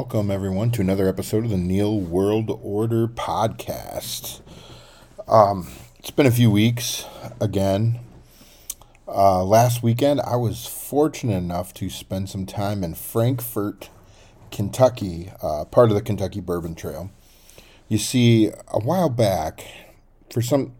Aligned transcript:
Welcome 0.00 0.30
everyone 0.30 0.70
to 0.70 0.80
another 0.80 1.06
episode 1.06 1.44
of 1.44 1.50
the 1.50 1.58
Neil 1.58 2.00
World 2.00 2.58
Order 2.62 3.06
podcast. 3.06 4.40
Um, 5.28 5.68
it's 5.98 6.10
been 6.10 6.24
a 6.24 6.30
few 6.30 6.50
weeks 6.50 7.04
again. 7.38 8.00
Uh, 9.06 9.44
last 9.44 9.82
weekend, 9.82 10.22
I 10.22 10.36
was 10.36 10.64
fortunate 10.64 11.36
enough 11.36 11.74
to 11.74 11.90
spend 11.90 12.30
some 12.30 12.46
time 12.46 12.82
in 12.82 12.94
Frankfort, 12.94 13.90
Kentucky, 14.50 15.32
uh, 15.42 15.66
part 15.66 15.90
of 15.90 15.96
the 15.96 16.02
Kentucky 16.02 16.40
Bourbon 16.40 16.74
Trail. 16.74 17.10
You 17.86 17.98
see, 17.98 18.48
a 18.68 18.80
while 18.80 19.10
back, 19.10 19.66
for 20.32 20.40
some 20.40 20.72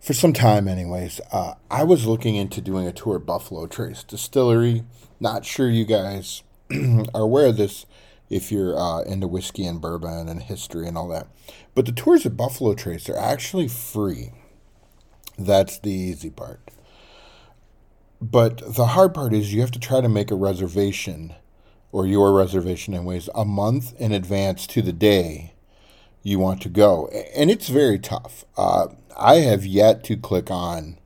for 0.00 0.14
some 0.14 0.32
time, 0.32 0.66
anyways, 0.66 1.20
uh, 1.30 1.54
I 1.70 1.84
was 1.84 2.06
looking 2.06 2.34
into 2.34 2.60
doing 2.60 2.88
a 2.88 2.92
tour 2.92 3.16
of 3.16 3.24
Buffalo 3.24 3.68
Trace 3.68 4.02
Distillery. 4.02 4.82
Not 5.20 5.44
sure 5.44 5.70
you 5.70 5.84
guys 5.84 6.42
are 7.14 7.22
aware 7.22 7.46
of 7.46 7.56
this 7.56 7.86
if 8.30 8.52
you're 8.52 8.78
uh, 8.78 9.02
into 9.02 9.26
whiskey 9.26 9.66
and 9.66 9.80
bourbon 9.80 10.28
and 10.28 10.42
history 10.42 10.86
and 10.86 10.96
all 10.96 11.08
that. 11.08 11.26
But 11.74 11.84
the 11.84 11.92
tours 11.92 12.24
at 12.24 12.36
Buffalo 12.36 12.74
Trace 12.74 13.08
are 13.10 13.18
actually 13.18 13.68
free. 13.68 14.32
That's 15.36 15.78
the 15.78 15.90
easy 15.90 16.30
part. 16.30 16.70
But 18.20 18.74
the 18.74 18.86
hard 18.86 19.14
part 19.14 19.32
is 19.32 19.52
you 19.52 19.60
have 19.62 19.70
to 19.72 19.80
try 19.80 20.00
to 20.00 20.08
make 20.08 20.30
a 20.30 20.36
reservation, 20.36 21.34
or 21.90 22.06
your 22.06 22.32
reservation, 22.32 22.94
anyways, 22.94 23.28
a 23.34 23.44
month 23.44 23.98
in 23.98 24.12
advance 24.12 24.66
to 24.68 24.82
the 24.82 24.92
day 24.92 25.54
you 26.22 26.38
want 26.38 26.60
to 26.62 26.68
go. 26.68 27.08
And 27.34 27.50
it's 27.50 27.68
very 27.68 27.98
tough. 27.98 28.44
Uh, 28.56 28.88
I 29.18 29.36
have 29.36 29.64
yet 29.64 30.04
to 30.04 30.16
click 30.16 30.50
on 30.50 30.98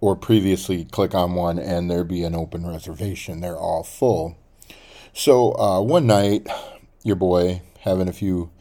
or 0.00 0.14
previously 0.14 0.84
click 0.84 1.14
on 1.14 1.34
one 1.34 1.58
and 1.58 1.90
there 1.90 2.04
be 2.04 2.22
an 2.22 2.34
open 2.34 2.66
reservation. 2.66 3.40
They're 3.40 3.58
all 3.58 3.82
full. 3.82 4.36
So 5.18 5.58
uh, 5.58 5.80
one 5.80 6.06
night, 6.06 6.46
your 7.02 7.16
boy 7.16 7.62
having 7.80 8.08
a 8.08 8.12
few 8.12 8.52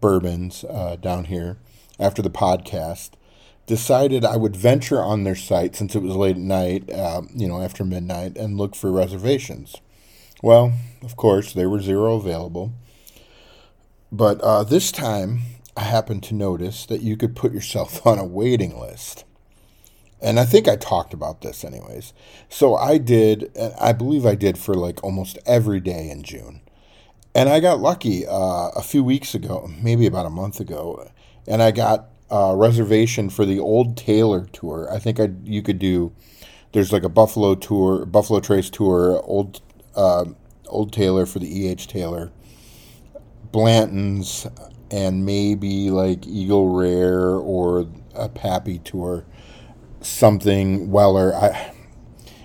bourbons 0.00 0.64
uh, 0.64 0.96
down 0.96 1.26
here 1.26 1.56
after 2.00 2.20
the 2.20 2.28
podcast 2.28 3.10
decided 3.66 4.24
I 4.24 4.36
would 4.36 4.56
venture 4.56 5.00
on 5.00 5.22
their 5.22 5.36
site 5.36 5.76
since 5.76 5.94
it 5.94 6.02
was 6.02 6.16
late 6.16 6.34
at 6.34 6.42
night, 6.42 6.90
uh, 6.90 7.22
you 7.32 7.46
know, 7.46 7.62
after 7.62 7.84
midnight, 7.84 8.36
and 8.36 8.58
look 8.58 8.74
for 8.74 8.90
reservations. 8.90 9.76
Well, 10.42 10.72
of 11.00 11.14
course, 11.14 11.52
there 11.52 11.70
were 11.70 11.80
zero 11.80 12.16
available. 12.16 12.72
But 14.10 14.40
uh, 14.40 14.64
this 14.64 14.90
time, 14.90 15.42
I 15.76 15.82
happened 15.82 16.24
to 16.24 16.34
notice 16.34 16.86
that 16.86 17.02
you 17.02 17.16
could 17.16 17.36
put 17.36 17.52
yourself 17.52 18.04
on 18.04 18.18
a 18.18 18.24
waiting 18.24 18.80
list. 18.80 19.22
And 20.22 20.38
I 20.38 20.44
think 20.44 20.68
I 20.68 20.76
talked 20.76 21.14
about 21.14 21.40
this 21.40 21.64
anyways. 21.64 22.12
So 22.48 22.76
I 22.76 22.98
did, 22.98 23.56
I 23.80 23.92
believe 23.92 24.26
I 24.26 24.34
did 24.34 24.58
for 24.58 24.74
like 24.74 25.02
almost 25.02 25.38
every 25.46 25.80
day 25.80 26.10
in 26.10 26.22
June. 26.22 26.60
And 27.34 27.48
I 27.48 27.60
got 27.60 27.80
lucky 27.80 28.26
uh, 28.26 28.70
a 28.74 28.82
few 28.82 29.04
weeks 29.04 29.34
ago, 29.34 29.70
maybe 29.80 30.06
about 30.06 30.26
a 30.26 30.30
month 30.30 30.58
ago, 30.58 31.08
and 31.46 31.62
I 31.62 31.70
got 31.70 32.08
a 32.28 32.56
reservation 32.56 33.30
for 33.30 33.44
the 33.44 33.58
Old 33.60 33.96
Taylor 33.96 34.46
tour. 34.52 34.88
I 34.92 34.98
think 34.98 35.20
I 35.20 35.30
you 35.44 35.62
could 35.62 35.78
do. 35.78 36.12
There's 36.72 36.92
like 36.92 37.04
a 37.04 37.08
Buffalo 37.08 37.54
tour, 37.54 38.04
Buffalo 38.04 38.40
Trace 38.40 38.68
tour, 38.68 39.20
Old 39.24 39.60
uh, 39.94 40.24
Old 40.66 40.92
Taylor 40.92 41.24
for 41.24 41.38
the 41.38 41.60
E. 41.60 41.68
H. 41.68 41.86
Taylor, 41.86 42.32
Blanton's, 43.52 44.46
and 44.90 45.24
maybe 45.24 45.90
like 45.90 46.26
Eagle 46.26 46.68
Rare 46.74 47.34
or 47.36 47.86
a 48.14 48.28
Pappy 48.28 48.78
tour, 48.78 49.24
something 50.00 50.90
Weller. 50.90 51.34
I, 51.34 51.72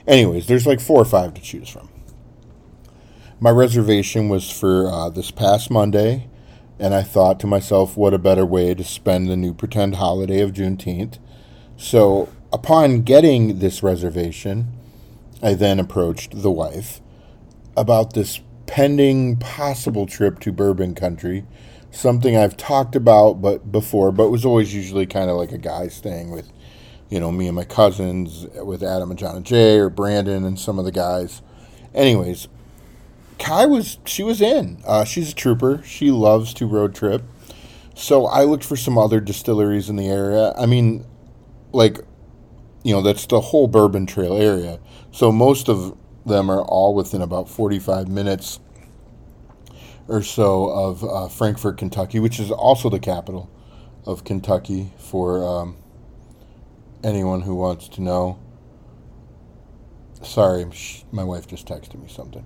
anyways, 0.08 0.48
there's 0.48 0.68
like 0.68 0.80
four 0.80 1.02
or 1.02 1.06
five 1.06 1.34
to 1.36 1.42
choose 1.42 1.70
from. 1.70 1.90
My 3.40 3.50
reservation 3.50 4.30
was 4.30 4.50
for 4.50 4.90
uh, 4.90 5.10
this 5.10 5.32
past 5.32 5.70
Monday, 5.70 6.28
and 6.80 6.94
I 6.94 7.04
thought 7.04 7.40
to 7.42 7.48
myself, 7.48 7.98
what 7.98 8.14
a 8.14 8.18
better 8.18 8.46
way 8.46 8.74
to 8.74 8.84
spend 8.84 9.30
the 9.30 9.36
new 9.36 9.54
pretend 9.54 9.96
holiday 9.96 10.42
of 10.42 10.54
Juneteenth. 10.54 11.20
So, 11.78 12.30
upon 12.54 13.02
getting 13.02 13.60
this 13.60 13.84
reservation, 13.84 14.72
I 15.44 15.54
then 15.54 15.80
approached 15.80 16.42
the 16.42 16.52
wife 16.52 17.02
about 17.76 18.14
this 18.14 18.40
pending 18.66 19.38
possible 19.38 20.06
trip 20.06 20.40
to 20.40 20.52
bourbon 20.52 20.96
country 20.96 21.46
something 21.92 22.36
i've 22.36 22.58
talked 22.58 22.96
about 22.96 23.34
but 23.34 23.72
before 23.72 24.12
but 24.12 24.30
was 24.30 24.44
always 24.44 24.74
usually 24.74 25.06
kind 25.06 25.30
of 25.30 25.38
like 25.38 25.52
a 25.52 25.58
guy 25.58 25.88
staying 25.88 26.32
with 26.32 26.52
you 27.10 27.20
know 27.20 27.32
me 27.32 27.48
and 27.48 27.56
my 27.56 27.64
cousins 27.64 28.48
with 28.64 28.82
adam 28.84 29.12
and 29.12 29.20
john 29.20 29.36
and 29.36 29.46
jay 29.46 29.78
or 29.78 29.90
brandon 29.90 30.44
and 30.44 30.60
some 30.60 30.80
of 30.80 30.86
the 30.86 30.92
guys. 30.92 31.42
Anyways 31.94 32.48
kai 33.38 33.66
was 33.66 33.98
she 34.06 34.24
was 34.24 34.42
in. 34.42 34.82
Uh, 34.86 35.04
she's 35.04 35.32
a 35.32 35.36
trooper. 35.36 35.82
She 35.84 36.12
loves 36.12 36.54
to 36.56 36.66
road 36.66 36.96
trip. 36.96 37.24
So 37.94 38.26
i 38.26 38.44
looked 38.44 38.64
for 38.64 38.76
some 38.76 38.98
other 38.98 39.20
distilleries 39.20 39.90
in 39.90 39.96
the 39.96 40.08
area. 40.08 40.54
I 40.58 40.66
mean 40.66 41.06
like 41.72 42.00
you 42.84 42.94
know 42.94 43.02
that's 43.02 43.26
the 43.26 43.42
whole 43.42 43.68
bourbon 43.68 44.06
trail 44.06 44.38
area. 44.38 44.80
So 45.12 45.32
most 45.32 45.70
of 45.70 45.98
them 46.26 46.50
are 46.50 46.62
all 46.62 46.96
within 46.96 47.22
about 47.22 47.50
45 47.50 48.08
minutes 48.08 48.60
or 50.08 50.22
so 50.22 50.70
of 50.70 51.04
uh, 51.04 51.28
Frankfort, 51.28 51.78
Kentucky, 51.78 52.20
which 52.20 52.40
is 52.40 52.52
also 52.52 52.90
the 52.90 53.00
capital 53.00 53.50
of 54.06 54.24
Kentucky 54.24 54.92
for 54.98 55.44
um, 55.44 55.78
anyone 57.04 57.42
who 57.42 57.56
wants 57.56 57.88
to 57.90 58.02
know. 58.02 58.40
Sorry, 60.22 60.66
my 61.12 61.24
wife 61.24 61.48
just 61.48 61.68
texted 61.68 62.02
me 62.02 62.08
something. 62.08 62.46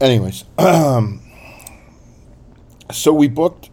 Anyways, 0.00 0.44
um, 0.58 1.22
so 2.92 3.12
we 3.12 3.28
booked 3.28 3.70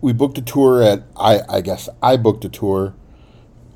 we 0.00 0.12
booked 0.12 0.36
a 0.38 0.42
tour 0.42 0.82
at 0.82 1.04
I 1.16 1.40
I 1.48 1.60
guess 1.60 1.88
I 2.02 2.16
booked 2.16 2.44
a 2.44 2.48
tour 2.48 2.94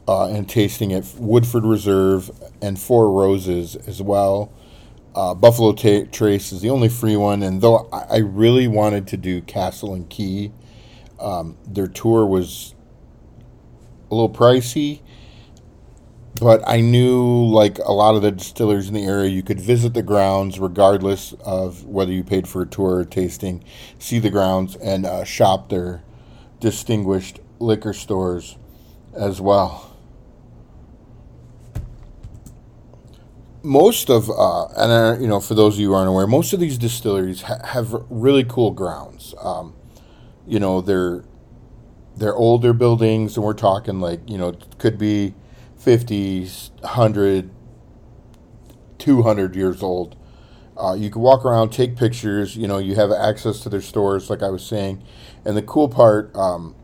uh, 0.06 0.28
and 0.28 0.48
tasting 0.48 0.92
at 0.92 1.04
Woodford 1.18 1.64
Reserve 1.64 2.30
and 2.62 2.78
Four 2.78 3.12
Roses 3.12 3.76
as 3.76 4.02
well. 4.02 4.52
Uh, 5.14 5.34
Buffalo 5.34 5.72
Trace 5.72 6.52
is 6.52 6.60
the 6.60 6.70
only 6.70 6.88
free 6.88 7.16
one, 7.16 7.42
and 7.42 7.60
though 7.60 7.88
I, 7.92 8.04
I 8.10 8.16
really 8.18 8.68
wanted 8.68 9.06
to 9.08 9.16
do 9.16 9.40
Castle 9.42 9.92
and 9.94 10.08
Key, 10.08 10.52
um, 11.18 11.56
their 11.66 11.88
tour 11.88 12.24
was 12.24 12.74
a 14.10 14.14
little 14.14 14.30
pricey. 14.30 15.00
But 16.40 16.62
I 16.66 16.80
knew, 16.80 17.46
like 17.46 17.78
a 17.78 17.92
lot 17.92 18.14
of 18.14 18.22
the 18.22 18.30
distillers 18.30 18.88
in 18.88 18.94
the 18.94 19.04
area, 19.04 19.28
you 19.28 19.42
could 19.42 19.60
visit 19.60 19.94
the 19.94 20.02
grounds 20.02 20.60
regardless 20.60 21.32
of 21.44 21.84
whether 21.84 22.12
you 22.12 22.22
paid 22.22 22.46
for 22.46 22.62
a 22.62 22.66
tour 22.66 22.98
or 22.98 23.04
tasting, 23.04 23.64
see 23.98 24.20
the 24.20 24.30
grounds, 24.30 24.76
and 24.76 25.04
uh, 25.04 25.24
shop 25.24 25.68
their 25.68 26.02
distinguished 26.60 27.40
liquor 27.58 27.92
stores 27.92 28.56
as 29.14 29.40
well. 29.40 29.88
most 33.62 34.08
of 34.08 34.30
uh, 34.30 34.66
and 34.76 34.92
uh, 34.92 35.16
you 35.20 35.26
know 35.26 35.40
for 35.40 35.54
those 35.54 35.74
of 35.74 35.80
you 35.80 35.88
who 35.88 35.94
aren't 35.94 36.08
aware, 36.08 36.26
most 36.26 36.52
of 36.52 36.60
these 36.60 36.78
distilleries 36.78 37.42
ha- 37.42 37.64
have 37.64 37.94
really 38.08 38.44
cool 38.44 38.70
grounds. 38.70 39.34
Um, 39.40 39.74
you 40.46 40.58
know 40.58 40.80
they're 40.80 41.24
they're 42.16 42.34
older 42.34 42.72
buildings, 42.72 43.36
and 43.36 43.44
we're 43.44 43.54
talking 43.54 44.00
like 44.00 44.20
you 44.28 44.38
know 44.38 44.52
could 44.78 44.98
be 44.98 45.34
50, 45.88 46.40
100, 46.80 47.50
200 48.98 49.56
years 49.56 49.82
old. 49.82 50.16
Uh, 50.76 50.92
you 50.92 51.08
can 51.08 51.22
walk 51.22 51.46
around, 51.46 51.70
take 51.70 51.96
pictures. 51.96 52.58
You 52.58 52.68
know 52.68 52.76
you 52.76 52.94
have 52.96 53.10
access 53.10 53.60
to 53.60 53.70
their 53.70 53.80
stores, 53.80 54.28
like 54.28 54.42
I 54.42 54.50
was 54.50 54.62
saying. 54.62 55.02
And 55.46 55.56
the 55.56 55.62
cool 55.62 55.88
part 55.88 56.30
um, 56.36 56.76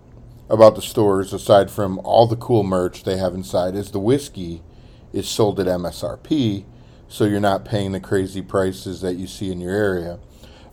about 0.48 0.74
the 0.74 0.80
stores, 0.80 1.34
aside 1.34 1.70
from 1.70 1.98
all 1.98 2.26
the 2.26 2.36
cool 2.36 2.62
merch 2.62 3.04
they 3.04 3.18
have 3.18 3.34
inside, 3.34 3.74
is 3.74 3.90
the 3.90 4.00
whiskey 4.00 4.62
is 5.12 5.28
sold 5.28 5.60
at 5.60 5.66
MSRP, 5.66 6.64
so 7.06 7.26
you're 7.26 7.40
not 7.40 7.66
paying 7.66 7.92
the 7.92 8.00
crazy 8.00 8.40
prices 8.40 9.02
that 9.02 9.16
you 9.16 9.26
see 9.26 9.52
in 9.52 9.60
your 9.60 9.74
area. 9.74 10.18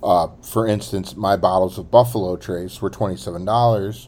Uh, 0.01 0.29
for 0.41 0.65
instance, 0.65 1.17
my 1.17 1.35
bottles 1.35 1.77
of 1.77 1.91
Buffalo 1.91 2.37
Trace 2.37 2.81
were 2.81 2.89
$27. 2.89 4.07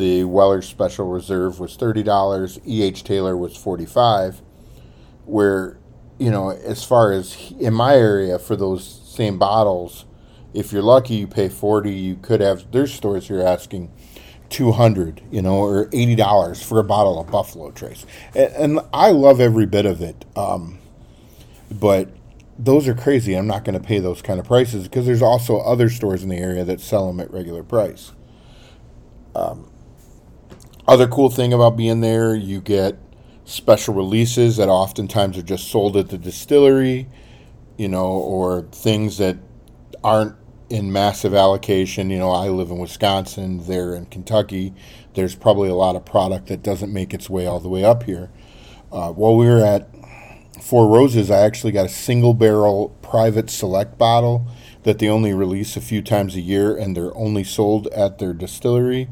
The 0.00 0.24
Weller 0.24 0.62
Special 0.62 1.06
Reserve 1.06 1.60
was 1.60 1.76
$30. 1.76 2.58
E.H. 2.66 3.04
Taylor 3.04 3.36
was 3.36 3.54
45 3.54 4.40
Where, 5.26 5.76
you 6.18 6.30
know, 6.30 6.48
as 6.48 6.82
far 6.82 7.12
as 7.12 7.52
in 7.60 7.74
my 7.74 7.96
area 7.96 8.38
for 8.38 8.56
those 8.56 9.02
same 9.04 9.38
bottles, 9.38 10.06
if 10.54 10.72
you're 10.72 10.80
lucky, 10.80 11.16
you 11.16 11.26
pay 11.26 11.50
40 11.50 11.92
You 11.92 12.16
could 12.16 12.40
have, 12.40 12.72
there's 12.72 12.94
stores 12.94 13.28
you're 13.28 13.46
asking 13.46 13.92
200 14.48 15.22
you 15.30 15.40
know 15.40 15.58
or 15.58 15.86
$80 15.90 16.64
for 16.64 16.80
a 16.80 16.82
bottle 16.82 17.20
of 17.20 17.30
buffalo 17.30 17.70
trace 17.70 18.04
and, 18.34 18.52
and 18.54 18.80
i 18.92 19.12
love 19.12 19.38
every 19.38 19.64
bit 19.64 19.86
of 19.86 20.02
it 20.02 20.24
um, 20.34 20.80
but 21.70 22.08
those 22.58 22.88
are 22.88 22.94
crazy 22.94 23.34
i'm 23.34 23.46
not 23.46 23.64
going 23.64 23.80
to 23.80 23.86
pay 23.86 24.00
those 24.00 24.20
kind 24.22 24.40
of 24.40 24.46
prices 24.46 24.88
because 24.88 25.06
there's 25.06 25.22
also 25.22 25.60
other 25.60 25.88
stores 25.88 26.24
in 26.24 26.30
the 26.30 26.36
area 26.36 26.64
that 26.64 26.80
sell 26.80 27.06
them 27.06 27.20
at 27.20 27.30
regular 27.30 27.62
price 27.62 28.10
um, 29.36 29.70
other 30.90 31.06
cool 31.06 31.30
thing 31.30 31.52
about 31.52 31.76
being 31.76 32.00
there 32.00 32.34
you 32.34 32.60
get 32.60 32.98
special 33.44 33.94
releases 33.94 34.56
that 34.58 34.68
oftentimes 34.68 35.38
are 35.38 35.42
just 35.42 35.68
sold 35.68 35.96
at 35.96 36.08
the 36.10 36.18
distillery 36.18 37.08
you 37.80 37.88
know, 37.88 38.08
or 38.08 38.60
things 38.72 39.16
that 39.16 39.38
aren't 40.04 40.36
in 40.68 40.92
massive 40.92 41.32
allocation. 41.32 42.10
You 42.10 42.18
know, 42.18 42.30
I 42.30 42.50
live 42.50 42.68
in 42.68 42.76
Wisconsin, 42.76 43.66
they're 43.66 43.94
in 43.94 44.04
Kentucky. 44.04 44.74
There's 45.14 45.34
probably 45.34 45.70
a 45.70 45.74
lot 45.74 45.96
of 45.96 46.04
product 46.04 46.48
that 46.48 46.62
doesn't 46.62 46.92
make 46.92 47.14
its 47.14 47.30
way 47.30 47.46
all 47.46 47.58
the 47.58 47.70
way 47.70 47.82
up 47.82 48.02
here. 48.02 48.28
Uh, 48.92 49.12
while 49.12 49.34
we 49.34 49.46
were 49.46 49.64
at 49.64 49.88
Four 50.62 50.88
Roses, 50.88 51.30
I 51.30 51.38
actually 51.38 51.72
got 51.72 51.86
a 51.86 51.88
single 51.88 52.34
barrel 52.34 52.90
private 53.00 53.48
select 53.48 53.96
bottle 53.96 54.46
that 54.82 54.98
they 54.98 55.08
only 55.08 55.32
release 55.32 55.74
a 55.74 55.80
few 55.80 56.02
times 56.02 56.34
a 56.34 56.40
year, 56.42 56.76
and 56.76 56.94
they're 56.94 57.16
only 57.16 57.44
sold 57.44 57.86
at 57.86 58.18
their 58.18 58.34
distillery. 58.34 59.08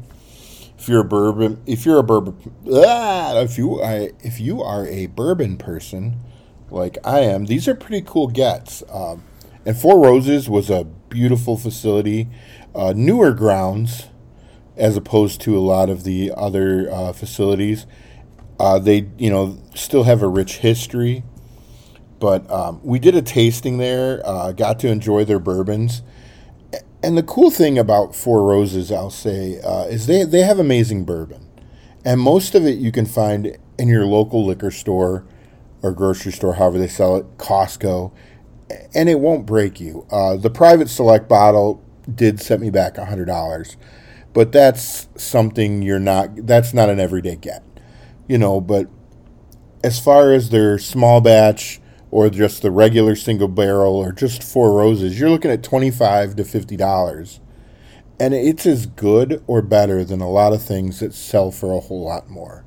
If 0.79 0.87
you're 0.87 1.01
a 1.01 1.05
bourbon, 1.05 1.61
if 1.65 1.85
you're 1.85 1.99
a 1.99 2.03
bourbon, 2.03 2.53
ah, 2.73 3.37
if 3.41 3.57
you 3.57 3.81
I, 3.83 4.11
if 4.21 4.39
you 4.39 4.63
are 4.63 4.87
a 4.87 5.07
bourbon 5.07 5.57
person, 5.57 6.21
like 6.69 6.97
I 7.03 7.19
am, 7.19 7.45
these 7.45 7.67
are 7.67 7.75
pretty 7.75 8.01
cool 8.07 8.27
gets. 8.27 8.81
Um, 8.89 9.23
and 9.65 9.77
Four 9.77 10.01
Roses 10.01 10.49
was 10.49 10.69
a 10.69 10.85
beautiful 10.85 11.57
facility, 11.57 12.29
uh, 12.73 12.93
newer 12.95 13.33
grounds, 13.33 14.07
as 14.77 14.95
opposed 14.95 15.41
to 15.41 15.57
a 15.57 15.59
lot 15.59 15.89
of 15.89 16.05
the 16.05 16.31
other 16.35 16.89
uh, 16.89 17.11
facilities. 17.11 17.85
Uh, 18.57 18.79
they, 18.79 19.09
you 19.17 19.29
know, 19.29 19.61
still 19.75 20.03
have 20.03 20.21
a 20.21 20.27
rich 20.27 20.57
history. 20.57 21.23
But 22.19 22.49
um, 22.51 22.81
we 22.83 22.99
did 22.99 23.15
a 23.15 23.21
tasting 23.21 23.77
there, 23.77 24.21
uh, 24.25 24.51
got 24.51 24.79
to 24.79 24.87
enjoy 24.87 25.25
their 25.25 25.39
bourbons. 25.39 26.03
And 27.01 27.17
the 27.17 27.23
cool 27.23 27.49
thing 27.49 27.77
about 27.77 28.15
Four 28.15 28.43
Roses, 28.43 28.91
I'll 28.91 29.09
say, 29.09 29.59
uh, 29.61 29.85
is 29.85 30.05
they, 30.05 30.23
they 30.23 30.41
have 30.41 30.59
amazing 30.59 31.05
bourbon. 31.05 31.47
And 32.03 32.19
most 32.19 32.55
of 32.55 32.65
it 32.65 32.77
you 32.77 32.91
can 32.91 33.05
find 33.05 33.57
in 33.77 33.87
your 33.87 34.05
local 34.05 34.45
liquor 34.45 34.71
store 34.71 35.25
or 35.81 35.93
grocery 35.93 36.31
store, 36.31 36.55
however 36.55 36.77
they 36.77 36.87
sell 36.87 37.15
it, 37.15 37.37
Costco, 37.37 38.11
and 38.93 39.09
it 39.09 39.19
won't 39.19 39.45
break 39.45 39.79
you. 39.79 40.05
Uh, 40.11 40.35
the 40.35 40.49
private 40.49 40.89
select 40.89 41.29
bottle 41.29 41.83
did 42.13 42.41
set 42.41 42.59
me 42.59 42.69
back 42.69 42.95
$100, 42.95 43.75
but 44.33 44.51
that's 44.51 45.07
something 45.15 45.81
you're 45.81 45.99
not, 45.99 46.45
that's 46.45 46.73
not 46.73 46.89
an 46.89 46.99
everyday 46.99 47.35
get, 47.35 47.63
you 48.27 48.37
know. 48.37 48.59
But 48.59 48.87
as 49.83 49.99
far 49.99 50.33
as 50.33 50.49
their 50.49 50.77
small 50.77 51.21
batch, 51.21 51.79
or 52.11 52.29
just 52.29 52.61
the 52.61 52.71
regular 52.71 53.15
single 53.15 53.47
barrel 53.47 53.95
or 53.95 54.11
just 54.11 54.43
four 54.43 54.73
roses, 54.73 55.19
you're 55.19 55.29
looking 55.29 55.51
at 55.51 55.63
25 55.63 56.35
to 56.35 56.43
$50. 56.43 57.39
And 58.19 58.33
it's 58.33 58.65
as 58.65 58.85
good 58.85 59.43
or 59.47 59.61
better 59.61 60.03
than 60.03 60.19
a 60.19 60.29
lot 60.29 60.51
of 60.51 60.61
things 60.61 60.99
that 60.99 61.13
sell 61.13 61.51
for 61.51 61.73
a 61.73 61.79
whole 61.79 62.03
lot 62.03 62.29
more. 62.29 62.65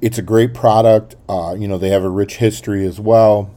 It's 0.00 0.16
a 0.16 0.22
great 0.22 0.54
product. 0.54 1.16
Uh, 1.28 1.56
you 1.58 1.68
know, 1.68 1.76
they 1.76 1.90
have 1.90 2.04
a 2.04 2.08
rich 2.08 2.36
history 2.36 2.86
as 2.86 3.00
well. 3.00 3.54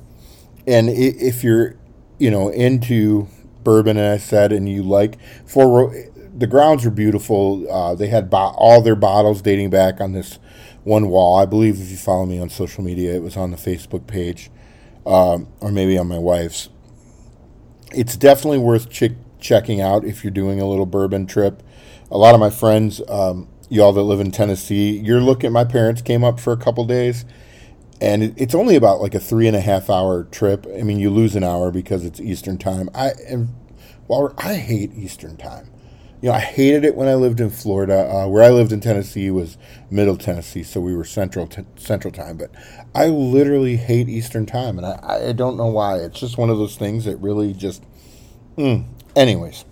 And 0.68 0.90
if 0.90 1.44
you're, 1.44 1.76
you 2.18 2.32
know, 2.32 2.50
into 2.50 3.28
bourbon, 3.64 3.98
as 3.98 4.22
I 4.22 4.26
said, 4.26 4.52
and 4.52 4.68
you 4.68 4.84
like 4.84 5.18
four, 5.46 5.96
the 6.36 6.48
grounds 6.48 6.86
are 6.86 6.92
beautiful. 6.92 7.72
Uh, 7.72 7.96
they 7.96 8.08
had 8.08 8.30
bo- 8.30 8.54
all 8.58 8.82
their 8.82 8.96
bottles 8.96 9.42
dating 9.42 9.70
back 9.70 10.02
on 10.02 10.14
this 10.14 10.40
one 10.84 11.10
wall. 11.10 11.38
I 11.38 11.46
believe 11.46 11.80
if 11.80 11.90
you 11.90 11.98
follow 11.98 12.26
me 12.26 12.40
on 12.40 12.50
social 12.50 12.84
media, 12.84 13.16
it 13.16 13.22
was 13.22 13.38
on 13.38 13.52
the 13.52 13.58
Facebook 13.58 14.08
page 14.08 14.50
um, 15.06 15.48
or 15.60 15.72
maybe 15.72 15.98
on 15.98 16.08
my 16.08 16.18
wife's. 16.18 16.70
It's 17.94 18.16
definitely 18.16 18.60
worth 18.60 18.90
ch- 18.90 19.16
checking 19.40 19.82
out 19.82 20.06
if 20.06 20.24
you're 20.24 20.32
doing 20.32 20.62
a 20.62 20.68
little 20.68 20.86
bourbon 20.86 21.26
trip. 21.28 21.62
A 22.10 22.18
lot 22.18 22.34
of 22.34 22.40
my 22.40 22.50
friends, 22.50 23.02
um, 23.10 23.48
y'all 23.70 23.94
that 23.94 24.04
live 24.04 24.20
in 24.20 24.32
Tennessee, 24.32 24.98
you're 24.98 25.22
looking. 25.22 25.52
My 25.52 25.66
parents 25.66 26.02
came 26.02 26.24
up 26.24 26.40
for 26.40 26.54
a 26.54 26.58
couple 26.58 26.86
days, 26.86 27.26
and 28.00 28.24
it, 28.24 28.34
it's 28.38 28.56
only 28.56 28.76
about 28.76 29.02
like 29.02 29.16
a 29.16 29.20
three 29.20 29.48
and 29.48 29.56
a 29.56 29.62
half 29.62 29.90
hour 29.90 30.24
trip. 30.26 30.66
I 30.78 30.84
mean, 30.84 31.00
you 31.00 31.10
lose 31.10 31.36
an 31.36 31.44
hour 31.44 31.72
because 31.72 32.06
it's 32.06 32.20
Eastern 32.20 32.58
time. 32.58 32.90
I 32.96 33.12
well, 34.08 34.34
I 34.38 34.56
hate 34.56 34.94
Eastern 34.94 35.38
time 35.38 35.70
you 36.22 36.30
know, 36.30 36.36
I 36.36 36.40
hated 36.40 36.86
it 36.86 36.96
when 36.96 37.08
I 37.08 37.16
lived 37.16 37.40
in 37.40 37.50
Florida. 37.50 38.08
Uh, 38.08 38.28
where 38.28 38.44
I 38.44 38.50
lived 38.50 38.72
in 38.72 38.80
Tennessee 38.80 39.32
was 39.32 39.58
Middle 39.90 40.18
Tennessee, 40.18 40.62
so 40.62 40.80
we 40.80 40.96
were 40.96 41.04
Central 41.04 41.48
t- 41.48 41.66
Central 41.78 42.14
Time. 42.14 42.38
But 42.38 42.52
I 42.94 43.08
literally 43.08 43.78
hate 43.78 44.08
Eastern 44.08 44.46
Time, 44.46 44.78
and 44.78 44.86
I, 44.86 45.30
I 45.30 45.32
don't 45.32 45.58
know 45.58 45.68
why. 45.68 45.98
It's 45.98 46.20
just 46.20 46.38
one 46.38 46.52
of 46.52 46.60
those 46.60 46.76
things 46.76 47.06
that 47.06 47.18
really 47.18 47.54
just. 47.54 47.84
Mm. 48.56 48.86
Anyways, 49.16 49.66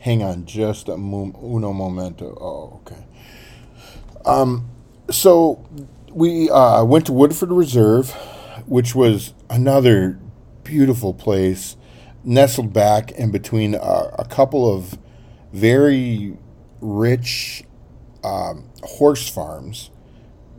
hang 0.00 0.22
on, 0.22 0.44
just 0.44 0.88
a 0.88 0.96
mo- 0.98 1.34
uno 1.42 1.72
momento. 1.72 2.36
Oh, 2.38 2.80
okay. 2.82 3.06
Um, 4.26 4.68
so 5.10 5.66
we 6.12 6.50
uh, 6.50 6.84
went 6.84 7.06
to 7.06 7.14
Woodford 7.14 7.50
Reserve, 7.50 8.10
which 8.66 8.94
was 8.94 9.32
another 9.48 10.18
beautiful 10.64 11.14
place 11.14 11.76
nestled 12.24 12.72
back 12.72 13.12
in 13.12 13.30
between 13.30 13.74
a, 13.74 14.10
a 14.18 14.26
couple 14.28 14.74
of 14.74 14.98
very 15.52 16.36
rich 16.80 17.64
um, 18.24 18.70
horse 18.82 19.28
farms. 19.28 19.90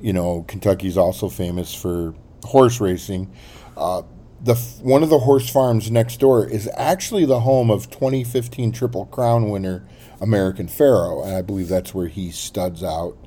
You 0.02 0.14
know, 0.14 0.44
Kentucky's 0.48 0.98
also 0.98 1.30
famous 1.30 1.74
for 1.74 2.16
horse 2.44 2.80
racing. 2.80 3.32
Uh, 3.76 4.04
the 4.42 4.56
one 4.82 5.04
of 5.04 5.10
the 5.10 5.20
horse 5.20 5.50
farms 5.50 5.92
next 5.92 6.18
door 6.22 6.48
is 6.48 6.70
actually 6.76 7.26
the 7.26 7.42
home 7.42 7.70
of 7.70 7.90
2015 7.90 8.72
Triple 8.72 9.06
Crown 9.08 9.50
winner 9.50 9.86
American 10.22 10.70
Pharoah, 10.70 11.28
and 11.28 11.36
I 11.36 11.42
believe 11.42 11.68
that's 11.68 11.94
where 11.94 12.08
he 12.08 12.32
studs 12.32 12.84
out. 12.84 13.18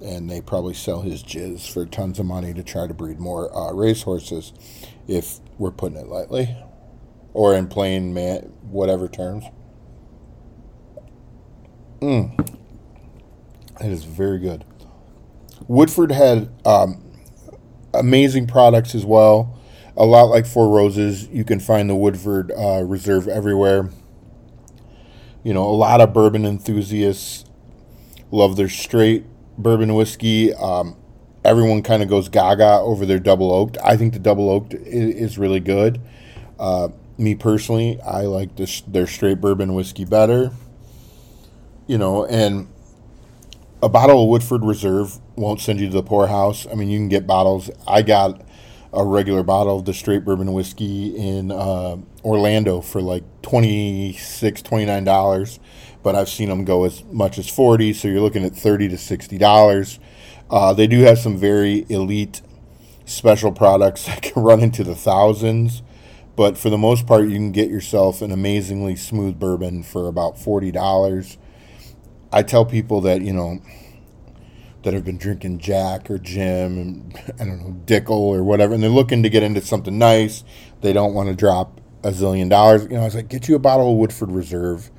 And 0.00 0.28
they 0.28 0.40
probably 0.40 0.74
sell 0.74 1.02
his 1.02 1.22
jizz 1.22 1.70
for 1.70 1.86
tons 1.86 2.18
of 2.18 2.26
money 2.26 2.52
to 2.54 2.62
try 2.62 2.86
to 2.86 2.92
breed 2.92 3.18
more 3.18 3.54
uh, 3.56 3.72
racehorses, 3.72 4.52
if 5.06 5.40
we're 5.58 5.70
putting 5.70 5.98
it 5.98 6.08
lightly 6.08 6.56
or 7.34 7.54
in 7.54 7.66
plain 7.66 8.14
man, 8.14 8.52
whatever 8.62 9.08
terms. 9.08 9.44
Mm. 12.00 12.38
It 13.80 13.90
is 13.90 14.04
very 14.04 14.38
good. 14.38 14.64
Woodford 15.66 16.12
had 16.12 16.50
um, 16.64 17.12
amazing 17.92 18.46
products 18.46 18.94
as 18.94 19.04
well. 19.04 19.58
A 19.96 20.04
lot 20.04 20.24
like 20.24 20.46
Four 20.46 20.68
Roses, 20.70 21.28
you 21.28 21.44
can 21.44 21.60
find 21.60 21.88
the 21.88 21.94
Woodford 21.94 22.52
uh, 22.56 22.82
Reserve 22.82 23.28
everywhere. 23.28 23.90
You 25.42 25.54
know, 25.54 25.64
a 25.64 25.76
lot 25.76 26.00
of 26.00 26.12
bourbon 26.12 26.44
enthusiasts 26.44 27.44
love 28.30 28.56
their 28.56 28.68
straight 28.68 29.24
bourbon 29.58 29.94
whiskey. 29.94 30.52
Um, 30.54 30.96
everyone 31.44 31.82
kind 31.82 32.02
of 32.02 32.08
goes 32.08 32.28
gaga 32.28 32.80
over 32.80 33.06
their 33.06 33.18
double 33.18 33.52
oaked. 33.52 33.76
I 33.84 33.96
think 33.96 34.12
the 34.12 34.18
double 34.18 34.50
oaked 34.50 34.74
is, 34.74 35.14
is 35.14 35.38
really 35.38 35.60
good. 35.60 36.00
Uh, 36.58 36.88
me 37.18 37.34
personally, 37.34 38.00
I 38.02 38.22
like 38.22 38.56
this, 38.56 38.80
their 38.82 39.06
straight 39.06 39.40
bourbon 39.40 39.74
whiskey 39.74 40.04
better. 40.04 40.50
You 41.86 41.98
know, 41.98 42.24
and 42.24 42.68
a 43.82 43.88
bottle 43.88 44.22
of 44.22 44.28
Woodford 44.30 44.64
Reserve 44.64 45.18
won't 45.36 45.60
send 45.60 45.80
you 45.80 45.88
to 45.88 45.92
the 45.92 46.02
poorhouse. 46.02 46.66
I 46.70 46.74
mean, 46.74 46.88
you 46.88 46.98
can 46.98 47.08
get 47.08 47.26
bottles. 47.26 47.70
I 47.86 48.02
got 48.02 48.40
a 48.94 49.04
regular 49.04 49.42
bottle 49.42 49.78
of 49.78 49.84
the 49.84 49.92
straight 49.92 50.24
bourbon 50.24 50.52
whiskey 50.52 51.14
in 51.16 51.50
uh, 51.50 51.96
Orlando 52.24 52.80
for 52.80 53.02
like 53.02 53.24
$26, 53.42 54.14
$29, 54.62 55.58
but 56.02 56.14
I've 56.14 56.28
seen 56.28 56.48
them 56.48 56.64
go 56.64 56.84
as 56.84 57.04
much 57.04 57.38
as 57.38 57.48
40 57.48 57.92
so 57.92 58.08
you're 58.08 58.20
looking 58.20 58.44
at 58.44 58.54
30 58.54 58.88
to 58.88 58.96
$60. 58.96 59.98
Uh, 60.48 60.72
they 60.72 60.86
do 60.86 61.00
have 61.00 61.18
some 61.18 61.36
very 61.36 61.84
elite 61.88 62.40
special 63.04 63.52
products 63.52 64.06
that 64.06 64.22
can 64.22 64.42
run 64.42 64.60
into 64.60 64.84
the 64.84 64.94
thousands. 64.94 65.82
But 66.36 66.58
for 66.58 66.68
the 66.70 66.78
most 66.78 67.06
part, 67.06 67.24
you 67.24 67.34
can 67.34 67.52
get 67.52 67.70
yourself 67.70 68.20
an 68.20 68.32
amazingly 68.32 68.96
smooth 68.96 69.38
bourbon 69.38 69.82
for 69.82 70.08
about 70.08 70.38
forty 70.38 70.72
dollars. 70.72 71.38
I 72.32 72.42
tell 72.42 72.64
people 72.64 73.00
that 73.02 73.22
you 73.22 73.32
know 73.32 73.60
that 74.82 74.92
have 74.94 75.04
been 75.04 75.16
drinking 75.16 75.58
Jack 75.58 76.10
or 76.10 76.18
Jim 76.18 76.78
and 76.78 77.16
I 77.40 77.44
don't 77.44 77.60
know 77.60 77.80
Dickel 77.86 78.10
or 78.10 78.42
whatever, 78.44 78.74
and 78.74 78.82
they're 78.82 78.90
looking 78.90 79.22
to 79.22 79.30
get 79.30 79.42
into 79.42 79.60
something 79.60 79.98
nice. 79.98 80.44
They 80.80 80.92
don't 80.92 81.14
want 81.14 81.28
to 81.28 81.34
drop 81.34 81.80
a 82.04 82.10
zillion 82.10 82.50
dollars. 82.50 82.82
You 82.84 82.90
know, 82.90 83.00
I 83.00 83.04
was 83.04 83.14
like, 83.14 83.28
get 83.28 83.48
you 83.48 83.56
a 83.56 83.60
bottle 83.60 83.92
of 83.92 83.98
Woodford 83.98 84.30
Reserve. 84.30 84.90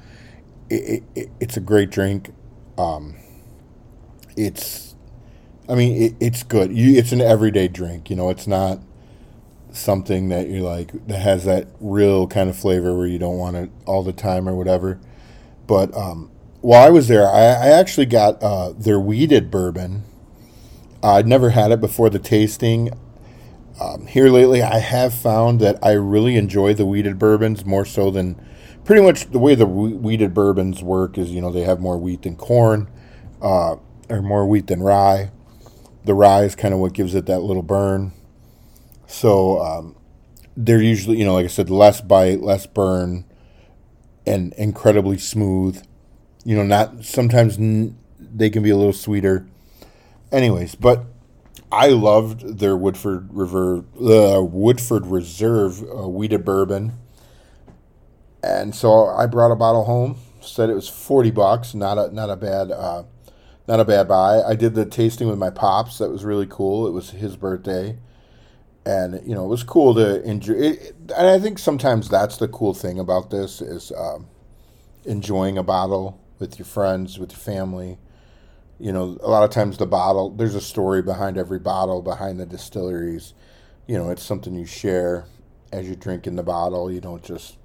It, 0.69 1.03
it, 1.15 1.29
it's 1.39 1.55
a 1.55 1.59
great 1.59 1.91
drink. 1.91 2.33
Um, 2.77 3.15
it's, 4.35 4.95
I 5.69 5.75
mean, 5.75 6.01
it, 6.01 6.15
it's 6.19 6.43
good. 6.43 6.75
You, 6.75 6.97
it's 6.97 7.11
an 7.11 7.21
everyday 7.21 7.67
drink. 7.67 8.09
You 8.09 8.15
know, 8.15 8.29
it's 8.29 8.47
not 8.47 8.79
something 9.75 10.29
that 10.29 10.49
you're 10.49 10.61
like 10.61 10.91
that 11.07 11.19
has 11.19 11.45
that 11.45 11.67
real 11.79 12.27
kind 12.27 12.49
of 12.49 12.57
flavor 12.57 12.95
where 12.97 13.07
you 13.07 13.19
don't 13.19 13.37
want 13.37 13.55
it 13.55 13.69
all 13.85 14.03
the 14.03 14.13
time 14.13 14.47
or 14.47 14.55
whatever. 14.55 14.99
But 15.67 15.95
um, 15.95 16.31
while 16.61 16.85
I 16.85 16.89
was 16.89 17.07
there, 17.07 17.27
I, 17.27 17.41
I 17.41 17.67
actually 17.69 18.05
got 18.05 18.41
uh, 18.41 18.73
their 18.77 18.99
wheated 18.99 19.51
bourbon. 19.51 20.03
I'd 21.03 21.27
never 21.27 21.51
had 21.51 21.71
it 21.71 21.81
before 21.81 22.09
the 22.09 22.19
tasting. 22.19 22.89
Um, 23.79 24.07
here 24.07 24.29
lately, 24.29 24.61
I 24.61 24.79
have 24.79 25.13
found 25.13 25.59
that 25.59 25.77
I 25.83 25.91
really 25.91 26.37
enjoy 26.37 26.73
the 26.73 26.85
wheated 26.85 27.19
bourbons 27.19 27.65
more 27.65 27.85
so 27.85 28.09
than 28.09 28.41
pretty 28.85 29.01
much 29.01 29.29
the 29.31 29.39
way 29.39 29.55
the 29.55 29.65
wheated 29.65 30.33
bourbons 30.33 30.81
work 30.81 31.17
is 31.17 31.31
you 31.31 31.41
know 31.41 31.51
they 31.51 31.63
have 31.63 31.79
more 31.79 31.97
wheat 31.97 32.21
than 32.21 32.35
corn, 32.35 32.89
uh, 33.41 33.75
or 34.09 34.21
more 34.21 34.45
wheat 34.45 34.67
than 34.67 34.81
rye. 34.81 35.31
The 36.05 36.13
rye 36.13 36.43
is 36.43 36.55
kind 36.55 36.73
of 36.73 36.79
what 36.79 36.93
gives 36.93 37.15
it 37.15 37.25
that 37.25 37.41
little 37.41 37.63
burn. 37.63 38.13
So 39.07 39.61
um, 39.61 39.95
they're 40.57 40.81
usually, 40.81 41.17
you 41.17 41.25
know, 41.25 41.33
like 41.33 41.45
I 41.45 41.49
said, 41.49 41.69
less 41.69 42.01
bite, 42.01 42.41
less 42.41 42.65
burn, 42.65 43.25
and 44.25 44.53
incredibly 44.53 45.17
smooth. 45.17 45.83
You 46.43 46.55
know, 46.55 46.63
not 46.63 47.03
sometimes 47.05 47.57
n- 47.57 47.97
they 48.19 48.49
can 48.49 48.63
be 48.63 48.69
a 48.69 48.77
little 48.77 48.93
sweeter. 48.93 49.47
Anyways, 50.31 50.75
but 50.75 51.05
I 51.71 51.89
loved 51.89 52.59
their 52.59 52.77
Woodford 52.77 53.29
River, 53.33 53.83
uh, 53.99 54.41
Woodford 54.43 55.07
Reserve 55.07 55.83
uh, 55.83 56.37
bourbon, 56.37 56.93
and 58.43 58.75
so 58.75 59.07
I 59.07 59.25
brought 59.25 59.51
a 59.51 59.55
bottle 59.55 59.85
home. 59.85 60.17
Said 60.41 60.69
it 60.69 60.75
was 60.75 60.87
forty 60.87 61.31
bucks, 61.31 61.73
not 61.73 61.97
a 61.97 62.13
not 62.13 62.29
a 62.29 62.35
bad 62.35 62.71
uh, 62.71 63.03
not 63.67 63.79
a 63.79 63.85
bad 63.85 64.07
buy. 64.07 64.41
I 64.43 64.55
did 64.55 64.75
the 64.75 64.85
tasting 64.85 65.27
with 65.27 65.39
my 65.39 65.49
pops. 65.49 65.97
That 65.97 66.09
was 66.09 66.23
really 66.23 66.45
cool. 66.47 66.87
It 66.87 66.91
was 66.91 67.11
his 67.11 67.35
birthday, 67.35 67.97
and 68.85 69.21
you 69.27 69.33
know 69.33 69.45
it 69.45 69.49
was 69.49 69.63
cool 69.63 69.95
to 69.95 70.21
enjoy. 70.23 70.53
It, 70.53 70.95
and 71.15 71.27
I 71.27 71.39
think 71.39 71.59
sometimes 71.59 72.09
that's 72.09 72.37
the 72.37 72.47
cool 72.47 72.73
thing 72.73 72.99
about 72.99 73.29
this 73.29 73.61
is 73.61 73.91
um, 73.97 74.27
enjoying 75.05 75.57
a 75.57 75.63
bottle 75.63 76.19
with 76.39 76.59
your 76.59 76.65
friends, 76.65 77.17
with 77.17 77.31
your 77.31 77.39
family. 77.39 77.97
You 78.79 78.91
know, 78.91 79.17
a 79.21 79.29
lot 79.29 79.43
of 79.43 79.51
times 79.51 79.77
the 79.77 79.85
bottle, 79.85 80.29
there's 80.29 80.55
a 80.55 80.61
story 80.61 81.01
behind 81.01 81.37
every 81.37 81.59
bottle, 81.59 82.01
behind 82.01 82.39
the 82.39 82.45
distilleries. 82.45 83.33
You 83.87 83.97
know, 83.97 84.09
it's 84.09 84.23
something 84.23 84.53
you 84.53 84.65
share 84.65 85.25
as 85.71 85.87
you're 85.87 85.95
drinking 85.95 86.35
the 86.35 86.43
bottle. 86.43 86.91
You 86.91 86.99
don't 86.99 87.23
just, 87.23 87.57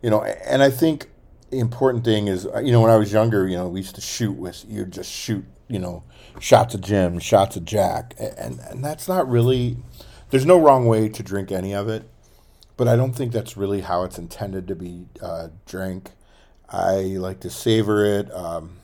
you 0.00 0.10
know, 0.10 0.22
and 0.22 0.62
I 0.62 0.70
think 0.70 1.08
the 1.50 1.58
important 1.58 2.04
thing 2.04 2.28
is, 2.28 2.46
you 2.62 2.72
know, 2.72 2.80
when 2.80 2.90
I 2.90 2.96
was 2.96 3.12
younger, 3.12 3.48
you 3.48 3.56
know, 3.56 3.68
we 3.68 3.80
used 3.80 3.94
to 3.96 4.00
shoot 4.00 4.32
with, 4.32 4.64
you'd 4.68 4.92
just 4.92 5.10
shoot, 5.10 5.44
you 5.68 5.78
know, 5.78 6.04
shots 6.40 6.74
of 6.74 6.82
Jim, 6.82 7.18
shots 7.18 7.56
of 7.56 7.64
Jack. 7.64 8.14
And, 8.18 8.60
and 8.60 8.84
that's 8.84 9.08
not 9.08 9.28
really, 9.28 9.76
there's 10.30 10.46
no 10.46 10.58
wrong 10.60 10.86
way 10.86 11.08
to 11.08 11.22
drink 11.22 11.50
any 11.50 11.74
of 11.74 11.88
it, 11.88 12.08
but 12.76 12.88
I 12.88 12.96
don't 12.96 13.12
think 13.12 13.32
that's 13.32 13.56
really 13.56 13.80
how 13.80 14.04
it's 14.04 14.18
intended 14.18 14.68
to 14.68 14.74
be 14.74 15.06
uh, 15.22 15.48
drank. 15.66 16.10
I 16.68 17.00
like 17.18 17.40
to 17.40 17.50
savor 17.50 18.04
it. 18.04 18.32
Um, 18.34 18.76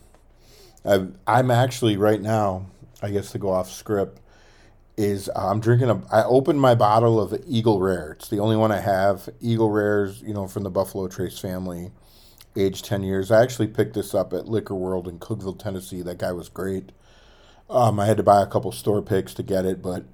i 0.85 1.39
am 1.39 1.51
actually 1.51 1.97
right 1.97 2.21
now, 2.21 2.67
I 3.03 3.11
guess 3.11 3.33
to 3.33 3.39
go 3.39 3.51
off 3.51 3.71
script, 3.71 4.21
is 4.97 5.29
uh, 5.29 5.51
I'm 5.51 5.61
drinking 5.61 5.91
a. 5.91 6.03
I 6.13 6.25
opened 6.25 6.61
my 6.61 6.75
bottle 6.75 7.21
of 7.21 7.35
Eagle 7.47 7.81
Rare. 7.81 8.13
It's 8.13 8.29
the 8.29 8.39
only 8.39 8.57
one 8.57 8.71
I 8.71 8.81
have. 8.81 9.29
Eagle 9.41 9.71
Rares, 9.71 10.23
you 10.23 10.35
know, 10.35 10.47
from 10.47 10.63
the 10.63 10.71
Buffalo 10.71 11.09
Trace 11.09 11.39
family, 11.39 11.91
age 12.57 12.83
10 12.83 13.03
years. 13.03 13.31
I 13.31 13.43
actually 13.43 13.69
picked 13.69 13.95
this 13.95 14.15
up 14.15 14.33
at 14.33 14.49
Liquor 14.49 14.75
World 14.75 15.09
in 15.09 15.19
Cookeville, 15.19 15.59
Tennessee. 15.59 16.03
That 16.03 16.19
guy 16.19 16.33
was 16.33 16.49
great. 16.49 16.93
Um, 17.69 17.99
I 17.99 18.07
had 18.07 18.19
to 18.19 18.23
buy 18.23 18.43
a 18.43 18.47
couple 18.47 18.71
store 18.73 19.03
picks 19.03 19.35
to 19.35 19.43
get 19.43 19.65
it, 19.65 19.83
but 19.83 20.05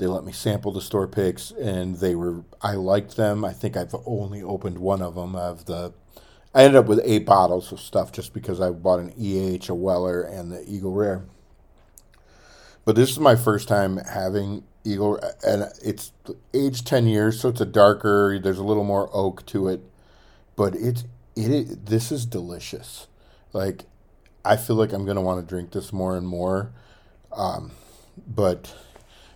they 0.00 0.06
let 0.06 0.24
me 0.24 0.32
sample 0.32 0.72
the 0.72 0.80
store 0.80 1.06
picks, 1.06 1.52
and 1.52 1.96
they 1.96 2.14
were. 2.16 2.42
I 2.60 2.72
liked 2.72 3.16
them. 3.16 3.44
I 3.44 3.52
think 3.52 3.76
I've 3.76 3.94
only 4.06 4.42
opened 4.42 4.78
one 4.78 5.02
of 5.02 5.14
them 5.14 5.36
of 5.36 5.66
the 5.66 5.92
I 6.54 6.64
ended 6.64 6.78
up 6.78 6.86
with 6.86 7.00
eight 7.04 7.24
bottles 7.24 7.70
of 7.70 7.78
stuff 7.78 8.10
just 8.10 8.32
because 8.32 8.60
I 8.60 8.70
bought 8.70 8.98
an 8.98 9.12
EH, 9.16 9.68
a 9.68 9.74
Weller, 9.74 10.22
and 10.22 10.50
the 10.50 10.64
Eagle 10.68 10.92
Rare. 10.92 11.24
But 12.84 12.96
this 12.96 13.10
is 13.10 13.20
my 13.20 13.36
first 13.36 13.68
time 13.68 13.98
having 13.98 14.64
Eagle, 14.82 15.20
and 15.46 15.70
it's 15.84 16.12
aged 16.52 16.86
ten 16.86 17.06
years, 17.06 17.40
so 17.40 17.50
it's 17.50 17.60
a 17.60 17.66
darker. 17.66 18.38
There's 18.42 18.58
a 18.58 18.64
little 18.64 18.84
more 18.84 19.08
oak 19.12 19.46
to 19.46 19.68
it, 19.68 19.80
but 20.56 20.74
it's 20.74 21.04
it. 21.36 21.86
this 21.86 22.10
is 22.10 22.26
delicious. 22.26 23.06
Like 23.52 23.84
I 24.44 24.56
feel 24.56 24.76
like 24.76 24.92
I'm 24.92 25.06
gonna 25.06 25.22
want 25.22 25.40
to 25.40 25.48
drink 25.48 25.70
this 25.70 25.92
more 25.92 26.16
and 26.16 26.26
more. 26.26 26.72
Um, 27.30 27.70
but 28.26 28.74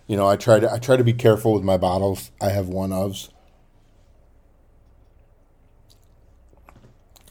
you 0.07 0.15
know, 0.15 0.27
I 0.27 0.35
try 0.35 0.59
to 0.59 0.71
I 0.71 0.79
try 0.79 0.97
to 0.97 1.03
be 1.03 1.13
careful 1.13 1.53
with 1.53 1.63
my 1.63 1.77
bottles. 1.77 2.31
I 2.41 2.49
have 2.49 2.67
one 2.67 2.91
ofs 2.91 3.29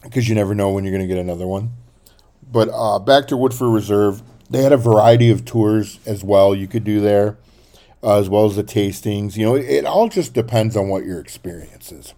because 0.03 0.29
you 0.29 0.35
never 0.35 0.53
know 0.53 0.71
when 0.71 0.83
you're 0.83 0.91
going 0.91 1.07
to 1.07 1.13
get 1.13 1.19
another 1.19 1.47
one. 1.47 1.71
But 2.49 2.69
uh, 2.71 2.99
back 2.99 3.27
to 3.27 3.37
Woodford 3.37 3.73
Reserve, 3.73 4.21
they 4.49 4.61
had 4.61 4.71
a 4.71 4.77
variety 4.77 5.31
of 5.31 5.45
tours 5.45 5.99
as 6.05 6.23
well 6.23 6.55
you 6.55 6.67
could 6.67 6.83
do 6.83 7.01
there, 7.01 7.37
uh, 8.03 8.19
as 8.19 8.29
well 8.29 8.45
as 8.45 8.55
the 8.55 8.63
tastings. 8.63 9.35
You 9.35 9.45
know, 9.45 9.55
it, 9.55 9.65
it 9.65 9.85
all 9.85 10.07
just 10.07 10.33
depends 10.33 10.77
on 10.77 10.87
what 10.89 11.05
your 11.05 11.19
experience 11.19 11.91
is. 11.91 12.13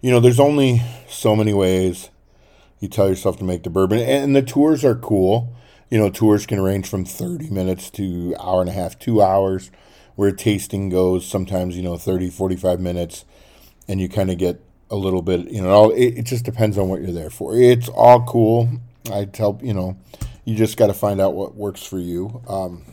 You 0.00 0.10
know, 0.10 0.18
there's 0.18 0.40
only 0.40 0.82
so 1.08 1.36
many 1.36 1.54
ways 1.54 2.10
you 2.80 2.88
tell 2.88 3.08
yourself 3.08 3.38
to 3.38 3.44
make 3.44 3.62
the 3.62 3.70
bourbon, 3.70 4.00
and 4.00 4.34
the 4.34 4.42
tours 4.42 4.84
are 4.84 4.96
cool. 4.96 5.54
You 5.92 5.98
know, 5.98 6.08
tours 6.08 6.46
can 6.46 6.58
range 6.62 6.88
from 6.88 7.04
30 7.04 7.50
minutes 7.50 7.90
to 7.90 8.34
hour 8.40 8.62
and 8.62 8.70
a 8.70 8.72
half, 8.72 8.98
two 8.98 9.20
hours, 9.20 9.70
where 10.14 10.32
tasting 10.32 10.88
goes 10.88 11.26
sometimes, 11.26 11.76
you 11.76 11.82
know, 11.82 11.98
30, 11.98 12.30
45 12.30 12.80
minutes, 12.80 13.26
and 13.86 14.00
you 14.00 14.08
kind 14.08 14.30
of 14.30 14.38
get 14.38 14.58
a 14.90 14.96
little 14.96 15.20
bit. 15.20 15.50
You 15.50 15.60
know, 15.60 15.90
it, 15.90 16.16
it 16.16 16.22
just 16.22 16.46
depends 16.46 16.78
on 16.78 16.88
what 16.88 17.02
you're 17.02 17.12
there 17.12 17.28
for. 17.28 17.54
It's 17.54 17.90
all 17.90 18.24
cool. 18.24 18.70
I 19.12 19.26
tell 19.26 19.60
you 19.62 19.74
know, 19.74 19.98
you 20.46 20.56
just 20.56 20.78
got 20.78 20.86
to 20.86 20.94
find 20.94 21.20
out 21.20 21.34
what 21.34 21.56
works 21.56 21.82
for 21.82 21.98
you. 21.98 22.40
Um, 22.48 22.84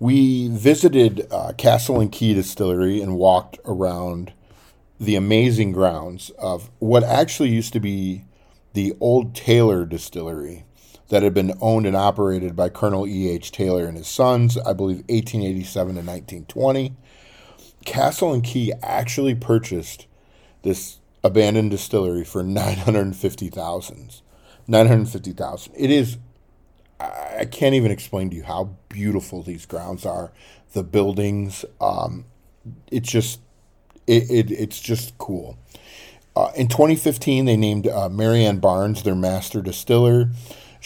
we 0.00 0.48
visited 0.48 1.26
uh, 1.30 1.52
Castle 1.52 2.00
and 2.00 2.10
Key 2.10 2.32
Distillery 2.32 3.02
and 3.02 3.18
walked 3.18 3.58
around 3.66 4.32
the 4.98 5.16
amazing 5.16 5.72
grounds 5.72 6.30
of 6.38 6.70
what 6.78 7.04
actually 7.04 7.50
used 7.50 7.74
to 7.74 7.80
be 7.80 8.24
the 8.72 8.94
old 9.00 9.34
Taylor 9.34 9.84
Distillery 9.84 10.64
that 11.08 11.22
had 11.22 11.34
been 11.34 11.56
owned 11.60 11.86
and 11.86 11.96
operated 11.96 12.56
by 12.56 12.68
Colonel 12.68 13.06
E.H. 13.06 13.52
Taylor 13.52 13.86
and 13.86 13.96
his 13.96 14.08
sons, 14.08 14.58
I 14.58 14.72
believe 14.72 14.98
1887 15.08 15.94
to 15.94 16.00
1920. 16.00 16.94
Castle 17.84 18.32
and 18.32 18.42
Key 18.42 18.72
actually 18.82 19.34
purchased 19.34 20.06
this 20.62 20.98
abandoned 21.22 21.70
distillery 21.70 22.24
for 22.24 22.42
950,000. 22.42 24.20
950,000. 24.66 25.72
It 25.76 25.90
is 25.90 26.18
I 26.98 27.44
can't 27.44 27.74
even 27.74 27.90
explain 27.90 28.30
to 28.30 28.36
you 28.36 28.42
how 28.42 28.70
beautiful 28.88 29.42
these 29.42 29.66
grounds 29.66 30.06
are. 30.06 30.32
The 30.72 30.82
buildings 30.82 31.64
um, 31.80 32.24
it's 32.90 33.10
just 33.10 33.40
it, 34.06 34.30
it 34.30 34.50
it's 34.50 34.80
just 34.80 35.16
cool. 35.18 35.58
Uh, 36.34 36.50
in 36.54 36.68
2015, 36.68 37.46
they 37.46 37.56
named 37.56 37.86
uh, 37.86 38.08
Marianne 38.10 38.58
Barnes 38.58 39.02
their 39.02 39.14
master 39.14 39.62
distiller. 39.62 40.30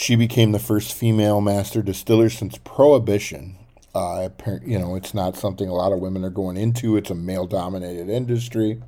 She 0.01 0.17
became 0.17 0.53
the 0.53 0.59
first 0.59 0.95
female 0.95 1.41
master 1.41 1.83
distiller 1.83 2.31
since 2.31 2.59
Prohibition. 2.59 3.57
Uh, 3.95 4.31
you 4.65 4.79
know, 4.79 4.95
it's 4.95 5.13
not 5.13 5.37
something 5.37 5.69
a 5.69 5.75
lot 5.75 5.93
of 5.93 5.99
women 5.99 6.25
are 6.25 6.31
going 6.31 6.57
into. 6.57 6.97
It's 6.97 7.11
a 7.11 7.15
male-dominated 7.15 8.09
industry 8.09 8.81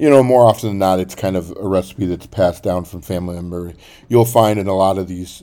you 0.00 0.08
know, 0.08 0.22
more 0.22 0.48
often 0.48 0.70
than 0.70 0.78
not, 0.78 0.98
it's 0.98 1.14
kind 1.14 1.36
of 1.36 1.50
a 1.60 1.68
recipe 1.68 2.06
that's 2.06 2.26
passed 2.26 2.62
down 2.62 2.86
from 2.86 3.02
family 3.02 3.34
member. 3.34 3.74
You'll 4.08 4.24
find 4.24 4.58
in 4.58 4.66
a 4.66 4.74
lot 4.74 4.96
of 4.96 5.08
these 5.08 5.42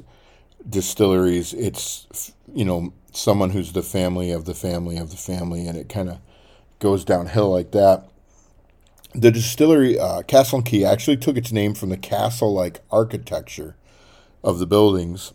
distilleries, 0.67 1.53
it's, 1.53 2.33
you 2.51 2.65
know, 2.65 2.91
someone 3.11 3.51
who's 3.51 3.73
the 3.73 3.83
family 3.83 4.31
of 4.31 4.45
the 4.45 4.55
family 4.55 4.97
of 4.97 5.11
the 5.11 5.15
family, 5.15 5.67
and 5.67 5.77
it 5.77 5.89
kind 5.89 6.09
of 6.09 6.17
goes 6.79 7.05
downhill 7.05 7.51
like 7.51 7.69
that. 7.69 8.09
The 9.13 9.29
distillery, 9.29 9.99
uh, 9.99 10.23
Castle 10.23 10.57
and 10.57 10.65
Key, 10.65 10.83
actually 10.83 11.17
took 11.17 11.37
its 11.37 11.51
name 11.51 11.75
from 11.75 11.89
the 11.89 11.97
castle 11.97 12.51
like 12.51 12.79
architecture 12.89 13.75
of 14.47 14.59
the 14.59 14.65
buildings, 14.65 15.33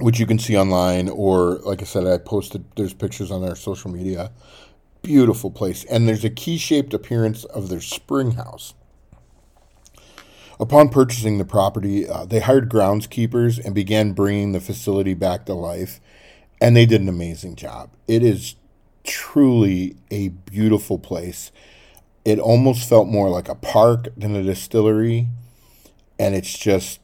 which 0.00 0.18
you 0.18 0.26
can 0.26 0.40
see 0.40 0.56
online, 0.56 1.08
or 1.08 1.58
like 1.58 1.80
I 1.80 1.84
said, 1.84 2.04
I 2.04 2.18
posted, 2.18 2.64
there's 2.74 2.92
pictures 2.92 3.30
on 3.30 3.44
our 3.44 3.54
social 3.54 3.92
media 3.92 4.32
beautiful 5.06 5.52
place, 5.52 5.84
and 5.84 6.08
there's 6.08 6.24
a 6.24 6.30
key 6.30 6.58
shaped 6.58 6.92
appearance 6.92 7.44
of 7.44 7.68
their 7.68 7.80
spring 7.80 8.32
house. 8.32 8.74
Upon 10.58 10.88
purchasing 10.88 11.38
the 11.38 11.44
property, 11.44 12.08
uh, 12.08 12.24
they 12.24 12.40
hired 12.40 12.68
groundskeepers 12.68 13.64
and 13.64 13.72
began 13.72 14.14
bringing 14.14 14.50
the 14.50 14.58
facility 14.58 15.14
back 15.14 15.46
to 15.46 15.54
life, 15.54 16.00
and 16.60 16.76
they 16.76 16.86
did 16.86 17.02
an 17.02 17.08
amazing 17.08 17.54
job. 17.54 17.90
It 18.08 18.24
is 18.24 18.56
truly 19.04 19.96
a 20.10 20.28
beautiful 20.30 20.98
place. 20.98 21.52
It 22.24 22.40
almost 22.40 22.88
felt 22.88 23.06
more 23.06 23.28
like 23.28 23.48
a 23.48 23.54
park 23.54 24.08
than 24.16 24.34
a 24.34 24.42
distillery, 24.42 25.28
and 26.18 26.34
it's 26.34 26.58
just 26.58 26.98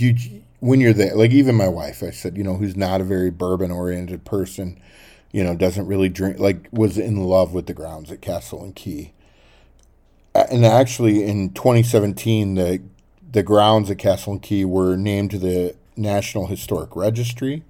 you 0.00 0.42
when 0.60 0.80
you're 0.80 0.92
there. 0.92 1.14
Like 1.14 1.32
even 1.32 1.54
my 1.54 1.68
wife, 1.68 2.02
I 2.02 2.10
said, 2.10 2.36
you 2.36 2.44
know, 2.44 2.56
who's 2.56 2.76
not 2.76 3.00
a 3.00 3.04
very 3.04 3.30
bourbon 3.30 3.70
oriented 3.70 4.24
person, 4.24 4.80
you 5.32 5.44
know, 5.44 5.54
doesn't 5.54 5.86
really 5.86 6.08
drink, 6.08 6.38
like, 6.38 6.68
was 6.72 6.96
in 6.96 7.24
love 7.24 7.52
with 7.52 7.66
the 7.66 7.74
grounds 7.74 8.10
at 8.10 8.22
Castle 8.22 8.62
and 8.62 8.74
Key. 8.74 9.12
And 10.34 10.64
actually, 10.64 11.22
in 11.24 11.52
2017, 11.52 12.54
the 12.54 12.82
the 13.34 13.42
grounds 13.42 13.90
at 13.90 13.98
Castle 13.98 14.34
and 14.34 14.42
Key 14.42 14.64
were 14.64 14.96
named 14.96 15.32
to 15.32 15.38
the 15.38 15.74
National 15.96 16.46
Historic 16.46 16.94
Registry. 16.94 17.64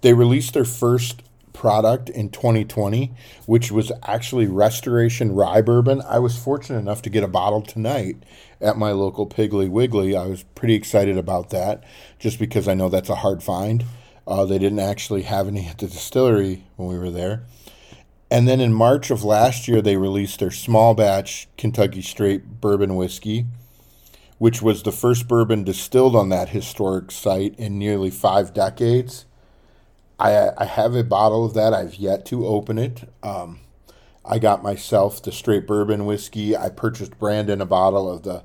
They 0.00 0.14
released 0.14 0.54
their 0.54 0.64
first 0.64 1.22
product 1.52 2.08
in 2.08 2.28
2020, 2.28 3.12
which 3.46 3.72
was 3.72 3.90
actually 4.04 4.46
Restoration 4.46 5.32
Rye 5.32 5.62
Bourbon. 5.62 6.02
I 6.02 6.20
was 6.20 6.38
fortunate 6.38 6.78
enough 6.78 7.02
to 7.02 7.10
get 7.10 7.24
a 7.24 7.28
bottle 7.28 7.62
tonight 7.62 8.16
at 8.60 8.76
my 8.76 8.92
local 8.92 9.26
Piggly 9.26 9.68
Wiggly. 9.68 10.16
I 10.16 10.26
was 10.26 10.42
pretty 10.42 10.74
excited 10.74 11.16
about 11.16 11.50
that 11.50 11.84
just 12.18 12.38
because 12.38 12.68
I 12.68 12.74
know 12.74 12.88
that's 12.88 13.08
a 13.08 13.16
hard 13.16 13.42
find. 13.42 13.84
Uh, 14.26 14.44
they 14.44 14.58
didn't 14.58 14.80
actually 14.80 15.22
have 15.22 15.46
any 15.46 15.66
at 15.66 15.78
the 15.78 15.86
distillery 15.86 16.64
when 16.76 16.88
we 16.88 16.98
were 16.98 17.10
there. 17.10 17.44
And 18.30 18.48
then 18.48 18.60
in 18.60 18.72
March 18.72 19.10
of 19.10 19.22
last 19.22 19.68
year, 19.68 19.80
they 19.80 19.96
released 19.96 20.40
their 20.40 20.50
small 20.50 20.94
batch 20.94 21.48
Kentucky 21.56 22.02
Straight 22.02 22.60
Bourbon 22.60 22.96
Whiskey, 22.96 23.46
which 24.38 24.60
was 24.60 24.82
the 24.82 24.92
first 24.92 25.28
bourbon 25.28 25.62
distilled 25.62 26.16
on 26.16 26.28
that 26.30 26.48
historic 26.48 27.12
site 27.12 27.54
in 27.56 27.78
nearly 27.78 28.10
five 28.10 28.52
decades. 28.52 29.26
I, 30.18 30.50
I 30.58 30.64
have 30.64 30.94
a 30.96 31.04
bottle 31.04 31.44
of 31.44 31.54
that. 31.54 31.72
I've 31.72 31.96
yet 31.96 32.24
to 32.26 32.46
open 32.46 32.78
it. 32.78 33.08
Um, 33.22 33.60
I 34.28 34.38
got 34.38 34.62
myself 34.62 35.22
the 35.22 35.30
straight 35.30 35.66
bourbon 35.66 36.04
whiskey. 36.04 36.56
I 36.56 36.68
purchased 36.68 37.18
Brandon 37.18 37.60
a 37.60 37.66
bottle 37.66 38.10
of 38.10 38.22
the 38.22 38.42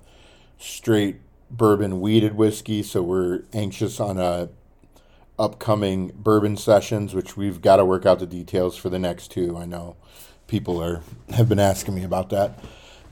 straight 0.59 1.17
bourbon 1.49 1.99
wheated 1.99 2.35
whiskey. 2.35 2.83
So 2.83 3.01
we're 3.01 3.43
anxious 3.51 3.99
on 3.99 4.19
a 4.19 4.49
upcoming 5.39 6.11
bourbon 6.15 6.55
sessions, 6.55 7.15
which 7.15 7.35
we've 7.35 7.61
got 7.61 7.77
to 7.77 7.85
work 7.85 8.05
out 8.05 8.19
the 8.19 8.27
details 8.27 8.77
for 8.77 8.89
the 8.89 8.99
next 8.99 9.29
two. 9.31 9.57
I 9.57 9.65
know 9.65 9.95
people 10.47 10.81
are 10.81 11.01
have 11.31 11.49
been 11.49 11.59
asking 11.59 11.95
me 11.95 12.03
about 12.03 12.29
that, 12.29 12.59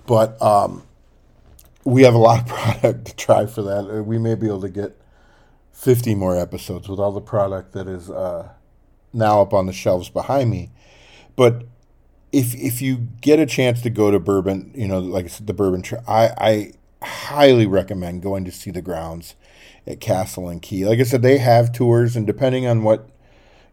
but 0.06 0.40
um, 0.42 0.84
we 1.84 2.04
have 2.04 2.14
a 2.14 2.20
lot 2.20 2.42
of 2.42 2.48
product 2.48 3.06
to 3.06 3.16
try 3.16 3.46
for 3.48 3.64
that. 3.64 3.90
Uh, 3.90 4.04
we 4.04 4.20
may 4.20 4.36
be 4.36 4.46
able 4.46 4.62
to 4.62 4.70
get 4.70 4.96
fifty 5.72 6.14
more 6.14 6.38
episodes 6.38 6.88
with 6.88 7.00
all 7.00 7.12
the 7.12 7.22
product 7.22 7.72
that 7.74 7.88
is 7.88 8.12
uh, 8.12 8.50
now 9.12 9.42
up 9.42 9.54
on 9.54 9.66
the 9.66 9.74
shelves 9.74 10.10
behind 10.10 10.52
me. 10.52 10.70
But 11.36 11.64
if 12.32 12.56
if 12.56 12.82
you 12.82 13.08
get 13.22 13.40
a 13.40 13.46
chance 13.46 13.82
to 13.82 13.90
go 13.90 14.12
to 14.12 14.20
bourbon, 14.20 14.72
you 14.76 14.88
know, 14.88 15.00
like 15.00 15.26
I 15.26 15.28
said, 15.30 15.48
the 15.48 15.54
bourbon, 15.54 15.84
I 16.08 16.30
I 16.38 16.74
highly 17.06 17.66
recommend 17.66 18.22
going 18.22 18.46
to 18.46 18.52
see 18.52 18.72
the 18.72 18.82
grounds 18.82 19.36
at 19.88 20.00
Castle 20.00 20.50
and 20.50 20.62
Key. 20.62 20.86
Like 20.86 21.00
I 21.00 21.04
said, 21.04 21.22
they 21.22 21.38
have 21.40 21.72
tours, 21.72 22.16
and 22.16 22.28
depending 22.28 22.68
on 22.68 22.84
what 22.84 23.10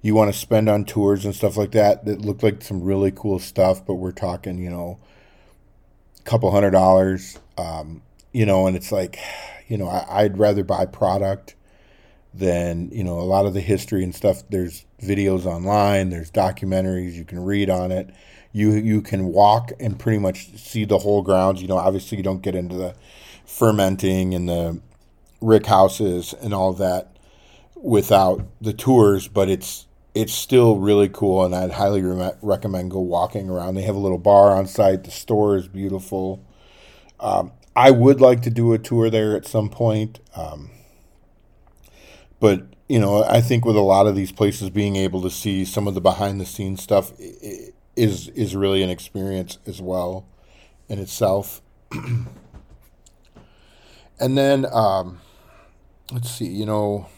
you 0.03 0.15
want 0.15 0.33
to 0.33 0.39
spend 0.39 0.69
on 0.69 0.85
tours 0.85 1.25
and 1.25 1.35
stuff 1.35 1.57
like 1.57 1.73
that, 1.73 2.05
that 2.05 2.23
looked 2.23 2.43
like 2.43 2.63
some 2.63 2.83
really 2.83 3.11
cool 3.11 3.39
stuff. 3.39 3.85
But 3.85 3.95
we're 3.95 4.13
talking, 4.13 4.59
you 4.59 4.71
know, 4.71 4.99
a 6.21 6.23
couple 6.23 6.51
hundred 6.51 6.71
dollars, 6.71 7.39
um, 7.59 8.03
you 8.33 8.47
know, 8.47 8.67
and 8.67 8.77
it's 8.77 8.93
like, 8.93 9.19
you 9.69 9.77
know, 9.77 9.89
I, 9.89 10.23
I'd 10.23 10.39
rather 10.39 10.65
buy 10.65 10.87
product 10.87 11.55
than 12.35 12.91
you 12.93 13.03
know 13.03 13.19
a 13.19 13.23
lot 13.23 13.47
of 13.47 13.55
the 13.55 13.61
history 13.61 14.05
and 14.05 14.15
stuff. 14.15 14.43
There's 14.49 14.85
videos 15.03 15.47
online, 15.47 16.11
there's 16.11 16.31
documentaries 16.31 17.15
you 17.15 17.25
can 17.25 17.45
read 17.45 17.71
on 17.71 17.93
it. 17.93 18.11
You 18.57 18.73
you 18.73 19.03
can 19.03 19.27
walk 19.27 19.73
and 19.79 19.99
pretty 19.99 20.19
much 20.19 20.57
see 20.57 20.87
the 20.87 20.99
whole 20.99 21.21
grounds. 21.21 21.61
You 21.61 21.69
know, 21.69 21.77
obviously 21.77 22.17
you 22.17 22.25
don't 22.25 22.41
get 22.41 22.55
into 22.55 22.75
the 22.75 22.95
fermenting 23.45 24.35
and 24.35 24.49
the 24.49 24.81
rick 25.43 25.67
houses 25.67 26.35
and 26.41 26.55
all 26.55 26.73
that 26.73 27.19
without 27.75 28.47
the 28.63 28.73
tours, 28.73 29.29
but 29.29 29.51
it's 29.51 29.87
it's 30.15 30.33
still 30.33 30.79
really 30.79 31.11
cool, 31.11 31.45
and 31.45 31.55
I'd 31.55 31.73
highly 31.73 32.01
re- 32.01 32.33
recommend 32.41 32.93
go 32.93 33.01
walking 33.01 33.51
around. 33.51 33.75
They 33.75 33.83
have 33.83 33.95
a 33.95 33.99
little 33.99 34.17
bar 34.17 34.57
on 34.57 34.67
site. 34.67 35.05
The 35.05 35.11
store 35.11 35.57
is 35.57 35.69
beautiful. 35.69 36.43
Um, 37.21 37.53
I 37.77 37.91
would 37.91 38.23
like 38.23 38.41
to 38.43 38.51
do 38.51 38.73
a 38.73 38.79
tour 38.79 39.11
there 39.11 39.37
at 39.37 39.47
some 39.47 39.69
point, 39.69 40.21
um, 40.35 40.71
but 42.41 42.63
you 42.89 42.99
know, 42.99 43.23
I 43.25 43.43
think 43.43 43.67
with 43.67 43.77
a 43.77 43.81
lot 43.81 44.07
of 44.07 44.17
these 44.17 44.33
places, 44.33 44.71
being 44.71 44.97
able 44.97 45.21
to 45.21 45.31
see 45.31 45.67
some 45.67 45.87
of 45.87 45.95
the 45.95 46.01
behind 46.01 46.41
the 46.41 46.47
scenes 46.47 46.83
stuff 46.83 47.13
is 47.97 48.29
is 48.29 48.55
really 48.55 48.83
an 48.83 48.91
experience 48.91 49.59
as 49.67 49.81
well 49.81 50.27
in 50.89 50.99
itself. 50.99 51.63
and 54.21 54.39
then 54.39 54.67
um, 54.73 55.21
let's 56.13 56.31
see, 56.31 56.47
you 56.47 56.67
know, 56.67 57.09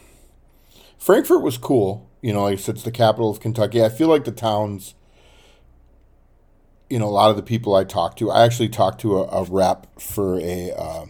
Frankfort 0.97 1.41
was 1.41 1.57
cool. 1.57 2.09
You 2.21 2.33
know, 2.33 2.43
like 2.43 2.53
I 2.53 2.61
said, 2.61 2.75
it's 2.75 2.83
the 2.83 2.91
capital 2.91 3.29
of 3.29 3.39
Kentucky. 3.39 3.83
I 3.83 3.89
feel 3.89 4.07
like 4.07 4.25
the 4.25 4.31
towns, 4.31 4.95
you 6.89 6.99
know, 6.99 7.07
a 7.07 7.11
lot 7.11 7.29
of 7.29 7.37
the 7.37 7.43
people 7.43 7.75
I 7.75 7.83
talked 7.83 8.19
to, 8.19 8.31
I 8.31 8.43
actually 8.43 8.69
talked 8.69 8.99
to 9.01 9.19
a, 9.19 9.23
a 9.27 9.43
rep 9.43 9.99
for 9.99 10.39
a, 10.39 10.71
uh, 10.71 11.05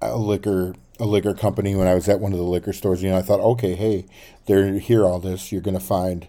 a 0.00 0.16
liquor 0.16 0.74
a 0.98 1.04
liquor 1.04 1.34
company 1.34 1.74
when 1.74 1.86
I 1.86 1.94
was 1.94 2.08
at 2.08 2.20
one 2.20 2.32
of 2.32 2.38
the 2.38 2.44
liquor 2.44 2.72
stores. 2.72 3.02
You 3.02 3.10
know, 3.10 3.18
I 3.18 3.22
thought, 3.22 3.40
okay, 3.40 3.74
hey, 3.74 4.06
they're 4.46 4.78
here 4.78 5.04
all 5.04 5.18
this. 5.18 5.52
You're 5.52 5.60
going 5.60 5.78
to 5.78 5.84
find 5.84 6.26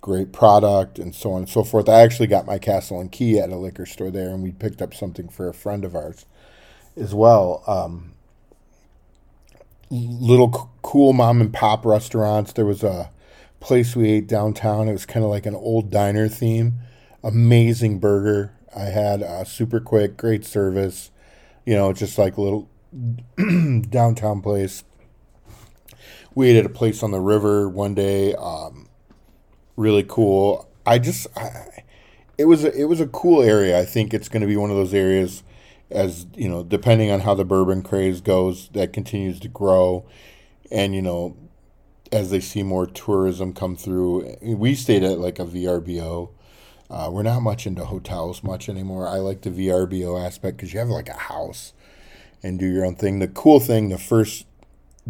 great 0.00 0.32
product 0.32 0.98
and 0.98 1.14
so 1.14 1.32
on 1.32 1.40
and 1.40 1.48
so 1.48 1.62
forth. 1.64 1.88
I 1.88 2.00
actually 2.00 2.26
got 2.26 2.46
my 2.46 2.58
Castle 2.58 3.00
and 3.00 3.12
Key 3.12 3.38
at 3.38 3.50
a 3.50 3.56
liquor 3.56 3.86
store 3.86 4.10
there, 4.10 4.30
and 4.30 4.42
we 4.42 4.52
picked 4.52 4.80
up 4.82 4.94
something 4.94 5.28
for 5.28 5.48
a 5.48 5.54
friend 5.54 5.84
of 5.84 5.94
ours 5.94 6.26
as 6.96 7.14
well. 7.14 7.62
Um, 7.66 8.12
little 9.90 10.70
cool 10.82 11.12
mom 11.12 11.40
and 11.40 11.52
pop 11.52 11.84
restaurants. 11.84 12.52
There 12.52 12.66
was 12.66 12.82
a 12.82 13.10
place 13.58 13.94
we 13.94 14.10
ate 14.10 14.26
downtown. 14.26 14.88
It 14.88 14.92
was 14.92 15.06
kind 15.06 15.24
of 15.24 15.30
like 15.30 15.46
an 15.46 15.54
old 15.54 15.90
diner 15.90 16.28
theme. 16.28 16.78
Amazing 17.22 17.98
burger. 17.98 18.54
I 18.74 18.84
had 18.84 19.22
uh, 19.22 19.44
super 19.44 19.80
quick, 19.80 20.16
great 20.16 20.44
service. 20.44 21.10
You 21.66 21.74
know, 21.74 21.92
just 21.92 22.16
like 22.18 22.36
a 22.36 22.40
little 22.40 22.68
downtown 23.90 24.40
place. 24.40 24.84
We 26.34 26.50
ate 26.50 26.56
at 26.56 26.66
a 26.66 26.70
place 26.70 27.02
on 27.02 27.10
the 27.10 27.20
river 27.20 27.68
one 27.68 27.94
day. 27.94 28.34
Um, 28.34 28.88
really 29.80 30.04
cool. 30.06 30.68
I 30.86 30.98
just, 30.98 31.26
I, 31.36 31.84
it 32.38 32.44
was 32.44 32.64
a, 32.64 32.72
it 32.78 32.84
was 32.84 33.00
a 33.00 33.06
cool 33.06 33.42
area. 33.42 33.78
I 33.78 33.84
think 33.84 34.14
it's 34.14 34.28
going 34.28 34.42
to 34.42 34.46
be 34.46 34.56
one 34.56 34.70
of 34.70 34.76
those 34.76 34.94
areas 34.94 35.42
as 35.90 36.26
you 36.36 36.48
know, 36.48 36.62
depending 36.62 37.10
on 37.10 37.20
how 37.20 37.34
the 37.34 37.44
bourbon 37.44 37.82
craze 37.82 38.20
goes, 38.20 38.68
that 38.70 38.92
continues 38.92 39.40
to 39.40 39.48
grow, 39.48 40.06
and 40.70 40.94
you 40.94 41.02
know, 41.02 41.36
as 42.12 42.30
they 42.30 42.40
see 42.40 42.62
more 42.62 42.86
tourism 42.86 43.52
come 43.52 43.76
through, 43.76 44.36
we 44.42 44.74
stayed 44.74 45.02
at 45.02 45.18
like 45.18 45.38
a 45.38 45.44
VRBO. 45.44 46.30
Uh, 46.88 47.08
we're 47.12 47.22
not 47.22 47.40
much 47.40 47.66
into 47.66 47.84
hotels 47.84 48.42
much 48.42 48.68
anymore. 48.68 49.06
I 49.06 49.16
like 49.16 49.42
the 49.42 49.50
VRBO 49.50 50.24
aspect 50.24 50.56
because 50.56 50.72
you 50.72 50.80
have 50.80 50.88
like 50.88 51.08
a 51.08 51.14
house 51.14 51.72
and 52.42 52.58
do 52.58 52.66
your 52.66 52.84
own 52.84 52.96
thing. 52.96 53.20
The 53.20 53.28
cool 53.28 53.60
thing, 53.60 53.90
the 53.90 53.98
first 53.98 54.46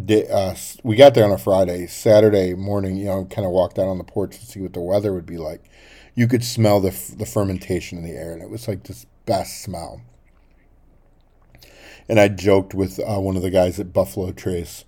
day, 0.03 0.27
uh, 0.27 0.55
we 0.83 0.95
got 0.95 1.13
there 1.13 1.25
on 1.25 1.31
a 1.31 1.37
Friday, 1.37 1.87
Saturday 1.87 2.53
morning, 2.53 2.97
you 2.97 3.05
know, 3.05 3.25
kind 3.25 3.45
of 3.45 3.51
walked 3.51 3.79
out 3.79 3.87
on 3.87 3.97
the 3.97 4.03
porch 4.03 4.39
to 4.39 4.45
see 4.45 4.59
what 4.61 4.73
the 4.73 4.81
weather 4.81 5.13
would 5.13 5.25
be 5.25 5.37
like. 5.37 5.63
You 6.15 6.27
could 6.27 6.43
smell 6.43 6.79
the 6.79 6.91
the 7.17 7.25
fermentation 7.25 7.97
in 7.97 8.03
the 8.03 8.11
air, 8.11 8.33
and 8.33 8.41
it 8.41 8.49
was 8.49 8.67
like 8.67 8.83
this 8.83 9.05
best 9.25 9.61
smell 9.61 10.01
and 12.11 12.19
I 12.19 12.27
joked 12.27 12.73
with 12.73 12.99
uh, 12.99 13.19
one 13.19 13.37
of 13.37 13.41
the 13.41 13.49
guys 13.49 13.79
at 13.79 13.93
Buffalo 13.93 14.33
Trace, 14.33 14.83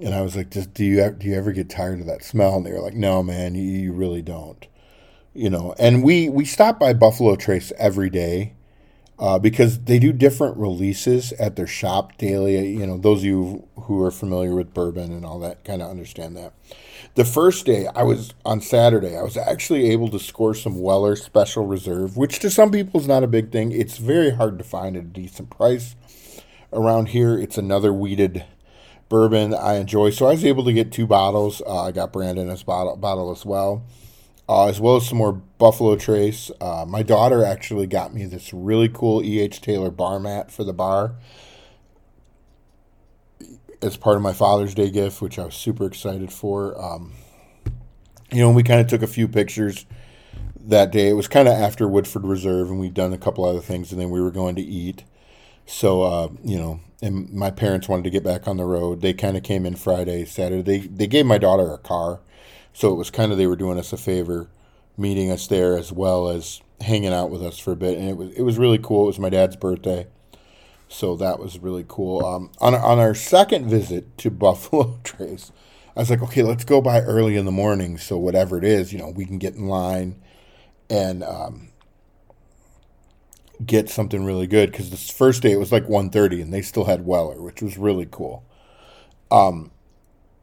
and 0.00 0.12
I 0.12 0.22
was 0.22 0.36
like, 0.36 0.50
"Just 0.50 0.74
do 0.74 0.84
you 0.84 1.10
do 1.12 1.28
you 1.28 1.36
ever 1.36 1.52
get 1.52 1.70
tired 1.70 2.00
of 2.00 2.06
that 2.06 2.24
smell?" 2.24 2.56
And 2.56 2.66
they 2.66 2.72
were 2.72 2.80
like, 2.80 2.94
"No, 2.94 3.22
man, 3.22 3.54
you, 3.54 3.62
you 3.62 3.92
really 3.92 4.20
don't." 4.20 4.66
You 5.32 5.48
know, 5.48 5.76
and 5.78 6.02
we 6.02 6.28
we 6.28 6.44
stop 6.44 6.80
by 6.80 6.92
Buffalo 6.92 7.36
Trace 7.36 7.72
every 7.78 8.10
day. 8.10 8.54
Uh, 9.20 9.38
because 9.38 9.80
they 9.80 9.98
do 9.98 10.14
different 10.14 10.56
releases 10.56 11.32
at 11.34 11.54
their 11.54 11.66
shop 11.66 12.16
daily. 12.16 12.70
You 12.70 12.86
know, 12.86 12.96
those 12.96 13.18
of 13.18 13.26
you 13.26 13.68
who 13.82 14.02
are 14.02 14.10
familiar 14.10 14.54
with 14.54 14.72
bourbon 14.72 15.12
and 15.12 15.26
all 15.26 15.38
that 15.40 15.62
kind 15.62 15.82
of 15.82 15.90
understand 15.90 16.38
that. 16.38 16.54
The 17.16 17.26
first 17.26 17.66
day, 17.66 17.86
I 17.94 18.02
was 18.02 18.32
on 18.46 18.62
Saturday, 18.62 19.18
I 19.18 19.22
was 19.22 19.36
actually 19.36 19.90
able 19.90 20.08
to 20.08 20.18
score 20.18 20.54
some 20.54 20.80
Weller 20.80 21.16
Special 21.16 21.66
Reserve, 21.66 22.16
which 22.16 22.38
to 22.38 22.50
some 22.50 22.70
people 22.70 22.98
is 22.98 23.06
not 23.06 23.22
a 23.22 23.26
big 23.26 23.52
thing. 23.52 23.72
It's 23.72 23.98
very 23.98 24.30
hard 24.30 24.56
to 24.56 24.64
find 24.64 24.96
at 24.96 25.02
a 25.02 25.06
decent 25.06 25.50
price 25.50 25.96
around 26.72 27.08
here. 27.08 27.38
It's 27.38 27.58
another 27.58 27.92
wheated 27.92 28.46
bourbon 29.10 29.52
I 29.52 29.74
enjoy. 29.74 30.10
So 30.10 30.28
I 30.28 30.30
was 30.30 30.44
able 30.46 30.64
to 30.64 30.72
get 30.72 30.92
two 30.92 31.06
bottles. 31.06 31.60
Uh, 31.66 31.82
I 31.82 31.92
got 31.92 32.12
Brandon's 32.12 32.62
bottle, 32.62 32.96
bottle 32.96 33.30
as 33.32 33.44
well, 33.44 33.84
uh, 34.50 34.66
as 34.66 34.80
well 34.80 34.96
as 34.96 35.06
some 35.06 35.18
more 35.18 35.32
Buffalo 35.32 35.94
Trace. 35.94 36.50
Uh, 36.60 36.84
my 36.86 37.04
daughter 37.04 37.44
actually 37.44 37.86
got 37.86 38.12
me 38.12 38.24
this 38.24 38.52
really 38.52 38.88
cool 38.88 39.22
E.H. 39.22 39.60
Taylor 39.60 39.92
bar 39.92 40.18
mat 40.18 40.50
for 40.50 40.64
the 40.64 40.72
bar 40.72 41.14
as 43.80 43.96
part 43.96 44.16
of 44.16 44.22
my 44.22 44.32
Father's 44.32 44.74
Day 44.74 44.90
gift, 44.90 45.22
which 45.22 45.38
I 45.38 45.44
was 45.44 45.54
super 45.54 45.86
excited 45.86 46.32
for. 46.32 46.76
Um, 46.82 47.12
you 48.32 48.40
know, 48.40 48.50
we 48.50 48.64
kind 48.64 48.80
of 48.80 48.88
took 48.88 49.02
a 49.02 49.06
few 49.06 49.28
pictures 49.28 49.86
that 50.56 50.90
day. 50.90 51.08
It 51.08 51.14
was 51.14 51.28
kind 51.28 51.46
of 51.46 51.54
after 51.54 51.86
Woodford 51.86 52.24
Reserve, 52.24 52.70
and 52.70 52.80
we'd 52.80 52.92
done 52.92 53.12
a 53.12 53.18
couple 53.18 53.44
other 53.44 53.60
things, 53.60 53.92
and 53.92 54.00
then 54.00 54.10
we 54.10 54.20
were 54.20 54.32
going 54.32 54.56
to 54.56 54.62
eat. 54.62 55.04
So 55.64 56.02
uh, 56.02 56.28
you 56.42 56.58
know, 56.58 56.80
and 57.00 57.32
my 57.32 57.52
parents 57.52 57.88
wanted 57.88 58.02
to 58.02 58.10
get 58.10 58.24
back 58.24 58.48
on 58.48 58.56
the 58.56 58.64
road. 58.64 59.00
They 59.00 59.12
kind 59.12 59.36
of 59.36 59.44
came 59.44 59.64
in 59.64 59.76
Friday, 59.76 60.24
Saturday. 60.24 60.62
They 60.62 60.88
they 60.88 61.06
gave 61.06 61.24
my 61.24 61.38
daughter 61.38 61.72
a 61.72 61.78
car, 61.78 62.18
so 62.72 62.92
it 62.92 62.96
was 62.96 63.10
kind 63.10 63.32
of 63.32 63.38
they 63.38 63.46
were 63.46 63.56
doing 63.56 63.78
us 63.78 63.92
a 63.92 63.96
favor, 63.96 64.48
meeting 64.96 65.30
us 65.30 65.46
there 65.46 65.76
as 65.76 65.92
well 65.92 66.28
as 66.28 66.60
hanging 66.80 67.12
out 67.12 67.30
with 67.30 67.42
us 67.42 67.58
for 67.58 67.72
a 67.72 67.76
bit, 67.76 67.98
and 67.98 68.08
it 68.08 68.16
was 68.16 68.32
it 68.32 68.42
was 68.42 68.58
really 68.58 68.78
cool. 68.78 69.04
It 69.04 69.08
was 69.08 69.18
my 69.18 69.30
dad's 69.30 69.56
birthday, 69.56 70.06
so 70.88 71.16
that 71.16 71.38
was 71.38 71.58
really 71.58 71.84
cool. 71.86 72.24
Um, 72.24 72.50
on 72.60 72.74
on 72.74 72.98
our 72.98 73.14
second 73.14 73.68
visit 73.68 74.16
to 74.18 74.30
Buffalo 74.30 74.98
Trace, 75.04 75.52
I 75.96 76.00
was 76.00 76.10
like, 76.10 76.22
okay, 76.22 76.42
let's 76.42 76.64
go 76.64 76.80
by 76.80 77.00
early 77.00 77.36
in 77.36 77.44
the 77.44 77.52
morning, 77.52 77.98
so 77.98 78.16
whatever 78.18 78.58
it 78.58 78.64
is, 78.64 78.92
you 78.92 78.98
know, 78.98 79.10
we 79.10 79.26
can 79.26 79.38
get 79.38 79.54
in 79.54 79.66
line, 79.66 80.20
and 80.88 81.22
um, 81.22 81.70
get 83.64 83.88
something 83.90 84.24
really 84.24 84.46
good 84.46 84.70
because 84.70 84.90
this 84.90 85.10
first 85.10 85.42
day 85.42 85.52
it 85.52 85.58
was 85.58 85.72
like 85.72 85.86
1.30 85.86 86.42
and 86.42 86.52
they 86.52 86.62
still 86.62 86.84
had 86.84 87.04
Weller, 87.04 87.40
which 87.40 87.62
was 87.62 87.76
really 87.76 88.08
cool. 88.10 88.44
Um, 89.30 89.70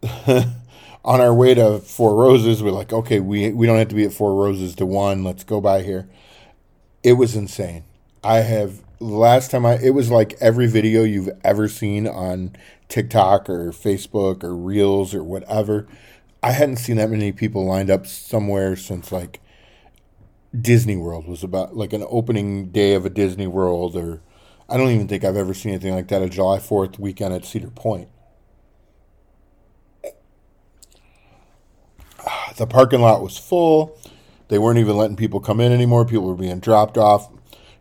on 1.06 1.22
our 1.22 1.34
way 1.34 1.54
to 1.54 1.80
Four 1.80 2.16
Roses, 2.16 2.62
we're 2.62 2.72
like, 2.72 2.92
okay, 2.94 3.20
we 3.20 3.52
we 3.52 3.66
don't 3.68 3.78
have 3.78 3.90
to 3.90 3.96
be 3.96 4.06
at 4.06 4.14
Four 4.14 4.36
Roses 4.36 4.76
to 4.76 4.86
one. 4.86 5.24
Let's 5.24 5.44
go 5.44 5.62
by 5.62 5.82
here. 5.84 6.08
It 7.04 7.14
was 7.14 7.36
insane. 7.36 7.84
I 8.24 8.38
have 8.40 8.82
last 9.00 9.52
time 9.52 9.66
I 9.66 9.78
it 9.78 9.92
was 9.92 10.10
like 10.12 10.36
every 10.42 10.68
video 10.68 11.04
you've 11.04 11.30
ever 11.44 11.68
seen 11.68 12.08
on 12.08 12.56
TikTok 12.90 13.50
or 13.50 13.72
Facebook 13.72 14.44
or 14.44 14.56
Reels 14.56 15.14
or 15.14 15.24
whatever. 15.24 15.88
I 16.44 16.52
hadn't 16.52 16.78
seen 16.78 16.98
that 16.98 17.10
many 17.10 17.32
people 17.32 17.66
lined 17.66 17.90
up 17.90 18.06
somewhere 18.08 18.76
since 18.76 19.12
like 19.12 19.40
Disney 20.60 20.98
World 20.98 21.28
was 21.28 21.44
about 21.44 21.76
like 21.76 21.94
an 21.94 22.06
opening 22.10 22.70
day 22.72 22.94
of 22.94 23.06
a 23.06 23.10
Disney 23.10 23.48
World 23.48 23.96
or 23.96 24.22
I 24.70 24.78
don't 24.78 24.92
even 24.92 25.08
think 25.08 25.24
I've 25.24 25.38
ever 25.38 25.54
seen 25.54 25.74
anything 25.74 25.94
like 25.94 26.10
that 26.10 26.22
a 26.22 26.30
July 26.30 26.58
4th 26.60 27.00
weekend 27.00 27.34
at 27.34 27.46
Cedar 27.46 27.70
Point. 27.70 28.10
The 32.58 32.68
parking 32.68 33.02
lot 33.02 33.22
was 33.22 33.38
full. 33.38 33.98
They 34.50 34.58
weren't 34.58 34.80
even 34.80 34.98
letting 34.98 35.16
people 35.16 35.40
come 35.40 35.60
in 35.60 35.72
anymore. 35.72 36.06
People 36.06 36.26
were 36.28 36.36
being 36.36 36.60
dropped 36.60 36.98
off. 36.98 37.30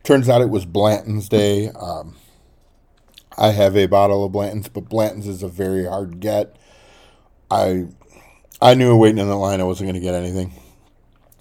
Turns 0.02 0.28
out 0.28 0.42
it 0.42 0.50
was 0.50 0.64
Blanton's 0.64 1.28
Day. 1.28 1.70
Um, 1.70 2.16
I 3.38 3.48
have 3.48 3.76
a 3.76 3.86
bottle 3.86 4.24
of 4.24 4.32
Blanton's, 4.32 4.68
but 4.68 4.88
Blanton's 4.88 5.26
is 5.26 5.42
a 5.42 5.48
very 5.48 5.86
hard 5.86 6.20
get. 6.20 6.56
I 7.50 7.86
I 8.60 8.74
knew 8.74 8.96
waiting 8.96 9.18
in 9.18 9.28
the 9.28 9.36
line 9.36 9.60
I 9.60 9.64
wasn't 9.64 9.88
going 9.88 10.00
to 10.00 10.06
get 10.06 10.14
anything. 10.14 10.52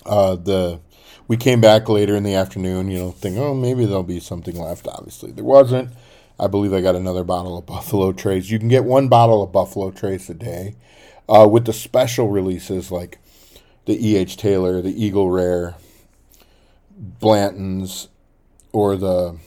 Uh, 0.06 0.36
the 0.36 0.80
we 1.28 1.38
came 1.38 1.62
back 1.62 1.89
later 1.89 2.15
in 2.15 2.24
the 2.24 2.36
afternoon, 2.36 2.91
you 2.91 3.00
know, 3.00 3.12
thinking, 3.12 3.41
oh, 3.41 3.54
maybe 3.54 3.86
there'll 3.86 4.04
be 4.04 4.19
something 4.19 4.60
left. 4.60 4.88
Obviously, 4.88 5.32
there 5.32 5.43
wasn't. 5.43 5.89
I 6.39 6.48
believe 6.48 6.74
I 6.74 6.82
got 6.82 6.95
another 6.95 7.24
bottle 7.24 7.58
of 7.58 7.65
Buffalo 7.65 8.12
Trace. 8.12 8.50
You 8.50 8.60
can 8.60 8.67
get 8.67 8.84
one 8.84 9.08
bottle 9.08 9.41
of 9.41 9.52
Buffalo 9.52 9.91
Trace 9.91 10.30
a 10.30 10.34
day. 10.34 10.76
Uh, 11.28 11.48
with 11.50 11.65
the 11.65 11.74
special 11.74 12.30
releases 12.30 12.91
like 12.91 13.17
the 13.86 14.10
E.H. 14.10 14.38
Taylor, 14.38 14.82
the 14.82 15.04
Eagle 15.04 15.30
Rare, 15.30 15.76
Blanton's, 16.98 18.10
or 18.71 18.95
the 18.95 19.38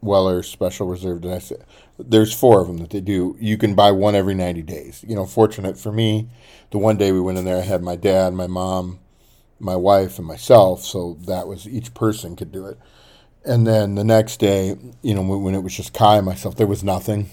Weller 0.00 0.42
Special 0.42 0.86
Reserve. 0.86 1.22
Did 1.22 1.32
I 1.32 1.38
say? 1.38 1.56
There's 1.98 2.32
four 2.32 2.60
of 2.60 2.66
them 2.66 2.78
that 2.78 2.90
they 2.90 3.00
do. 3.00 3.36
You 3.38 3.58
can 3.58 3.74
buy 3.74 3.92
one 3.92 4.14
every 4.14 4.34
90 4.34 4.62
days. 4.62 5.04
You 5.06 5.14
know, 5.14 5.26
fortunate 5.26 5.78
for 5.78 5.92
me, 5.92 6.28
the 6.70 6.78
one 6.78 6.96
day 6.96 7.12
we 7.12 7.20
went 7.20 7.38
in 7.38 7.44
there, 7.44 7.58
I 7.58 7.62
had 7.62 7.82
my 7.82 7.96
dad, 7.96 8.32
my 8.32 8.46
mom, 8.46 9.00
my 9.58 9.76
wife, 9.76 10.18
and 10.18 10.26
myself. 10.26 10.82
So 10.82 11.18
that 11.26 11.46
was 11.46 11.68
each 11.68 11.92
person 11.92 12.36
could 12.36 12.52
do 12.52 12.66
it. 12.66 12.78
And 13.44 13.66
then 13.66 13.94
the 13.94 14.04
next 14.04 14.38
day, 14.38 14.76
you 15.02 15.14
know, 15.14 15.22
when 15.22 15.54
it 15.54 15.62
was 15.62 15.76
just 15.76 15.92
Kai 15.92 16.16
and 16.16 16.26
myself, 16.26 16.56
there 16.56 16.66
was 16.66 16.84
nothing. 16.84 17.30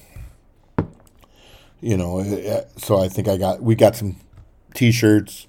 You 1.79 1.95
know, 1.95 2.19
eh, 2.19 2.35
eh, 2.35 2.63
so 2.77 2.99
I 2.99 3.07
think 3.07 3.27
I 3.27 3.37
got 3.37 3.61
we 3.61 3.75
got 3.75 3.95
some 3.95 4.15
T-shirts 4.73 5.47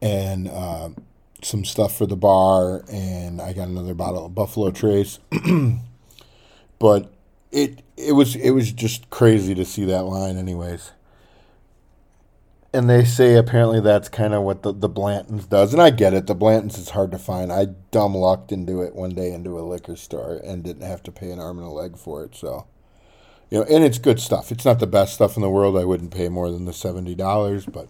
and 0.00 0.48
uh, 0.48 0.90
some 1.42 1.64
stuff 1.64 1.96
for 1.96 2.06
the 2.06 2.16
bar, 2.16 2.84
and 2.90 3.40
I 3.40 3.52
got 3.52 3.68
another 3.68 3.94
bottle 3.94 4.26
of 4.26 4.34
Buffalo 4.34 4.70
Trace. 4.70 5.18
but 6.78 7.12
it 7.52 7.82
it 7.96 8.12
was 8.12 8.36
it 8.36 8.50
was 8.50 8.72
just 8.72 9.08
crazy 9.10 9.54
to 9.54 9.64
see 9.64 9.84
that 9.86 10.04
line, 10.04 10.36
anyways. 10.36 10.92
And 12.72 12.90
they 12.90 13.06
say 13.06 13.36
apparently 13.36 13.80
that's 13.80 14.10
kind 14.10 14.34
of 14.34 14.42
what 14.42 14.62
the, 14.62 14.70
the 14.70 14.88
Blantons 14.88 15.48
does, 15.48 15.72
and 15.72 15.80
I 15.80 15.88
get 15.88 16.12
it. 16.12 16.26
The 16.26 16.36
Blantons 16.36 16.76
is 16.76 16.90
hard 16.90 17.10
to 17.12 17.18
find. 17.18 17.50
I 17.50 17.66
dumb 17.90 18.14
lucked 18.14 18.52
into 18.52 18.82
it 18.82 18.94
one 18.94 19.14
day 19.14 19.32
into 19.32 19.58
a 19.58 19.62
liquor 19.62 19.96
store 19.96 20.40
and 20.44 20.62
didn't 20.62 20.86
have 20.86 21.02
to 21.04 21.12
pay 21.12 21.30
an 21.30 21.40
arm 21.40 21.58
and 21.58 21.66
a 21.66 21.70
leg 21.70 21.96
for 21.96 22.22
it. 22.22 22.34
So, 22.34 22.66
you 23.48 23.58
know, 23.60 23.64
and 23.64 23.82
it's 23.82 23.98
good 23.98 24.20
stuff. 24.20 24.52
It's 24.52 24.66
not 24.66 24.78
the 24.78 24.86
best 24.86 25.14
stuff 25.14 25.36
in 25.36 25.42
the 25.42 25.48
world. 25.48 25.78
I 25.78 25.86
wouldn't 25.86 26.10
pay 26.10 26.28
more 26.28 26.50
than 26.50 26.66
the 26.66 26.74
seventy 26.74 27.14
dollars, 27.14 27.64
but, 27.64 27.88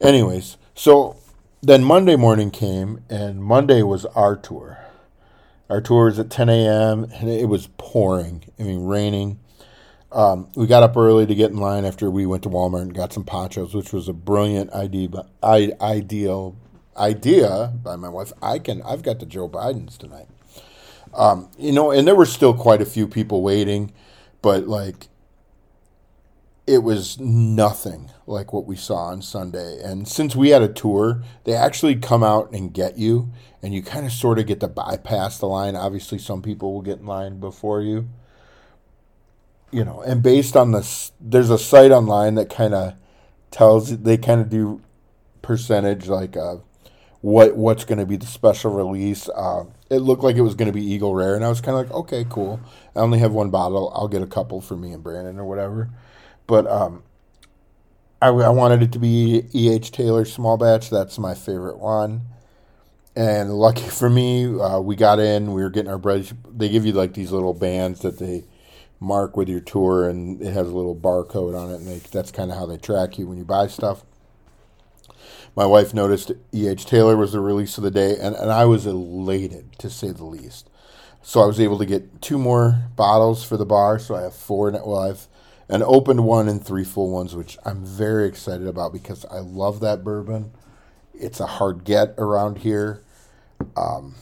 anyways. 0.00 0.56
So 0.80 1.18
then 1.60 1.84
Monday 1.84 2.16
morning 2.16 2.50
came, 2.50 3.04
and 3.10 3.44
Monday 3.44 3.82
was 3.82 4.06
our 4.06 4.34
tour. 4.34 4.78
Our 5.68 5.82
tour 5.82 6.06
was 6.06 6.18
at 6.18 6.30
10 6.30 6.48
a.m. 6.48 7.04
and 7.04 7.28
it 7.28 7.50
was 7.50 7.68
pouring. 7.76 8.44
I 8.58 8.62
mean, 8.62 8.86
raining. 8.86 9.38
Um, 10.10 10.48
we 10.54 10.66
got 10.66 10.82
up 10.82 10.96
early 10.96 11.26
to 11.26 11.34
get 11.34 11.50
in 11.50 11.58
line 11.58 11.84
after 11.84 12.10
we 12.10 12.24
went 12.24 12.44
to 12.44 12.48
Walmart 12.48 12.80
and 12.80 12.94
got 12.94 13.12
some 13.12 13.24
ponchos, 13.24 13.74
which 13.74 13.92
was 13.92 14.08
a 14.08 14.14
brilliant 14.14 14.72
idea. 14.72 15.10
I, 15.42 15.72
ideal 15.82 16.56
idea 16.96 17.74
by 17.82 17.96
my 17.96 18.08
wife. 18.08 18.32
I 18.40 18.58
can. 18.58 18.80
I've 18.80 19.02
got 19.02 19.20
the 19.20 19.26
Joe 19.26 19.50
Bidens 19.50 19.98
tonight. 19.98 20.28
Um, 21.12 21.50
you 21.58 21.72
know, 21.72 21.90
and 21.90 22.08
there 22.08 22.16
were 22.16 22.24
still 22.24 22.54
quite 22.54 22.80
a 22.80 22.86
few 22.86 23.06
people 23.06 23.42
waiting, 23.42 23.92
but 24.40 24.66
like 24.66 25.09
it 26.72 26.84
was 26.84 27.18
nothing 27.18 28.10
like 28.26 28.52
what 28.52 28.64
we 28.64 28.76
saw 28.76 29.06
on 29.06 29.22
Sunday. 29.22 29.80
And 29.82 30.06
since 30.06 30.36
we 30.36 30.50
had 30.50 30.62
a 30.62 30.68
tour, 30.68 31.22
they 31.44 31.52
actually 31.52 31.96
come 31.96 32.22
out 32.22 32.52
and 32.52 32.72
get 32.72 32.96
you, 32.96 33.32
and 33.60 33.74
you 33.74 33.82
kind 33.82 34.06
of 34.06 34.12
sort 34.12 34.38
of 34.38 34.46
get 34.46 34.60
to 34.60 34.68
bypass 34.68 35.38
the 35.38 35.46
line. 35.46 35.74
Obviously, 35.74 36.18
some 36.18 36.42
people 36.42 36.72
will 36.72 36.82
get 36.82 37.00
in 37.00 37.06
line 37.06 37.40
before 37.40 37.82
you. 37.82 38.08
You 39.72 39.84
know, 39.84 40.00
and 40.02 40.22
based 40.22 40.56
on 40.56 40.72
this, 40.72 41.12
there's 41.20 41.50
a 41.50 41.58
site 41.58 41.90
online 41.90 42.36
that 42.36 42.50
kind 42.50 42.74
of 42.74 42.94
tells 43.50 43.98
they 43.98 44.16
kind 44.16 44.40
of 44.40 44.48
do 44.48 44.80
percentage 45.42 46.06
like 46.06 46.36
uh, 46.36 46.56
what 47.20 47.56
what's 47.56 47.84
going 47.84 47.98
to 47.98 48.06
be 48.06 48.16
the 48.16 48.26
special 48.26 48.72
release. 48.72 49.28
Uh, 49.28 49.64
it 49.90 49.98
looked 49.98 50.22
like 50.22 50.36
it 50.36 50.42
was 50.42 50.54
going 50.54 50.66
to 50.66 50.72
be 50.72 50.84
Eagle 50.84 51.14
Rare, 51.14 51.34
and 51.34 51.44
I 51.44 51.48
was 51.48 51.60
kind 51.60 51.76
of 51.76 51.86
like, 51.86 51.94
okay, 52.00 52.24
cool. 52.28 52.60
I 52.94 53.00
only 53.00 53.18
have 53.18 53.32
one 53.32 53.50
bottle. 53.50 53.92
I'll 53.94 54.08
get 54.08 54.22
a 54.22 54.26
couple 54.26 54.60
for 54.60 54.76
me 54.76 54.92
and 54.92 55.02
Brandon 55.02 55.38
or 55.38 55.44
whatever. 55.44 55.90
But 56.46 56.66
um, 56.66 57.02
I, 58.22 58.28
I 58.28 58.48
wanted 58.50 58.82
it 58.82 58.92
to 58.92 58.98
be 58.98 59.44
E.H. 59.54 59.92
Taylor 59.92 60.24
small 60.24 60.56
batch. 60.56 60.90
That's 60.90 61.18
my 61.18 61.34
favorite 61.34 61.78
one. 61.78 62.22
And 63.16 63.52
lucky 63.54 63.88
for 63.88 64.10
me, 64.10 64.46
uh, 64.58 64.80
we 64.80 64.96
got 64.96 65.18
in. 65.18 65.52
We 65.52 65.62
were 65.62 65.70
getting 65.70 65.90
our 65.90 65.98
bread. 65.98 66.30
They 66.50 66.68
give 66.68 66.84
you 66.84 66.92
like 66.92 67.14
these 67.14 67.32
little 67.32 67.54
bands 67.54 68.00
that 68.00 68.18
they 68.18 68.44
mark 69.00 69.36
with 69.36 69.48
your 69.48 69.60
tour, 69.60 70.08
and 70.08 70.42
it 70.42 70.52
has 70.52 70.68
a 70.68 70.76
little 70.76 70.94
barcode 70.94 71.58
on 71.58 71.70
it, 71.70 71.76
and 71.76 71.88
they, 71.88 71.98
that's 71.98 72.30
kind 72.30 72.50
of 72.50 72.58
how 72.58 72.66
they 72.66 72.76
track 72.76 73.18
you 73.18 73.26
when 73.26 73.38
you 73.38 73.44
buy 73.44 73.66
stuff. 73.66 74.04
My 75.56 75.66
wife 75.66 75.94
noticed 75.94 76.32
E.H. 76.52 76.84
Taylor 76.84 77.16
was 77.16 77.32
the 77.32 77.40
release 77.40 77.78
of 77.78 77.84
the 77.84 77.90
day, 77.90 78.16
and, 78.20 78.34
and 78.36 78.52
I 78.52 78.66
was 78.66 78.86
elated 78.86 79.78
to 79.78 79.90
say 79.90 80.12
the 80.12 80.24
least. 80.24 80.68
So 81.22 81.40
I 81.40 81.46
was 81.46 81.60
able 81.60 81.78
to 81.78 81.86
get 81.86 82.22
two 82.22 82.38
more 82.38 82.88
bottles 82.96 83.44
for 83.44 83.56
the 83.56 83.66
bar. 83.66 83.98
So 83.98 84.14
I 84.14 84.22
have 84.22 84.34
four. 84.34 84.70
Well, 84.70 84.98
I've 84.98 85.26
an 85.70 85.84
opened 85.84 86.24
one 86.24 86.48
and 86.48 86.62
three 86.64 86.84
full 86.84 87.10
ones, 87.10 87.34
which 87.34 87.56
I'm 87.64 87.84
very 87.84 88.26
excited 88.26 88.66
about 88.66 88.92
because 88.92 89.24
I 89.26 89.38
love 89.38 89.78
that 89.80 90.02
bourbon. 90.02 90.50
It's 91.14 91.38
a 91.38 91.46
hard 91.46 91.84
get 91.84 92.14
around 92.18 92.58
here. 92.58 93.02
Um, 93.76 94.16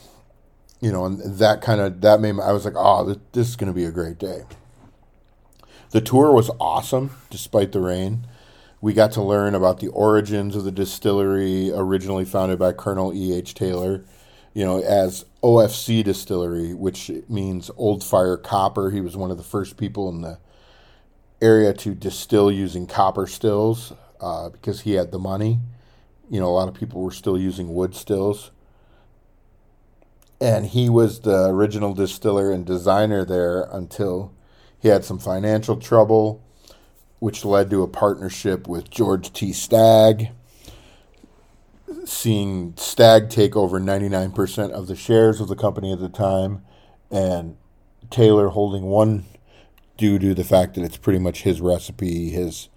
you 0.79 0.91
know, 0.91 1.05
and 1.05 1.19
that 1.39 1.61
kind 1.61 1.81
of 1.81 2.01
that 2.01 2.21
made 2.21 2.33
me, 2.33 2.43
I 2.43 2.51
was 2.51 2.65
like, 2.65 2.75
oh, 2.77 3.03
this, 3.03 3.17
this 3.31 3.49
is 3.49 3.55
going 3.55 3.71
to 3.71 3.75
be 3.75 3.85
a 3.85 3.91
great 3.91 4.19
day. 4.19 4.43
The 5.89 6.01
tour 6.01 6.31
was 6.31 6.51
awesome 6.59 7.11
despite 7.31 7.71
the 7.71 7.81
rain. 7.81 8.27
We 8.79 8.93
got 8.93 9.11
to 9.13 9.23
learn 9.23 9.55
about 9.55 9.79
the 9.79 9.87
origins 9.87 10.55
of 10.55 10.63
the 10.63 10.71
distillery, 10.71 11.71
originally 11.73 12.25
founded 12.25 12.59
by 12.59 12.73
Colonel 12.73 13.11
E. 13.13 13.33
H. 13.33 13.55
Taylor, 13.55 14.05
you 14.53 14.63
know, 14.63 14.81
as 14.81 15.25
OFC 15.43 16.03
Distillery, 16.03 16.73
which 16.75 17.11
means 17.27 17.71
Old 17.75 18.03
Fire 18.03 18.37
Copper. 18.37 18.91
He 18.91 19.01
was 19.01 19.17
one 19.17 19.31
of 19.31 19.37
the 19.37 19.43
first 19.43 19.77
people 19.77 20.07
in 20.09 20.21
the 20.21 20.37
area 21.41 21.73
to 21.73 21.95
distill 21.95 22.51
using 22.51 22.85
copper 22.87 23.27
stills 23.27 23.93
uh, 24.19 24.49
because 24.49 24.81
he 24.81 24.93
had 24.93 25.11
the 25.11 25.19
money. 25.19 25.59
You 26.29 26.39
know, 26.39 26.47
a 26.47 26.55
lot 26.55 26.67
of 26.67 26.73
people 26.73 27.01
were 27.01 27.11
still 27.11 27.37
using 27.37 27.73
wood 27.73 27.95
stills. 27.95 28.51
And 30.41 30.67
he 30.67 30.89
was 30.89 31.21
the 31.21 31.47
original 31.47 31.93
distiller 31.93 32.51
and 32.51 32.65
designer 32.65 33.25
there 33.25 33.67
until 33.71 34.33
he 34.79 34.87
had 34.87 35.03
some 35.03 35.19
financial 35.19 35.75
trouble, 35.75 36.41
which 37.19 37.43
led 37.43 37.69
to 37.69 37.83
a 37.83 37.87
partnership 37.87 38.67
with 38.67 38.89
George 38.89 39.33
T. 39.33 39.51
Stagg. 39.51 40.29
Seeing 42.05 42.73
Stagg 42.77 43.29
take 43.29 43.55
over 43.55 43.79
99% 43.79 44.71
of 44.71 44.87
the 44.87 44.95
shares 44.95 45.41
of 45.41 45.49
the 45.49 45.55
company 45.55 45.91
at 45.91 45.99
the 45.99 46.09
time, 46.09 46.63
and 47.11 47.57
Taylor 48.09 48.49
holding 48.49 48.83
one 48.83 49.25
due 49.99 50.17
to 50.17 50.33
the 50.33 50.43
fact 50.43 50.73
that 50.73 50.83
it's 50.83 50.97
pretty 50.97 51.19
much 51.19 51.43
his 51.43 51.61
recipe, 51.61 52.29
his 52.29 52.69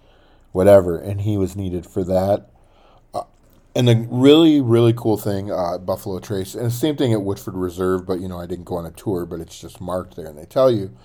whatever, 0.51 0.99
and 0.99 1.21
he 1.21 1.37
was 1.37 1.55
needed 1.55 1.85
for 1.87 2.03
that. 2.03 2.49
Uh, 3.13 3.23
and 3.75 3.87
the 3.87 4.07
really, 4.11 4.61
really 4.61 4.93
cool 4.93 5.17
thing, 5.17 5.51
uh, 5.51 5.79
Buffalo 5.79 6.19
Trace, 6.19 6.53
and 6.53 6.67
the 6.67 6.71
same 6.71 6.95
thing 6.95 7.13
at 7.13 7.23
Woodford 7.23 7.55
Reserve, 7.55 8.05
but 8.05 8.19
you 8.19 8.27
know 8.27 8.39
I 8.39 8.45
didn't 8.45 8.65
go 8.65 8.75
on 8.75 8.85
a 8.85 8.91
tour, 8.91 9.25
but 9.25 9.39
it's 9.39 9.59
just 9.59 9.81
marked 9.81 10.15
there, 10.15 10.27
and 10.27 10.37
they 10.37 10.45
tell 10.45 10.69
you 10.69 10.95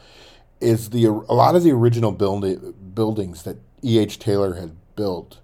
is 0.60 0.90
the 0.90 1.06
a 1.06 1.34
lot 1.34 1.54
of 1.54 1.62
the 1.62 1.70
original 1.70 2.12
building 2.12 2.74
buildings 2.94 3.44
that 3.44 3.56
E. 3.82 3.98
H. 3.98 4.18
Taylor 4.18 4.54
had 4.54 4.76
built. 4.96 5.38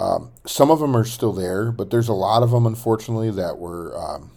Um, 0.00 0.32
some 0.44 0.72
of 0.72 0.80
them 0.80 0.96
are 0.96 1.04
still 1.04 1.32
there, 1.32 1.70
but 1.70 1.90
there's 1.90 2.08
a 2.08 2.14
lot 2.14 2.42
of 2.42 2.50
them, 2.50 2.66
unfortunately, 2.66 3.30
that 3.30 3.58
were 3.58 3.96
um, 3.96 4.32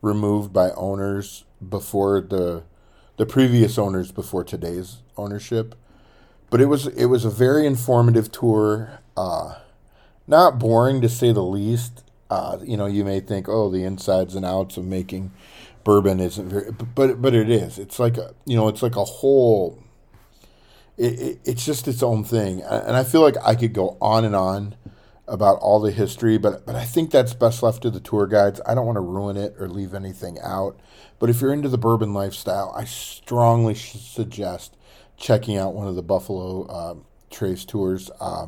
removed 0.00 0.54
by 0.54 0.70
owners 0.70 1.44
before 1.66 2.22
the 2.22 2.64
the 3.16 3.26
previous 3.26 3.78
owners 3.78 4.12
before 4.12 4.44
today's 4.44 4.98
ownership. 5.16 5.74
But 6.50 6.60
it 6.60 6.66
was 6.66 6.86
it 6.88 7.06
was 7.06 7.24
a 7.24 7.30
very 7.30 7.66
informative 7.66 8.30
tour. 8.30 9.00
Uh, 9.16 9.56
not 10.26 10.58
boring 10.58 11.00
to 11.00 11.08
say 11.08 11.32
the 11.32 11.42
least. 11.42 12.04
Uh, 12.28 12.58
you 12.62 12.76
know, 12.76 12.86
you 12.86 13.04
may 13.04 13.20
think, 13.20 13.48
oh, 13.48 13.70
the 13.70 13.84
insides 13.84 14.34
and 14.34 14.44
outs 14.44 14.76
of 14.76 14.84
making 14.84 15.32
bourbon 15.84 16.20
isn't 16.20 16.48
very, 16.48 16.70
but 16.72 17.20
but 17.20 17.34
it 17.34 17.48
is. 17.50 17.78
It's 17.78 17.98
like 17.98 18.16
a, 18.16 18.34
you 18.44 18.56
know, 18.56 18.68
it's 18.68 18.82
like 18.82 18.96
a 18.96 19.04
whole. 19.04 19.82
It, 20.96 21.20
it, 21.20 21.38
it's 21.44 21.64
just 21.64 21.86
its 21.88 22.02
own 22.02 22.24
thing, 22.24 22.62
and 22.62 22.96
I 22.96 23.04
feel 23.04 23.20
like 23.20 23.36
I 23.44 23.54
could 23.54 23.72
go 23.74 23.98
on 24.00 24.24
and 24.24 24.34
on 24.34 24.76
about 25.28 25.58
all 25.58 25.80
the 25.80 25.90
history, 25.90 26.38
but 26.38 26.64
but 26.66 26.76
I 26.76 26.84
think 26.84 27.10
that's 27.10 27.34
best 27.34 27.62
left 27.62 27.82
to 27.82 27.90
the 27.90 28.00
tour 28.00 28.26
guides. 28.26 28.60
I 28.66 28.74
don't 28.74 28.86
want 28.86 28.96
to 28.96 29.00
ruin 29.00 29.36
it 29.36 29.54
or 29.58 29.68
leave 29.68 29.94
anything 29.94 30.38
out. 30.42 30.78
But 31.18 31.30
if 31.30 31.40
you're 31.40 31.52
into 31.52 31.68
the 31.68 31.78
bourbon 31.78 32.14
lifestyle, 32.14 32.72
I 32.76 32.84
strongly 32.84 33.74
suggest 33.74 34.76
checking 35.16 35.56
out 35.56 35.74
one 35.74 35.86
of 35.86 35.96
the 35.96 36.02
Buffalo 36.02 36.66
uh, 36.66 36.94
Trace 37.30 37.64
tours. 37.64 38.10
Uh, 38.20 38.46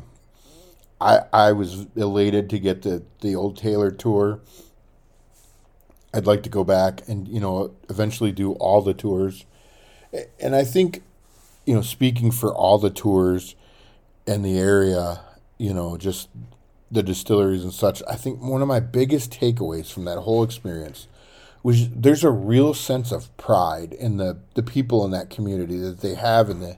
I 1.01 1.21
I 1.33 1.53
was 1.53 1.87
elated 1.97 2.51
to 2.51 2.59
get 2.59 2.83
the 2.83 3.03
the 3.21 3.35
Old 3.35 3.57
Taylor 3.57 3.91
tour. 3.91 4.41
I'd 6.15 6.27
like 6.27 6.43
to 6.45 6.49
go 6.49 6.65
back 6.65 7.07
and 7.09 7.29
you 7.29 7.41
know 7.41 7.75
eventually 7.91 8.33
do 8.33 8.53
all 8.55 8.83
the 8.83 8.95
tours, 8.95 9.45
and 10.41 10.55
I 10.55 10.65
think, 10.65 11.03
you 11.67 11.75
know, 11.75 11.83
speaking 11.83 12.31
for 12.31 12.55
all 12.55 12.79
the 12.79 12.91
tours, 12.91 13.55
in 14.29 14.43
the 14.43 14.59
area, 14.59 15.21
you 15.57 15.73
know, 15.73 15.97
just 15.97 16.29
the 16.91 17.03
distilleries 17.03 17.65
and 17.65 17.73
such. 17.73 18.03
I 18.09 18.15
think 18.15 18.41
one 18.41 18.63
of 18.63 18.69
my 18.69 18.81
biggest 18.81 19.31
takeaways 19.31 19.93
from 19.93 20.05
that 20.05 20.19
whole 20.19 20.43
experience 20.43 21.07
was 21.63 21.89
there's 21.91 22.25
a 22.25 22.31
real 22.31 22.73
sense 22.73 23.13
of 23.13 23.35
pride 23.37 23.93
in 23.93 24.17
the 24.17 24.39
the 24.55 24.63
people 24.63 25.05
in 25.05 25.11
that 25.11 25.31
community 25.31 25.79
that 25.79 26.01
they 26.01 26.15
have 26.15 26.49
in 26.49 26.61
the 26.61 26.77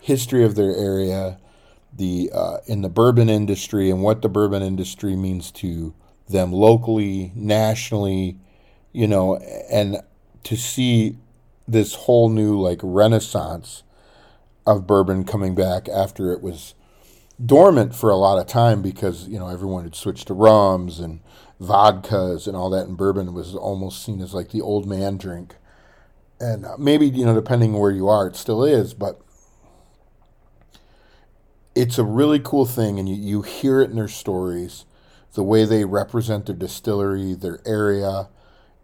history 0.00 0.44
of 0.44 0.56
their 0.56 0.74
area 0.74 1.38
the 1.92 2.30
uh, 2.32 2.58
in 2.66 2.82
the 2.82 2.88
bourbon 2.88 3.28
industry 3.28 3.90
and 3.90 4.02
what 4.02 4.22
the 4.22 4.28
bourbon 4.28 4.62
industry 4.62 5.14
means 5.14 5.50
to 5.50 5.94
them 6.28 6.52
locally, 6.52 7.32
nationally, 7.34 8.38
you 8.92 9.06
know, 9.06 9.36
and 9.70 9.98
to 10.44 10.56
see 10.56 11.18
this 11.68 11.94
whole 11.94 12.28
new 12.28 12.58
like 12.58 12.80
renaissance 12.82 13.82
of 14.66 14.86
bourbon 14.86 15.24
coming 15.24 15.54
back 15.54 15.88
after 15.88 16.32
it 16.32 16.42
was 16.42 16.74
dormant 17.44 17.94
for 17.94 18.10
a 18.10 18.16
lot 18.16 18.38
of 18.38 18.46
time 18.46 18.82
because 18.82 19.28
you 19.28 19.38
know 19.38 19.48
everyone 19.48 19.84
had 19.84 19.94
switched 19.94 20.28
to 20.28 20.34
rums 20.34 21.00
and 21.00 21.20
vodkas 21.60 22.46
and 22.46 22.56
all 22.56 22.70
that 22.70 22.86
and 22.86 22.96
bourbon 22.96 23.34
was 23.34 23.54
almost 23.54 24.04
seen 24.04 24.20
as 24.20 24.34
like 24.34 24.50
the 24.50 24.60
old 24.60 24.86
man 24.86 25.16
drink 25.16 25.56
and 26.40 26.64
uh, 26.64 26.76
maybe 26.78 27.06
you 27.06 27.24
know 27.24 27.34
depending 27.34 27.72
where 27.72 27.90
you 27.90 28.08
are 28.08 28.26
it 28.26 28.36
still 28.36 28.62
is 28.62 28.94
but 28.94 29.20
it's 31.74 31.98
a 31.98 32.04
really 32.04 32.38
cool 32.38 32.66
thing, 32.66 32.98
and 32.98 33.08
you, 33.08 33.16
you 33.16 33.42
hear 33.42 33.80
it 33.80 33.90
in 33.90 33.96
their 33.96 34.08
stories, 34.08 34.84
the 35.34 35.42
way 35.42 35.64
they 35.64 35.84
represent 35.84 36.46
their 36.46 36.56
distillery, 36.56 37.34
their 37.34 37.60
area. 37.66 38.28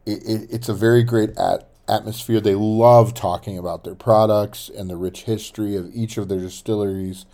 It, 0.07 0.23
it, 0.25 0.49
it's 0.51 0.69
a 0.69 0.75
very 0.75 1.03
great 1.03 1.37
at, 1.37 1.69
atmosphere. 1.87 2.41
They 2.41 2.55
love 2.55 3.13
talking 3.15 3.59
about 3.59 3.85
their 3.85 3.95
products 3.95 4.71
and 4.71 4.89
the 4.89 4.97
rich 4.97 5.25
history 5.25 5.77
of 5.77 5.91
each 5.95 6.17
of 6.17 6.29
their 6.29 6.41
distilleries, 6.41 7.27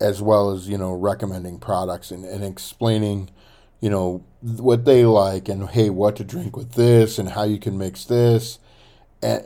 as 0.00 0.22
well 0.22 0.50
as 0.50 0.68
you 0.68 0.78
know 0.78 0.92
recommending 0.92 1.58
products 1.58 2.10
and, 2.10 2.24
and 2.24 2.44
explaining, 2.44 3.30
you 3.80 3.90
know, 3.90 4.24
what 4.40 4.84
they 4.84 5.04
like 5.04 5.48
and 5.48 5.70
hey, 5.70 5.90
what 5.90 6.16
to 6.16 6.24
drink 6.24 6.56
with 6.56 6.72
this 6.72 7.18
and 7.18 7.30
how 7.30 7.44
you 7.44 7.58
can 7.58 7.76
mix 7.78 8.04
this. 8.04 8.58
And 9.22 9.44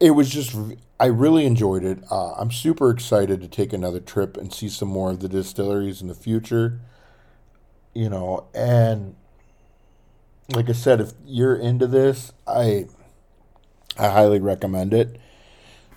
it 0.00 0.10
was 0.10 0.30
just 0.30 0.54
I 1.00 1.06
really 1.06 1.46
enjoyed 1.46 1.84
it. 1.84 1.98
Uh, 2.10 2.32
I'm 2.32 2.50
super 2.50 2.90
excited 2.90 3.40
to 3.40 3.48
take 3.48 3.72
another 3.72 4.00
trip 4.00 4.36
and 4.36 4.52
see 4.52 4.68
some 4.68 4.88
more 4.88 5.10
of 5.10 5.20
the 5.20 5.28
distilleries 5.28 6.00
in 6.02 6.08
the 6.08 6.14
future. 6.14 6.80
You 7.94 8.08
know, 8.10 8.46
and 8.54 9.14
like 10.48 10.68
I 10.68 10.72
said, 10.72 11.00
if 11.00 11.12
you're 11.24 11.56
into 11.56 11.86
this, 11.86 12.32
I 12.46 12.86
I 13.98 14.08
highly 14.08 14.40
recommend 14.40 14.92
it. 14.92 15.18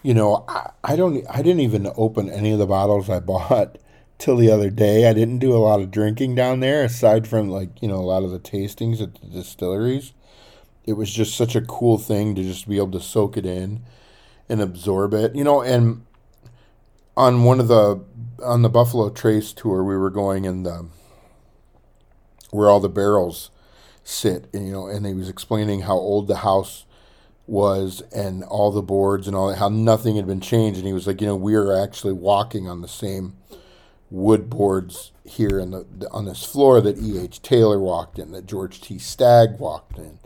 You 0.07 0.13
know, 0.13 0.45
I, 0.47 0.69
I 0.85 0.95
don't 0.95 1.21
I 1.29 1.41
didn't 1.41 1.59
even 1.59 1.91
open 1.97 2.29
any 2.29 2.53
of 2.53 2.59
the 2.59 2.65
bottles 2.65 3.09
I 3.09 3.19
bought 3.33 3.77
till 4.17 4.37
the 4.37 4.49
other 4.49 4.69
day. 4.69 5.05
I 5.05 5.11
didn't 5.11 5.39
do 5.39 5.53
a 5.53 5.59
lot 5.59 5.81
of 5.81 5.91
drinking 5.91 6.33
down 6.33 6.61
there 6.61 6.85
aside 6.85 7.27
from 7.27 7.49
like, 7.49 7.81
you 7.81 7.89
know, 7.89 7.97
a 7.97 8.07
lot 8.07 8.23
of 8.23 8.31
the 8.31 8.39
tastings 8.39 9.01
at 9.01 9.15
the 9.15 9.27
distilleries. 9.27 10.13
It 10.85 10.93
was 10.93 11.13
just 11.13 11.35
such 11.35 11.57
a 11.57 11.61
cool 11.61 11.97
thing 11.97 12.35
to 12.35 12.41
just 12.41 12.69
be 12.69 12.77
able 12.77 12.91
to 12.91 13.01
soak 13.01 13.35
it 13.35 13.45
in 13.45 13.83
and 14.47 14.61
absorb 14.61 15.13
it. 15.13 15.35
You 15.35 15.43
know, 15.43 15.61
and 15.61 16.05
on 17.17 17.43
one 17.43 17.59
of 17.59 17.67
the 17.67 18.01
on 18.41 18.61
the 18.61 18.69
Buffalo 18.69 19.09
Trace 19.09 19.51
tour, 19.51 19.83
we 19.83 19.97
were 19.97 20.09
going 20.09 20.45
in 20.45 20.63
the 20.63 20.87
where 22.51 22.69
all 22.69 22.79
the 22.79 22.87
barrels 22.87 23.51
sit, 24.05 24.47
and 24.53 24.67
you 24.67 24.71
know, 24.71 24.87
and 24.87 25.05
he 25.05 25.13
was 25.13 25.27
explaining 25.27 25.81
how 25.81 25.97
old 25.97 26.29
the 26.29 26.37
house 26.37 26.85
was 27.47 28.03
and 28.13 28.43
all 28.43 28.71
the 28.71 28.81
boards 28.81 29.25
and 29.25 29.35
all 29.35 29.53
how 29.55 29.69
nothing 29.69 30.17
had 30.17 30.27
been 30.27 30.41
changed, 30.41 30.77
and 30.77 30.87
he 30.87 30.93
was 30.93 31.07
like, 31.07 31.21
you 31.21 31.27
know, 31.27 31.35
we 31.35 31.55
are 31.55 31.73
actually 31.73 32.13
walking 32.13 32.67
on 32.67 32.81
the 32.81 32.87
same 32.87 33.37
wood 34.09 34.49
boards 34.49 35.11
here 35.23 35.59
in 35.59 35.71
the, 35.71 35.85
on 36.11 36.25
this 36.25 36.43
floor 36.43 36.79
that 36.81 36.97
E. 36.97 37.17
H. 37.19 37.41
Taylor 37.41 37.79
walked 37.79 38.19
in, 38.19 38.31
that 38.31 38.45
George 38.45 38.81
T. 38.81 38.97
Stagg 38.99 39.59
walked 39.59 39.97
in, 39.97 40.19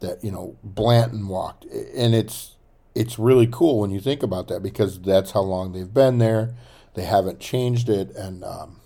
that 0.00 0.22
you 0.24 0.30
know 0.30 0.56
Blanton 0.62 1.28
walked, 1.28 1.64
and 1.64 2.14
it's 2.14 2.56
it's 2.94 3.18
really 3.18 3.48
cool 3.50 3.80
when 3.80 3.90
you 3.90 4.00
think 4.00 4.22
about 4.22 4.48
that 4.48 4.62
because 4.62 5.00
that's 5.00 5.32
how 5.32 5.40
long 5.40 5.72
they've 5.72 5.92
been 5.92 6.18
there. 6.18 6.54
They 6.94 7.04
haven't 7.04 7.40
changed 7.40 7.88
it, 7.88 8.10
and 8.16 8.42
um, 8.44 8.80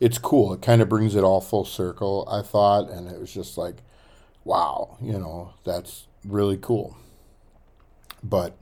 it's 0.00 0.18
cool. 0.18 0.52
It 0.52 0.62
kind 0.62 0.82
of 0.82 0.88
brings 0.88 1.14
it 1.14 1.24
all 1.24 1.40
full 1.40 1.64
circle, 1.64 2.26
I 2.30 2.42
thought, 2.42 2.90
and 2.90 3.10
it 3.10 3.18
was 3.18 3.32
just 3.32 3.56
like, 3.56 3.76
wow, 4.44 4.98
you 5.00 5.18
know, 5.18 5.54
that's 5.64 6.06
really 6.24 6.56
cool. 6.56 6.96
But 8.22 8.56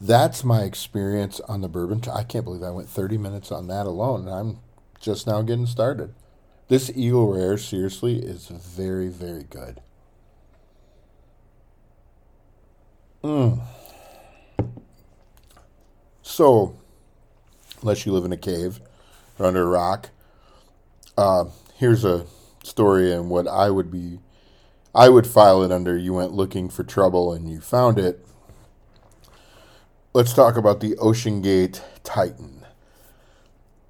that's 0.00 0.44
my 0.44 0.62
experience 0.62 1.40
on 1.40 1.60
the 1.60 1.68
bourbon. 1.68 2.02
I 2.12 2.22
can't 2.22 2.44
believe 2.44 2.62
I 2.62 2.70
went 2.70 2.88
30 2.88 3.18
minutes 3.18 3.50
on 3.50 3.68
that 3.68 3.86
alone, 3.86 4.28
and 4.28 4.30
I'm 4.30 4.58
just 5.00 5.26
now 5.26 5.42
getting 5.42 5.66
started. 5.66 6.14
This 6.68 6.90
Eagle 6.94 7.32
Rare, 7.32 7.56
seriously, 7.58 8.18
is 8.18 8.48
very, 8.48 9.08
very 9.08 9.44
good. 9.44 9.80
Mm. 13.22 13.60
So, 16.22 16.76
unless 17.80 18.04
you 18.04 18.12
live 18.12 18.24
in 18.24 18.32
a 18.32 18.36
cave 18.36 18.80
or 19.38 19.46
under 19.46 19.62
a 19.62 19.66
rock, 19.66 20.10
uh, 21.16 21.46
here's 21.76 22.04
a 22.04 22.26
story 22.62 23.12
and 23.12 23.30
what 23.30 23.46
I 23.46 23.70
would 23.70 23.90
be, 23.90 24.18
I 24.96 25.10
would 25.10 25.26
file 25.26 25.62
it 25.62 25.70
under. 25.70 25.94
You 25.94 26.14
went 26.14 26.32
looking 26.32 26.70
for 26.70 26.82
trouble 26.82 27.30
and 27.30 27.50
you 27.50 27.60
found 27.60 27.98
it. 27.98 28.26
Let's 30.14 30.32
talk 30.32 30.56
about 30.56 30.80
the 30.80 30.96
OceanGate 30.96 31.82
Titan. 32.02 32.64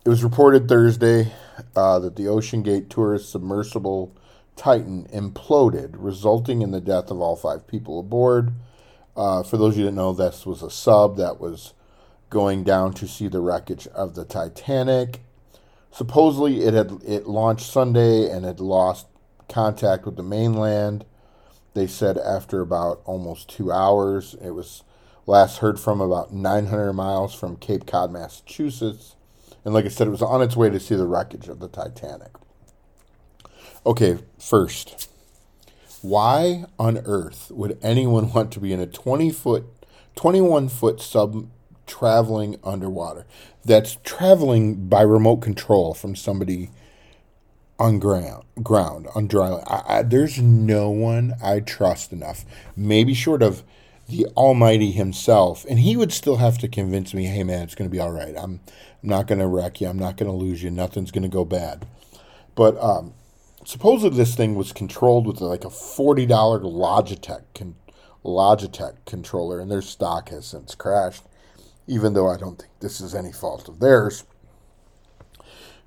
It 0.05 0.09
was 0.09 0.25
reported 0.25 0.69
Thursday 0.69 1.33
uh, 1.77 2.01
that 2.01 2.17
the 2.17 2.25
OceanGate 2.25 2.89
tourist 2.89 3.31
submersible 3.31 4.17
Titan 4.57 5.07
imploded, 5.13 5.95
resulting 5.97 6.61
in 6.61 6.73
the 6.73 6.81
death 6.81 7.13
of 7.13 7.21
all 7.21 7.37
five 7.37 7.69
people 7.69 8.01
aboard. 8.01 8.55
Uh, 9.17 9.45
for 9.45 9.59
those 9.59 9.75
of 9.75 9.79
you 9.79 9.85
that 9.85 9.93
know, 9.93 10.13
this 10.13 10.45
was 10.45 10.61
a 10.61 10.71
sub 10.71 11.17
that 11.19 11.39
was 11.39 11.73
going 12.31 12.65
down 12.65 12.93
to 12.95 13.07
see 13.07 13.29
the 13.29 13.41
wreckage 13.41 13.87
of 13.89 14.17
the 14.17 14.25
Titanic. 14.25 15.21
Supposedly, 15.93 16.65
it 16.65 16.75
had 16.75 16.99
it 17.07 17.29
launched 17.29 17.71
Sunday 17.71 18.29
and 18.29 18.45
had 18.45 18.59
lost 18.59 19.07
contact 19.49 20.05
with 20.05 20.17
the 20.17 20.23
mainland. 20.23 21.05
They 21.75 21.87
said 21.87 22.19
after 22.19 22.61
about 22.61 23.03
almost 23.05 23.49
two 23.49 23.71
hours, 23.71 24.35
it 24.43 24.51
was 24.51 24.83
last 25.27 25.59
heard 25.59 25.79
from 25.79 26.01
about 26.01 26.33
900 26.33 26.93
miles 26.93 27.35
from 27.35 27.57
Cape 27.57 27.87
Cod, 27.87 28.11
Massachusetts. 28.13 29.17
And 29.65 29.75
like 29.75 29.85
I 29.85 29.89
said, 29.89 30.07
it 30.07 30.11
was 30.11 30.23
on 30.23 30.43
its 30.43 30.57
way 30.57 30.71
to 30.71 30.81
see 30.81 30.95
the 30.95 31.07
wreckage 31.07 31.49
of 31.49 31.59
the 31.59 31.69
Titanic. 31.69 32.31
Okay, 33.85 34.19
first, 34.39 35.09
why 36.03 36.65
on 36.79 36.99
earth 37.05 37.51
would 37.51 37.79
anyone 37.83 38.33
want 38.33 38.53
to 38.53 38.61
be 38.61 38.73
in 38.73 38.81
a 38.81 38.87
20 38.87 39.31
foot, 39.31 39.65
21 40.15 40.69
foot 40.69 41.01
sub 41.01 41.49
traveling 41.87 42.59
underwater? 42.63 43.27
That's 43.65 43.99
traveling 44.05 44.89
by 44.89 45.03
remote 45.03 45.39
control 45.39 45.95
from 45.95 46.15
somebody 46.15 46.71
on 47.79 47.99
ground, 47.99 48.45
ground 48.63 49.07
on 49.15 49.27
dry 49.27 49.49
land. 49.49 49.65
I, 49.67 49.99
I, 49.99 50.03
there's 50.03 50.41
no 50.41 50.91
one 50.91 51.35
I 51.43 51.61
trust 51.61 52.13
enough, 52.13 52.45
maybe 52.77 53.15
short 53.15 53.43
of 53.43 53.63
the 54.09 54.27
Almighty 54.37 54.93
Himself, 54.93 55.67
and 55.69 55.81
He 55.81 55.97
would 55.97 56.13
still 56.13 56.37
have 56.37 56.59
to 56.59 56.69
convince 56.69 57.13
me, 57.13 57.25
"Hey, 57.25 57.43
man, 57.43 57.63
it's 57.63 57.75
going 57.75 57.91
to 57.91 57.95
be 57.95 58.01
all 58.01 58.13
right. 58.13 58.35
I'm, 58.37 58.61
I'm 59.03 59.09
not 59.09 59.27
going 59.27 59.41
to 59.41 59.47
wreck 59.47 59.81
you. 59.81 59.89
I'm 59.89 59.99
not 59.99 60.17
going 60.17 60.31
to 60.31 60.37
lose 60.37 60.63
you. 60.63 60.71
Nothing's 60.71 61.11
going 61.11 61.23
to 61.23 61.29
go 61.29 61.45
bad." 61.45 61.87
But 62.55 62.81
um, 62.83 63.15
supposedly 63.65 64.17
this 64.17 64.35
thing 64.35 64.55
was 64.55 64.73
controlled 64.73 65.27
with 65.27 65.41
like 65.41 65.65
a 65.65 65.71
forty 65.71 66.25
dollar 66.25 66.61
Logitech 66.61 67.43
con- 67.55 67.77
Logitech 68.25 69.05
controller, 69.05 69.61
and 69.61 69.71
their 69.71 69.83
stock 69.83 70.31
has 70.31 70.47
since 70.47 70.75
crashed. 70.75 71.25
Even 71.89 72.15
though 72.15 72.29
I 72.29 72.37
don't 72.37 72.59
think 72.59 72.73
this 72.81 73.01
is 73.01 73.15
any 73.15 73.31
fault 73.31 73.69
of 73.69 73.79
theirs, 73.79 74.25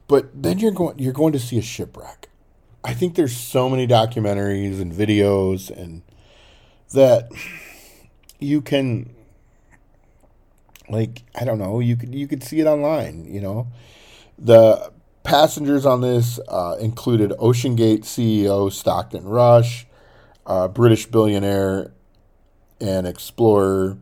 But 0.09 0.31
then 0.33 0.57
you're 0.57 0.71
going 0.71 0.97
you're 0.97 1.13
going 1.13 1.33
to 1.33 1.39
see 1.39 1.59
a 1.59 1.61
shipwreck. 1.61 2.29
I 2.83 2.95
think 2.95 3.13
there's 3.13 3.37
so 3.37 3.69
many 3.69 3.87
documentaries 3.87 4.81
and 4.81 4.91
videos 4.91 5.69
and 5.69 6.01
that 6.93 7.29
you 8.39 8.59
can 8.59 9.13
like 10.89 11.21
I 11.39 11.45
don't 11.45 11.59
know, 11.59 11.79
you 11.79 11.95
could 11.95 12.15
you 12.15 12.27
could 12.27 12.43
see 12.43 12.59
it 12.59 12.65
online, 12.65 13.31
you 13.31 13.39
know. 13.39 13.67
The 14.39 14.91
passengers 15.21 15.85
on 15.85 16.01
this 16.01 16.39
uh, 16.47 16.77
included 16.79 17.29
OceanGate 17.31 17.99
CEO 17.99 18.71
Stockton 18.71 19.25
Rush, 19.25 19.85
uh, 20.47 20.67
British 20.69 21.05
billionaire 21.05 21.93
and 22.81 23.05
explorer 23.05 23.99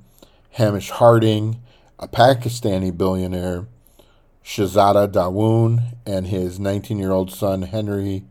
Hamish 0.51 0.89
Harding, 0.89 1.61
a 1.99 2.07
Pakistani 2.07 2.97
billionaire 2.97 3.67
Shahzada 4.47 5.11
Dawood, 5.11 5.83
and 6.05 6.27
his 6.27 6.57
19 6.57 6.97
year 6.97 7.11
old 7.11 7.29
son 7.29 7.63
Henry, 7.63 8.23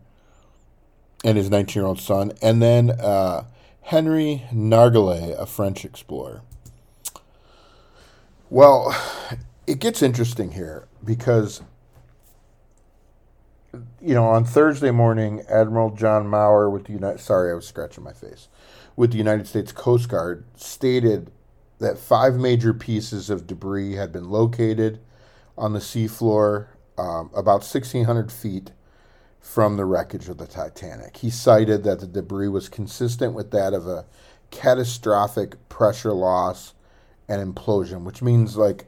and 1.23 1.37
his 1.37 1.51
19 1.51 1.79
year 1.79 1.87
old 1.87 1.99
son, 1.99 2.33
and 2.41 2.59
then 2.59 2.89
uh, 2.89 3.45
Henry 3.81 4.43
Nargeolet, 4.51 5.39
a 5.39 5.45
French 5.45 5.85
explorer. 5.85 6.41
Well, 8.49 8.95
it 9.67 9.79
gets 9.79 10.01
interesting 10.01 10.53
here 10.53 10.87
because 11.05 11.61
you 14.01 14.15
know, 14.15 14.25
on 14.25 14.43
Thursday 14.43 14.89
morning, 14.89 15.43
Admiral 15.47 15.91
John 15.91 16.27
Mauger 16.27 16.67
with 16.67 16.85
the 16.85 16.93
United 16.93 17.19
sorry, 17.19 17.51
I 17.51 17.53
was 17.53 17.67
scratching 17.67 18.03
my 18.03 18.13
face. 18.13 18.47
With 18.95 19.11
the 19.11 19.19
United 19.19 19.45
States 19.45 19.71
Coast 19.71 20.09
Guard 20.09 20.45
stated 20.55 21.29
that 21.77 21.99
five 21.99 22.37
major 22.37 22.73
pieces 22.73 23.29
of 23.29 23.45
debris 23.45 23.93
had 23.93 24.11
been 24.11 24.31
located 24.31 24.99
on 25.57 25.73
the 25.73 25.79
seafloor 25.79 26.67
um, 26.97 27.29
about 27.33 27.61
1,600 27.61 28.31
feet 28.31 28.71
from 29.39 29.77
the 29.77 29.85
wreckage 29.85 30.27
of 30.29 30.37
the 30.37 30.47
Titanic. 30.47 31.17
He 31.17 31.29
cited 31.29 31.83
that 31.83 31.99
the 31.99 32.07
debris 32.07 32.49
was 32.49 32.69
consistent 32.69 33.33
with 33.33 33.51
that 33.51 33.73
of 33.73 33.87
a 33.87 34.05
catastrophic 34.51 35.69
pressure 35.69 36.13
loss 36.13 36.73
and 37.27 37.55
implosion, 37.55 38.03
which 38.03 38.21
means 38.21 38.57
like 38.57 38.85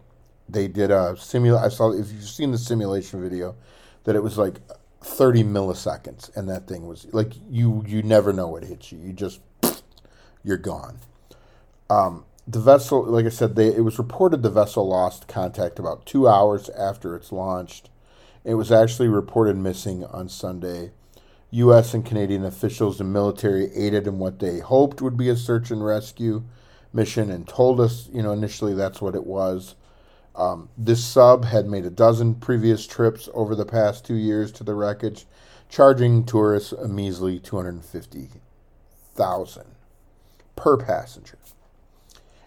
they 0.47 0.67
did 0.67 0.91
a 0.91 1.15
simulation. 1.17 1.63
I 1.63 1.69
saw 1.69 1.91
if 1.91 2.11
you've 2.11 2.23
seen 2.23 2.51
the 2.51 2.57
simulation 2.57 3.21
video, 3.21 3.55
that 4.03 4.15
it 4.15 4.23
was 4.23 4.37
like 4.37 4.55
30 5.01 5.43
milliseconds, 5.43 6.35
and 6.35 6.49
that 6.49 6.67
thing 6.67 6.87
was 6.87 7.07
like 7.13 7.33
you 7.49 7.83
you 7.87 8.01
never 8.01 8.33
know 8.33 8.47
what 8.47 8.63
hits 8.63 8.91
you. 8.91 8.99
You 8.99 9.13
just 9.13 9.39
you're 10.43 10.57
gone. 10.57 10.99
Um, 11.89 12.25
the 12.49 12.59
vessel, 12.59 13.05
like 13.05 13.27
I 13.27 13.29
said, 13.29 13.55
they, 13.55 13.67
it 13.67 13.83
was 13.83 13.99
reported 13.99 14.41
the 14.41 14.49
vessel 14.49 14.87
lost 14.87 15.27
contact 15.27 15.77
about 15.77 16.07
two 16.07 16.27
hours 16.27 16.67
after 16.69 17.15
it's 17.15 17.31
launched. 17.31 17.91
It 18.43 18.55
was 18.55 18.71
actually 18.71 19.07
reported 19.07 19.55
missing 19.55 20.03
on 20.05 20.29
Sunday. 20.29 20.89
U.S. 21.51 21.93
and 21.93 22.03
Canadian 22.03 22.43
officials 22.43 22.99
and 22.99 23.13
military 23.13 23.71
aided 23.75 24.07
in 24.07 24.17
what 24.17 24.39
they 24.39 24.57
hoped 24.59 24.99
would 24.99 25.15
be 25.15 25.29
a 25.29 25.35
search 25.35 25.69
and 25.69 25.85
rescue 25.85 26.43
mission 26.91 27.29
and 27.29 27.47
told 27.47 27.79
us, 27.79 28.09
you 28.11 28.23
know, 28.23 28.31
initially 28.31 28.73
that's 28.73 28.99
what 28.99 29.13
it 29.13 29.27
was. 29.27 29.75
Um, 30.35 30.69
this 30.75 31.05
sub 31.05 31.45
had 31.45 31.67
made 31.67 31.85
a 31.85 31.91
dozen 31.91 32.33
previous 32.33 32.87
trips 32.87 33.29
over 33.35 33.53
the 33.53 33.65
past 33.65 34.05
two 34.05 34.15
years 34.15 34.51
to 34.53 34.63
the 34.63 34.73
wreckage, 34.73 35.27
charging 35.69 36.25
tourists 36.25 36.71
a 36.71 36.87
measly 36.87 37.37
250000 37.39 39.65
per 40.55 40.77
passenger. 40.77 41.37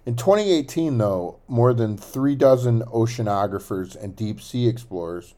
In 0.04 0.16
2018, 0.16 0.98
though, 0.98 1.38
more 1.46 1.72
than 1.72 1.96
three 1.96 2.34
dozen 2.34 2.82
oceanographers 2.82 3.94
and 3.94 4.16
deep 4.16 4.40
sea 4.40 4.66
explorers 4.66 5.34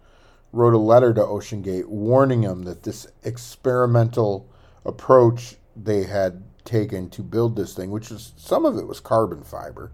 wrote 0.53 0.72
a 0.72 0.79
letter 0.79 1.12
to 1.12 1.20
OceanGate 1.20 1.87
warning 1.87 2.42
them 2.42 2.62
that 2.62 2.83
this 2.83 3.07
experimental 3.24 4.48
approach 4.87 5.57
they 5.77 6.05
had 6.05 6.44
taken 6.64 7.11
to 7.11 7.22
build 7.22 7.57
this 7.57 7.74
thing, 7.74 7.90
which 7.90 8.11
some 8.37 8.64
of 8.64 8.79
it 8.79 8.87
was 8.87 9.00
carbon 9.00 9.42
fiber, 9.42 9.92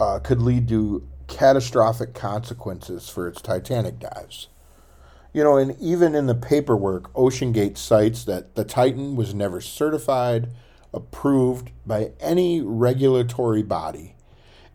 uh, 0.00 0.18
could 0.18 0.42
lead 0.42 0.66
to 0.66 1.06
catastrophic 1.28 2.12
consequences 2.12 3.08
for 3.08 3.28
its 3.28 3.40
Titanic 3.40 4.00
dives. 4.00 4.48
You 5.32 5.44
know, 5.44 5.56
and 5.56 5.80
even 5.80 6.16
in 6.16 6.26
the 6.26 6.34
paperwork, 6.34 7.12
OceanGate 7.14 7.78
cites 7.78 8.24
that 8.24 8.56
the 8.56 8.64
Titan 8.64 9.14
was 9.14 9.34
never 9.34 9.60
certified 9.60 10.48
approved 10.92 11.70
by 11.86 12.12
any 12.20 12.60
regulatory 12.60 13.62
body, 13.62 14.14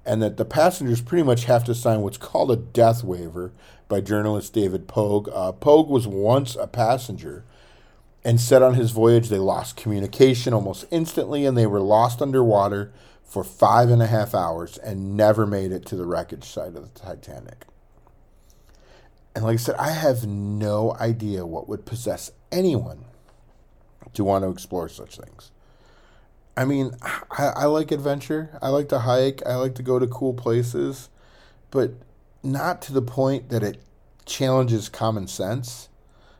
and 0.06 0.22
that 0.22 0.38
the 0.38 0.46
passengers 0.46 1.02
pretty 1.02 1.24
much 1.24 1.46
have 1.46 1.64
to 1.66 1.76
sign 1.76 2.02
what's 2.02 2.18
called 2.18 2.52
a 2.52 2.56
death 2.56 3.04
waiver 3.04 3.52
by 3.88 4.02
journalist 4.02 4.54
David 4.54 4.88
Pogue. 4.88 5.30
Uh, 5.34 5.52
Pogue 5.52 5.90
was 5.90 6.08
once 6.08 6.56
a 6.56 6.68
passenger 6.68 7.44
and 8.24 8.42
said 8.42 8.64
on 8.64 8.74
his 8.74 8.92
voyage 8.92 9.30
they 9.30 9.38
lost 9.38 9.78
communication 9.78 10.54
almost 10.54 10.86
instantly 10.90 11.46
and 11.46 11.56
they 11.56 11.68
were 11.68 11.80
lost 11.80 12.22
underwater 12.22 12.92
for 13.24 13.44
five 13.44 13.90
and 13.90 14.02
a 14.02 14.08
half 14.08 14.34
hours 14.34 14.78
and 14.80 15.16
never 15.16 15.46
made 15.46 15.72
it 15.72 15.86
to 15.86 15.96
the 15.96 16.06
wreckage 16.06 16.44
site 16.44 16.76
of 16.76 16.94
the 16.94 17.00
Titanic. 17.00 17.66
And 19.36 19.44
like 19.44 19.56
I 19.56 19.58
said, 19.58 19.76
I 19.76 19.92
have 19.92 20.26
no 20.26 20.96
idea 21.00 21.46
what 21.46 21.68
would 21.68 21.86
possess 21.86 22.32
anyone 22.52 23.06
to 24.14 24.24
want 24.24 24.44
to 24.44 24.50
explore 24.50 24.88
such 24.88 25.18
things. 25.18 25.52
I 26.58 26.66
mean, 26.66 26.92
I, 27.32 27.48
I 27.56 27.66
like 27.66 27.92
adventure. 27.92 28.58
I 28.62 28.70
like 28.70 28.90
to 28.90 29.00
hike. 29.00 29.42
I 29.46 29.56
like 29.56 29.76
to 29.76 29.84
go 29.84 30.00
to 30.00 30.08
cool 30.08 30.34
places, 30.34 31.10
but 31.70 31.92
not 32.44 32.82
to 32.84 32.94
the 32.94 33.02
point 33.02 33.50
that 33.50 33.64
it 33.64 33.82
challenges 34.26 34.88
common 34.88 35.28
sense. 35.28 35.90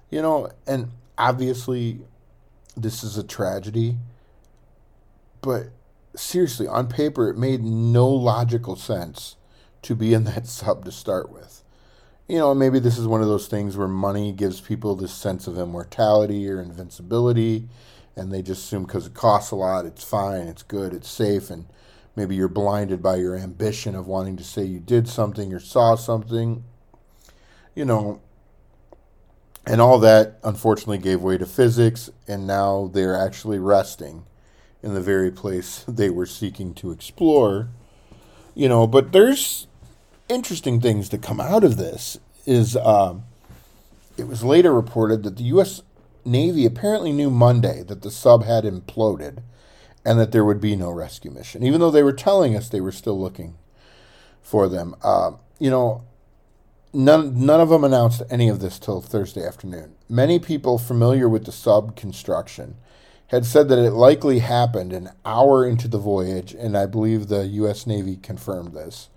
You 0.10 0.22
know, 0.22 0.50
and 0.66 0.92
obviously, 1.18 2.00
this 2.78 3.04
is 3.04 3.18
a 3.18 3.24
tragedy, 3.24 3.98
but 5.42 5.68
seriously, 6.16 6.68
on 6.68 6.88
paper, 6.88 7.30
it 7.30 7.38
made 7.38 7.64
no 7.64 8.08
logical 8.08 8.76
sense 8.76 9.36
to 9.82 9.96
be 9.96 10.14
in 10.14 10.24
that 10.26 10.48
sub 10.48 10.86
to 10.86 10.92
start 10.92 11.32
with. 11.32 11.64
You 12.28 12.40
know, 12.40 12.56
maybe 12.56 12.80
this 12.80 12.98
is 12.98 13.06
one 13.06 13.22
of 13.22 13.28
those 13.28 13.48
things 13.48 13.78
where 13.78 13.88
money 13.88 14.32
gives 14.32 14.60
people 14.60 14.96
this 14.96 15.14
sense 15.14 15.46
of 15.46 15.60
immortality 15.60 16.50
or 16.50 16.60
invincibility 16.60 17.68
and 18.16 18.32
they 18.32 18.42
just 18.42 18.66
assume 18.66 18.84
because 18.84 19.08
it 19.08 19.14
costs 19.14 19.52
a 19.52 19.56
lot, 19.56 19.86
it's 19.86 20.04
fine, 20.04 20.48
it's 20.48 20.64
good, 20.64 20.94
it's 20.94 21.10
safe, 21.10 21.50
and 21.50 21.66
maybe 22.16 22.36
you're 22.36 22.48
blinded 22.48 23.02
by 23.02 23.16
your 23.16 23.36
ambition 23.36 23.96
of 23.96 24.08
wanting 24.08 24.38
to 24.38 24.44
say 24.44 24.64
you 24.64 24.80
did 24.80 25.08
something 25.08 25.54
or 25.54 25.60
saw 25.60 25.96
something, 25.96 26.64
you 27.74 27.86
know. 27.86 28.22
And 29.68 29.82
all 29.82 29.98
that 30.00 30.38
unfortunately 30.44 31.00
gave 31.00 31.22
way 31.22 31.38
to 31.40 31.46
physics, 31.46 32.10
and 32.28 32.46
now 32.46 32.90
they're 32.94 33.18
actually 33.18 33.58
resting 33.58 34.26
in 34.84 34.94
the 34.94 35.02
very 35.02 35.32
place 35.32 35.84
they 35.88 36.10
were 36.10 36.28
seeking 36.28 36.74
to 36.76 36.92
explore. 36.92 37.70
You 38.54 38.70
know, 38.70 38.88
but 38.88 39.12
there's 39.12 39.68
interesting 40.30 40.80
things 40.80 41.10
to 41.10 41.18
come 41.18 41.42
out 41.42 41.64
of 41.64 41.78
this. 41.78 42.18
Is 42.46 42.76
uh, 42.78 43.16
it 44.18 44.28
was 44.28 44.44
later 44.44 44.74
reported 44.74 45.24
that 45.24 45.36
the 45.38 45.44
U.S. 45.46 45.82
Navy 46.26 46.66
apparently 46.66 47.12
knew 47.12 47.30
Monday 47.30 47.84
that 47.84 48.02
the 48.02 48.12
sub 48.12 48.44
had 48.44 48.64
imploded 48.64 49.44
and 50.04 50.20
that 50.20 50.32
there 50.32 50.46
would 50.46 50.60
be 50.60 50.76
no 50.76 50.92
rescue 50.92 51.32
mission, 51.32 51.64
even 51.64 51.80
though 51.80 51.92
they 51.92 52.04
were 52.04 52.14
telling 52.14 52.56
us 52.56 52.70
they 52.70 52.82
were 52.82 52.92
still 52.92 53.20
looking 53.20 53.58
for 54.42 54.68
them. 54.68 54.96
Uh, 55.04 55.32
you 55.60 55.70
know, 55.70 56.04
none, 56.94 57.46
none 57.46 57.60
of 57.60 57.70
them 57.70 57.84
announced 57.84 58.22
any 58.30 58.50
of 58.50 58.60
this 58.60 58.80
till 58.80 59.02
Thursday 59.02 59.46
afternoon. 59.46 59.96
Many 60.10 60.40
people 60.40 60.78
familiar 60.78 61.28
with 61.28 61.46
the 61.46 61.52
sub 61.52 61.96
construction 61.96 62.76
had 63.28 63.46
said 63.46 63.70
that 63.70 63.80
it 63.80 63.92
likely 63.92 64.40
happened 64.40 64.94
an 64.94 65.10
hour 65.26 65.68
into 65.68 65.88
the 65.88 65.98
voyage, 65.98 66.54
and 66.54 66.78
I 66.78 66.86
believe 66.86 67.28
the 67.28 67.46
U.S. 67.48 67.88
Navy 67.88 68.18
confirmed 68.18 68.74
this 68.74 69.10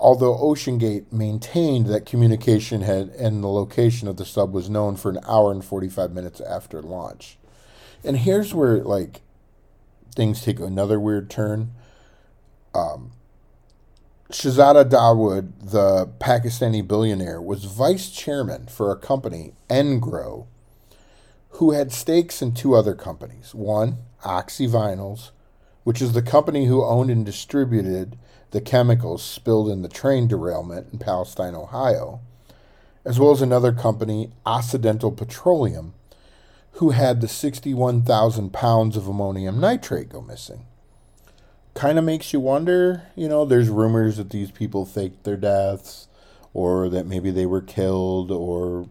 although 0.00 0.34
OceanGate 0.34 1.12
maintained 1.12 1.86
that 1.86 2.06
communication 2.06 2.80
had 2.80 3.10
and 3.10 3.44
the 3.44 3.48
location 3.48 4.08
of 4.08 4.16
the 4.16 4.24
sub 4.24 4.52
was 4.52 4.70
known 4.70 4.96
for 4.96 5.10
an 5.10 5.18
hour 5.28 5.52
and 5.52 5.62
45 5.62 6.10
minutes 6.12 6.40
after 6.40 6.80
launch. 6.80 7.36
And 8.02 8.16
here's 8.16 8.54
where 8.54 8.78
like 8.78 9.20
things 10.16 10.40
take 10.40 10.58
another 10.58 10.98
weird 10.98 11.28
turn. 11.28 11.72
Um, 12.74 13.12
Shahzada 14.30 14.88
Dawood, 14.88 15.70
the 15.70 16.06
Pakistani 16.18 16.86
billionaire, 16.86 17.42
was 17.42 17.64
vice 17.64 18.10
chairman 18.10 18.66
for 18.68 18.90
a 18.90 18.96
company, 18.96 19.52
Engro, 19.68 20.46
who 21.54 21.72
had 21.72 21.92
stakes 21.92 22.40
in 22.40 22.54
two 22.54 22.74
other 22.74 22.94
companies. 22.94 23.54
One, 23.54 23.98
Oxy 24.24 24.66
Vinyls, 24.66 25.30
which 25.84 26.00
is 26.00 26.12
the 26.12 26.22
company 26.22 26.66
who 26.66 26.84
owned 26.84 27.10
and 27.10 27.26
distributed 27.26 28.16
the 28.50 28.60
chemicals 28.60 29.22
spilled 29.22 29.68
in 29.68 29.82
the 29.82 29.88
train 29.88 30.26
derailment 30.26 30.88
in 30.92 30.98
Palestine, 30.98 31.54
Ohio, 31.54 32.20
as 33.04 33.18
well 33.18 33.30
as 33.30 33.42
another 33.42 33.72
company, 33.72 34.30
Occidental 34.44 35.12
Petroleum, 35.12 35.94
who 36.72 36.90
had 36.90 37.20
the 37.20 37.28
61,000 37.28 38.52
pounds 38.52 38.96
of 38.96 39.08
ammonium 39.08 39.60
nitrate 39.60 40.08
go 40.10 40.20
missing. 40.20 40.66
Kind 41.74 41.98
of 41.98 42.04
makes 42.04 42.32
you 42.32 42.40
wonder, 42.40 43.04
you 43.14 43.28
know, 43.28 43.44
there's 43.44 43.68
rumors 43.68 44.16
that 44.16 44.30
these 44.30 44.50
people 44.50 44.84
faked 44.84 45.24
their 45.24 45.36
deaths 45.36 46.08
or 46.52 46.88
that 46.88 47.06
maybe 47.06 47.30
they 47.30 47.46
were 47.46 47.60
killed 47.60 48.30
or 48.30 48.88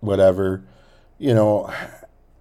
whatever. 0.00 0.62
You 1.18 1.34
know, 1.34 1.72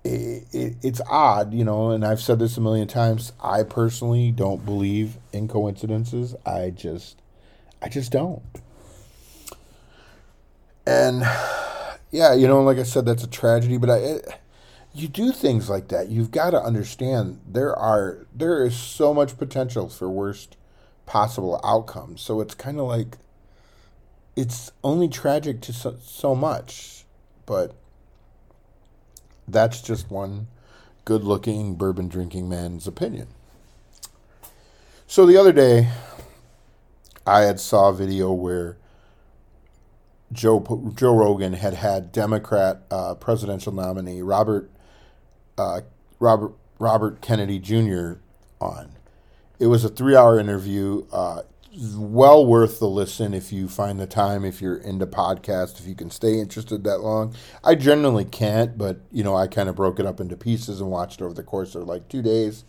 it, 0.03 0.47
it, 0.51 0.75
it's 0.81 1.01
odd, 1.09 1.53
you 1.53 1.63
know, 1.63 1.91
and 1.91 2.05
I've 2.05 2.21
said 2.21 2.39
this 2.39 2.57
a 2.57 2.61
million 2.61 2.87
times. 2.87 3.33
I 3.41 3.63
personally 3.63 4.31
don't 4.31 4.65
believe 4.65 5.17
in 5.31 5.47
coincidences. 5.47 6.35
I 6.45 6.71
just, 6.71 7.21
I 7.81 7.89
just 7.89 8.11
don't. 8.11 8.41
And 10.85 11.21
yeah, 12.11 12.33
you 12.33 12.47
know, 12.47 12.61
like 12.61 12.77
I 12.77 12.83
said, 12.83 13.05
that's 13.05 13.23
a 13.23 13.29
tragedy. 13.29 13.77
But 13.77 13.89
I, 13.89 13.97
it, 13.97 14.27
you 14.93 15.07
do 15.07 15.31
things 15.31 15.69
like 15.69 15.87
that. 15.89 16.09
You've 16.09 16.31
got 16.31 16.51
to 16.51 16.61
understand 16.61 17.39
there 17.47 17.75
are 17.75 18.25
there 18.33 18.65
is 18.65 18.75
so 18.75 19.13
much 19.13 19.37
potential 19.37 19.87
for 19.89 20.09
worst 20.09 20.57
possible 21.05 21.61
outcomes. 21.63 22.21
So 22.21 22.41
it's 22.41 22.55
kind 22.55 22.79
of 22.79 22.87
like 22.87 23.17
it's 24.35 24.71
only 24.83 25.07
tragic 25.07 25.61
to 25.61 25.73
so, 25.73 25.97
so 26.01 26.35
much, 26.35 27.05
but 27.45 27.75
that's 29.51 29.81
just 29.81 30.09
one 30.09 30.47
good-looking 31.05 31.75
bourbon 31.75 32.07
drinking 32.07 32.47
man's 32.47 32.87
opinion. 32.87 33.27
So 35.07 35.25
the 35.25 35.37
other 35.37 35.51
day, 35.51 35.89
I 37.25 37.41
had 37.41 37.59
saw 37.59 37.89
a 37.89 37.93
video 37.93 38.31
where 38.31 38.77
Joe 40.31 40.93
Joe 40.95 41.15
Rogan 41.15 41.53
had 41.53 41.73
had 41.73 42.11
Democrat 42.11 42.83
uh, 42.89 43.15
presidential 43.15 43.73
nominee 43.73 44.21
Robert 44.21 44.71
uh, 45.57 45.81
Robert 46.19 46.53
Robert 46.79 47.21
Kennedy 47.21 47.59
Jr. 47.59 48.13
on. 48.59 48.93
It 49.59 49.67
was 49.67 49.83
a 49.83 49.89
three-hour 49.89 50.39
interview. 50.39 51.05
Uh, 51.11 51.43
well 51.73 52.45
worth 52.45 52.79
the 52.79 52.87
listen 52.87 53.33
if 53.33 53.51
you 53.51 53.67
find 53.67 53.99
the 53.99 54.07
time. 54.07 54.43
If 54.43 54.61
you're 54.61 54.77
into 54.77 55.07
podcasts, 55.07 55.79
if 55.79 55.87
you 55.87 55.95
can 55.95 56.09
stay 56.09 56.39
interested 56.39 56.83
that 56.83 56.99
long. 56.99 57.35
I 57.63 57.75
generally 57.75 58.25
can't, 58.25 58.77
but 58.77 59.01
you 59.11 59.23
know 59.23 59.35
I 59.35 59.47
kind 59.47 59.69
of 59.69 59.75
broke 59.75 59.99
it 59.99 60.05
up 60.05 60.19
into 60.19 60.35
pieces 60.35 60.81
and 60.81 60.89
watched 60.89 61.21
over 61.21 61.33
the 61.33 61.43
course 61.43 61.75
of 61.75 61.83
like 61.83 62.09
two 62.09 62.21
days. 62.21 62.65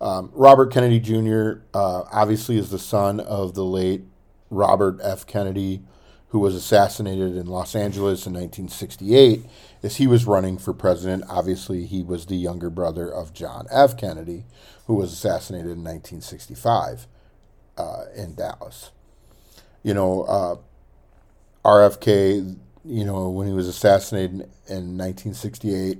Um, 0.00 0.30
Robert 0.32 0.72
Kennedy 0.72 0.98
Jr. 0.98 1.62
Uh, 1.72 2.02
obviously 2.10 2.58
is 2.58 2.70
the 2.70 2.78
son 2.78 3.20
of 3.20 3.54
the 3.54 3.64
late 3.64 4.02
Robert 4.50 4.98
F. 5.02 5.26
Kennedy 5.26 5.82
who 6.28 6.38
was 6.38 6.54
assassinated 6.54 7.36
in 7.36 7.46
Los 7.46 7.76
Angeles 7.76 8.26
in 8.26 8.32
1968, 8.32 9.44
as 9.82 9.96
he 9.96 10.06
was 10.06 10.24
running 10.24 10.56
for 10.56 10.72
president. 10.72 11.22
Obviously, 11.28 11.84
he 11.84 12.02
was 12.02 12.24
the 12.24 12.36
younger 12.36 12.70
brother 12.70 13.06
of 13.06 13.34
John 13.34 13.66
F. 13.70 13.98
Kennedy, 13.98 14.46
who 14.86 14.94
was 14.94 15.12
assassinated 15.12 15.72
in 15.72 15.84
1965 15.84 17.06
uh, 17.76 18.04
in 18.14 18.34
Dallas. 18.34 18.90
You 19.82 19.94
know, 19.94 20.22
uh, 20.22 20.56
RFK, 21.64 22.56
you 22.84 23.04
know, 23.04 23.28
when 23.28 23.46
he 23.46 23.52
was 23.52 23.68
assassinated 23.68 24.32
in 24.68 24.96
1968, 24.98 25.98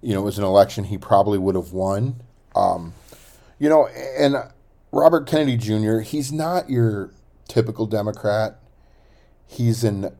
you 0.00 0.14
know, 0.14 0.20
it 0.20 0.24
was 0.24 0.38
an 0.38 0.44
election 0.44 0.84
he 0.84 0.98
probably 0.98 1.38
would 1.38 1.54
have 1.54 1.72
won. 1.72 2.22
Um, 2.56 2.94
you 3.58 3.68
know, 3.68 3.86
and 4.18 4.36
Robert 4.90 5.26
Kennedy 5.26 5.56
Jr., 5.56 6.00
he's 6.00 6.32
not 6.32 6.68
your 6.68 7.12
typical 7.46 7.86
Democrat 7.86 8.58
he's 9.52 9.84
an 9.84 10.14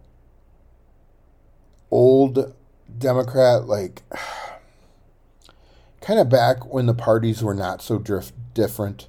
old 1.91 2.55
Democrat, 2.99 3.67
like 3.67 4.03
kind 6.01 6.21
of 6.21 6.29
back 6.29 6.73
when 6.73 6.87
the 6.87 6.95
parties 6.95 7.43
were 7.43 7.55
not 7.55 7.83
so 7.83 7.99
drift 7.99 8.35
different. 8.55 9.09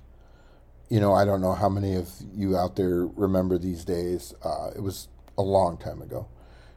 You 0.94 1.00
know, 1.00 1.12
I 1.16 1.26
don't 1.26 1.42
know 1.42 1.54
how 1.54 1.70
many 1.70 1.96
of 1.96 2.08
you 2.36 2.56
out 2.56 2.76
there 2.76 3.08
remember 3.08 3.58
these 3.58 3.84
days. 3.84 4.36
Uh, 4.46 4.70
it 4.76 4.82
was 4.84 5.08
a 5.36 5.42
long 5.42 5.76
time 5.76 6.04
ago. 6.04 6.28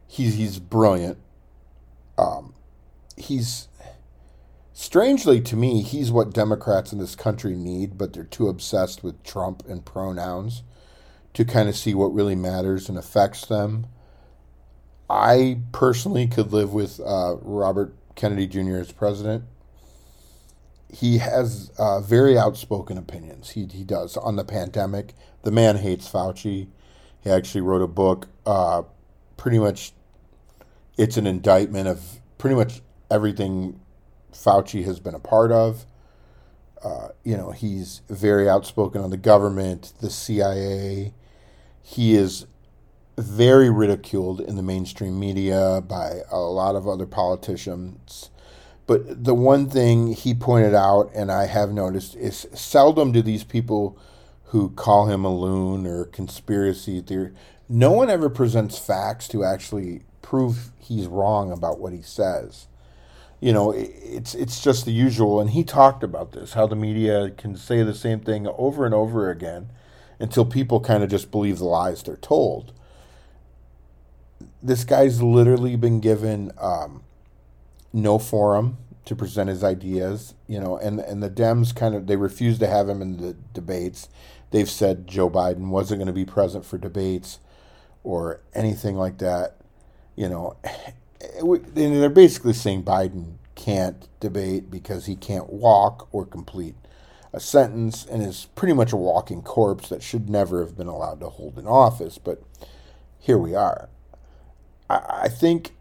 He's 0.09 0.37
he's 0.37 0.59
brilliant. 0.59 1.19
Um, 2.17 2.55
he's 3.19 3.69
strangely 4.73 5.43
to 5.43 5.55
me, 5.55 5.83
he's 5.83 6.11
what 6.11 6.33
Democrats 6.33 6.95
in 6.95 6.99
this 6.99 7.15
country 7.15 7.55
need, 7.57 7.99
but 7.99 8.15
they're 8.15 8.25
too 8.25 8.49
obsessed 8.49 9.05
with 9.05 9.23
Trump 9.23 9.63
and 9.69 9.85
pronouns 9.85 10.63
to 11.35 11.45
kind 11.45 11.69
of 11.69 11.77
see 11.77 11.95
what 11.95 12.15
really 12.15 12.35
matters 12.35 12.89
and 12.89 12.97
affects 12.97 13.45
them. 13.45 13.87
I 15.11 15.59
personally 15.73 16.27
could 16.27 16.55
live 16.55 16.73
with 16.73 17.01
uh, 17.01 17.37
Robert 17.43 17.95
Kennedy 18.15 18.47
Jr. 18.47 18.79
as 18.79 18.93
president. 18.93 19.45
He 20.93 21.19
has 21.19 21.71
uh, 21.79 22.01
very 22.01 22.39
outspoken 22.39 22.97
opinions. 22.97 23.51
He, 23.51 23.67
he 23.67 23.85
does 23.85 24.17
on 24.17 24.37
the 24.37 24.45
pandemic. 24.45 25.15
The 25.43 25.51
man 25.51 25.77
hates 25.77 26.09
Fauci. 26.09 26.69
He 27.21 27.31
actually 27.31 27.63
wrote 27.63 27.83
a 27.83 27.89
book. 27.89 28.29
Uh, 28.45 28.83
pretty 29.37 29.59
much, 29.59 29.93
it's 30.97 31.17
an 31.17 31.27
indictment 31.27 31.89
of 31.89 32.21
pretty 32.39 32.57
much 32.57 32.83
everything 33.11 33.81
Fauci 34.33 34.85
has 34.85 35.01
been 35.01 35.15
a 35.15 35.21
part 35.21 35.51
of. 35.51 35.87
Uh, 36.83 37.09
you 37.25 37.37
know, 37.37 37.51
he's 37.51 38.03
very 38.09 38.49
outspoken 38.49 39.01
on 39.01 39.11
the 39.11 39.17
government, 39.17 39.93
the 40.01 40.11
CIA, 40.11 41.13
he 41.89 42.17
is 42.17 42.47
very 43.17 43.71
ridiculed 43.71 44.41
in 44.41 44.57
the 44.57 44.63
mainstream 44.63 45.21
media 45.21 45.81
by 45.87 46.23
a 46.33 46.39
lot 46.39 46.75
of 46.75 46.89
other 46.89 47.07
politicians. 47.07 48.31
But 48.87 49.25
the 49.25 49.35
one 49.35 49.69
thing 49.69 50.13
he 50.13 50.33
pointed 50.33 50.75
out, 50.75 51.11
and 51.15 51.31
I 51.33 51.47
have 51.47 51.73
noticed, 51.73 52.15
is 52.15 52.47
seldom 52.55 53.13
do 53.13 53.21
these 53.21 53.45
people 53.45 53.99
who 54.51 54.71
call 54.71 55.07
him 55.07 55.25
a 55.25 55.35
loon 55.35 55.87
or 55.87 56.05
conspiracy 56.05 57.01
theory, 57.01 57.33
no 57.69 57.91
one 57.91 58.09
ever 58.11 58.31
presents 58.31 58.79
facts 58.79 59.27
to 59.29 59.43
actually 59.45 60.03
prove 60.23 60.71
he's 60.79 61.07
wrong 61.07 61.51
about 61.51 61.81
what 61.81 61.93
he 61.93 62.03
says. 62.03 62.69
You 63.41 63.53
know, 63.53 63.73
it's 63.73 64.35
it's 64.35 64.63
just 64.63 64.87
the 64.87 64.93
usual, 64.93 65.41
and 65.41 65.51
he 65.51 65.63
talked 65.63 66.03
about 66.03 66.33
this 66.33 66.55
how 66.55 66.67
the 66.67 66.77
media 66.77 67.31
can 67.31 67.57
say 67.57 67.83
the 67.83 67.95
same 67.95 68.21
thing 68.21 68.47
over 68.47 68.87
and 68.87 68.95
over 68.95 69.31
again 69.31 69.69
until 70.19 70.45
people 70.45 70.81
kind 70.81 71.03
of 71.03 71.11
just 71.11 71.31
believe 71.31 71.59
the 71.59 71.65
lies 71.65 72.03
they're 72.03 72.17
told. 72.17 72.73
This 74.63 74.85
guy's 74.85 75.23
literally 75.23 75.77
been 75.77 76.01
given 76.01 76.51
um, 76.59 77.03
no 77.97 78.19
forum 78.19 78.77
to 79.07 79.17
present 79.17 79.49
his 79.49 79.65
ideas, 79.65 80.35
you 80.47 80.61
know, 80.61 80.77
and 80.77 81.01
and 81.01 81.23
the 81.23 81.31
Dems 81.31 81.75
kind 81.75 81.95
of 81.95 82.07
they 82.07 82.17
refuse 82.17 82.59
to 82.59 82.67
have 82.67 82.89
him 82.89 83.01
in 83.01 83.17
the 83.17 83.35
debates. 83.55 84.09
They've 84.51 84.71
said 84.71 85.07
Joe 85.07 85.31
Biden 85.31 85.69
wasn't 85.69 85.99
going 85.99 86.07
to 86.07 86.13
be 86.13 86.25
present 86.25 86.65
for 86.65 86.79
debates 86.79 87.41
or 88.05 88.41
anything 88.55 88.97
like 88.97 89.19
that, 89.19 89.57
you 90.15 90.29
know. 90.29 90.57
they're 91.75 92.11
basically 92.11 92.53
saying 92.53 92.85
Biden 92.85 93.37
can't 93.55 94.07
debate 94.21 94.71
because 94.71 95.07
he 95.07 95.17
can't 95.17 95.51
walk 95.51 96.09
or 96.13 96.27
complete 96.27 96.75
a 97.33 97.41
sentence 97.41 98.07
and 98.07 98.23
is 98.23 98.47
pretty 98.55 98.75
much 98.75 98.93
a 98.93 98.97
walking 98.97 99.43
corpse 99.43 99.89
that 99.89 100.03
should 100.03 100.29
never 100.29 100.61
have 100.61 100.77
been 100.77 100.87
allowed 100.87 101.21
to 101.21 101.29
hold 101.29 101.59
an 101.59 101.67
office. 101.67 102.19
But 102.19 102.43
here 103.19 103.39
we 103.39 103.55
are. 103.55 103.89
I, 104.89 105.23
I 105.25 105.29
think 105.29 105.76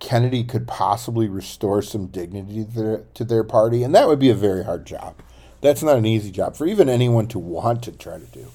Kennedy 0.00 0.42
could 0.42 0.66
possibly 0.66 1.28
restore 1.28 1.82
some 1.82 2.06
dignity 2.06 2.64
to 2.64 2.70
their, 2.70 2.98
to 3.14 3.24
their 3.24 3.44
party, 3.44 3.82
and 3.82 3.94
that 3.94 4.08
would 4.08 4.18
be 4.18 4.30
a 4.30 4.34
very 4.34 4.64
hard 4.64 4.84
job. 4.84 5.14
That's 5.60 5.82
not 5.82 5.98
an 5.98 6.06
easy 6.06 6.30
job 6.30 6.56
for 6.56 6.66
even 6.66 6.88
anyone 6.88 7.28
to 7.28 7.38
want 7.38 7.82
to 7.84 7.92
try 7.92 8.18
to 8.18 8.26
do. 8.26 8.48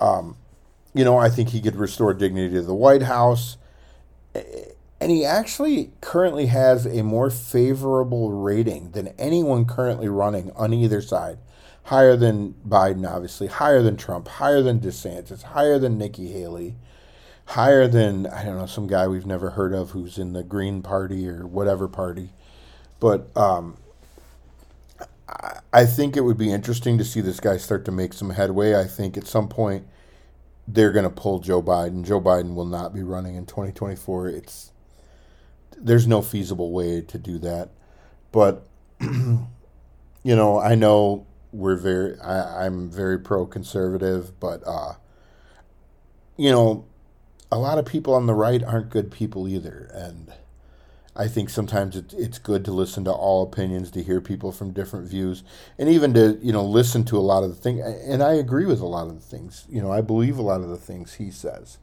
Um, 0.00 0.36
you 0.92 1.04
know, 1.04 1.16
I 1.16 1.30
think 1.30 1.50
he 1.50 1.60
could 1.60 1.76
restore 1.76 2.12
dignity 2.12 2.54
to 2.54 2.62
the 2.62 2.74
White 2.74 3.02
House 3.02 3.56
and 5.04 5.10
he 5.10 5.24
actually 5.24 5.92
currently 6.00 6.46
has 6.46 6.86
a 6.86 7.02
more 7.02 7.30
favorable 7.30 8.30
rating 8.30 8.92
than 8.92 9.08
anyone 9.18 9.64
currently 9.64 10.08
running 10.08 10.50
on 10.52 10.72
either 10.72 11.02
side. 11.02 11.38
Higher 11.84 12.16
than 12.16 12.54
Biden, 12.66 13.06
obviously, 13.06 13.48
higher 13.48 13.82
than 13.82 13.98
Trump, 13.98 14.28
higher 14.28 14.62
than 14.62 14.80
DeSantis, 14.80 15.42
higher 15.42 15.78
than 15.78 15.98
Nikki 15.98 16.32
Haley, 16.32 16.76
higher 17.46 17.86
than, 17.86 18.26
I 18.26 18.44
don't 18.44 18.58
know, 18.58 18.66
some 18.66 18.86
guy 18.86 19.06
we've 19.06 19.26
never 19.26 19.50
heard 19.50 19.72
of 19.72 19.90
who's 19.90 20.18
in 20.18 20.32
the 20.32 20.42
Green 20.42 20.82
Party 20.82 21.28
or 21.28 21.46
whatever 21.46 21.88
party. 21.88 22.30
But 23.00 23.34
um, 23.36 23.76
I 25.72 25.86
think 25.86 26.16
it 26.16 26.22
would 26.22 26.38
be 26.38 26.52
interesting 26.52 26.98
to 26.98 27.04
see 27.04 27.20
this 27.20 27.40
guy 27.40 27.56
start 27.56 27.84
to 27.86 27.92
make 27.92 28.12
some 28.12 28.30
headway. 28.30 28.74
I 28.74 28.84
think 28.84 29.16
at 29.16 29.26
some 29.26 29.48
point 29.48 29.86
they're 30.68 30.92
going 30.92 31.04
to 31.04 31.10
pull 31.10 31.40
Joe 31.40 31.62
Biden. 31.62 32.04
Joe 32.04 32.20
Biden 32.20 32.54
will 32.54 32.66
not 32.66 32.94
be 32.94 33.02
running 33.02 33.34
in 33.34 33.46
2024. 33.46 34.28
It's 34.28 34.72
there's 35.76 36.06
no 36.06 36.22
feasible 36.22 36.72
way 36.72 37.00
to 37.02 37.18
do 37.18 37.38
that. 37.38 37.70
But 38.32 38.66
you 39.00 39.46
know, 40.24 40.60
I 40.60 40.74
know 40.74 41.26
we're 41.52 41.76
very 41.76 42.18
I, 42.20 42.66
I'm 42.66 42.90
very 42.90 43.18
pro 43.18 43.46
conservative, 43.46 44.38
but 44.40 44.62
uh 44.66 44.94
you 46.36 46.50
know, 46.50 46.86
a 47.54 47.58
lot 47.58 47.78
of 47.78 47.86
people 47.86 48.14
on 48.14 48.26
the 48.26 48.34
right 48.34 48.62
aren't 48.64 48.90
good 48.90 49.12
people 49.12 49.46
either. 49.48 49.88
And 49.94 50.32
I 51.14 51.28
think 51.28 51.50
sometimes 51.50 51.96
it, 51.96 52.12
it's 52.12 52.38
good 52.38 52.64
to 52.64 52.72
listen 52.72 53.04
to 53.04 53.12
all 53.12 53.44
opinions, 53.44 53.92
to 53.92 54.02
hear 54.02 54.20
people 54.20 54.50
from 54.50 54.72
different 54.72 55.08
views, 55.08 55.44
and 55.78 55.88
even 55.88 56.12
to, 56.14 56.36
you 56.42 56.52
know, 56.52 56.64
listen 56.64 57.04
to 57.04 57.16
a 57.16 57.20
lot 57.20 57.44
of 57.44 57.50
the 57.50 57.54
things. 57.54 57.80
And 58.08 58.24
I 58.24 58.34
agree 58.34 58.66
with 58.66 58.80
a 58.80 58.86
lot 58.86 59.06
of 59.06 59.14
the 59.14 59.20
things. 59.20 59.66
You 59.70 59.82
know, 59.82 59.92
I 59.92 60.00
believe 60.00 60.36
a 60.36 60.42
lot 60.42 60.62
of 60.62 60.68
the 60.68 60.76
things 60.76 61.14
he 61.14 61.30
says. 61.30 61.78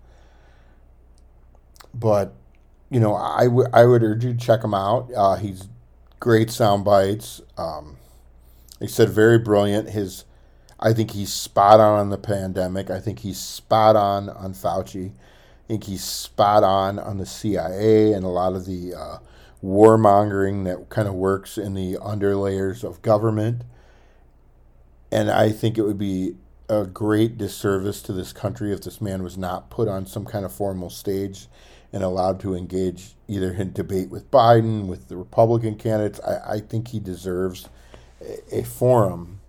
But 1.93 2.33
you 2.89 2.99
know, 2.99 3.15
I, 3.15 3.45
w- 3.45 3.69
I 3.71 3.85
would 3.85 4.03
urge 4.03 4.25
you 4.25 4.33
to 4.33 4.39
check 4.39 4.63
him 4.63 4.73
out. 4.73 5.09
Uh, 5.15 5.35
he's 5.35 5.69
great 6.19 6.51
sound 6.51 6.83
bites. 6.83 7.41
Um, 7.57 7.97
he 8.81 8.87
said 8.87 9.09
very 9.09 9.39
brilliant. 9.39 9.91
His, 9.91 10.25
I 10.79 10.91
think 10.93 11.11
he's 11.11 11.31
spot 11.31 11.79
on 11.79 11.99
on 11.99 12.09
the 12.09 12.17
pandemic. 12.17 12.89
I 12.89 12.99
think 12.99 13.19
he's 13.19 13.39
spot 13.39 13.95
on 13.95 14.29
on 14.29 14.53
Fauci. 14.53 15.13
Think 15.71 15.85
he's 15.85 16.03
spot 16.03 16.65
on 16.65 16.99
on 16.99 17.17
the 17.17 17.25
CIA 17.25 18.11
and 18.11 18.25
a 18.25 18.27
lot 18.27 18.55
of 18.55 18.65
the 18.65 18.93
uh, 18.93 19.19
warmongering 19.63 20.65
that 20.65 20.89
kind 20.89 21.07
of 21.07 21.13
works 21.13 21.57
in 21.57 21.75
the 21.75 21.93
underlayers 21.93 22.83
of 22.83 23.01
government. 23.01 23.61
And 25.13 25.31
I 25.31 25.49
think 25.49 25.77
it 25.77 25.83
would 25.83 25.97
be 25.97 26.35
a 26.67 26.83
great 26.83 27.37
disservice 27.37 28.01
to 28.01 28.11
this 28.11 28.33
country 28.33 28.73
if 28.73 28.81
this 28.81 28.99
man 28.99 29.23
was 29.23 29.37
not 29.37 29.69
put 29.69 29.87
on 29.87 30.05
some 30.05 30.25
kind 30.25 30.43
of 30.43 30.51
formal 30.51 30.89
stage 30.89 31.47
and 31.93 32.03
allowed 32.03 32.41
to 32.41 32.53
engage 32.53 33.15
either 33.29 33.53
in 33.53 33.71
debate 33.71 34.09
with 34.09 34.29
Biden, 34.29 34.87
with 34.87 35.07
the 35.07 35.15
Republican 35.15 35.75
candidates. 35.75 36.19
I, 36.19 36.55
I 36.55 36.59
think 36.59 36.89
he 36.89 36.99
deserves 36.99 37.69
a, 38.19 38.57
a 38.57 38.63
forum, 38.63 39.39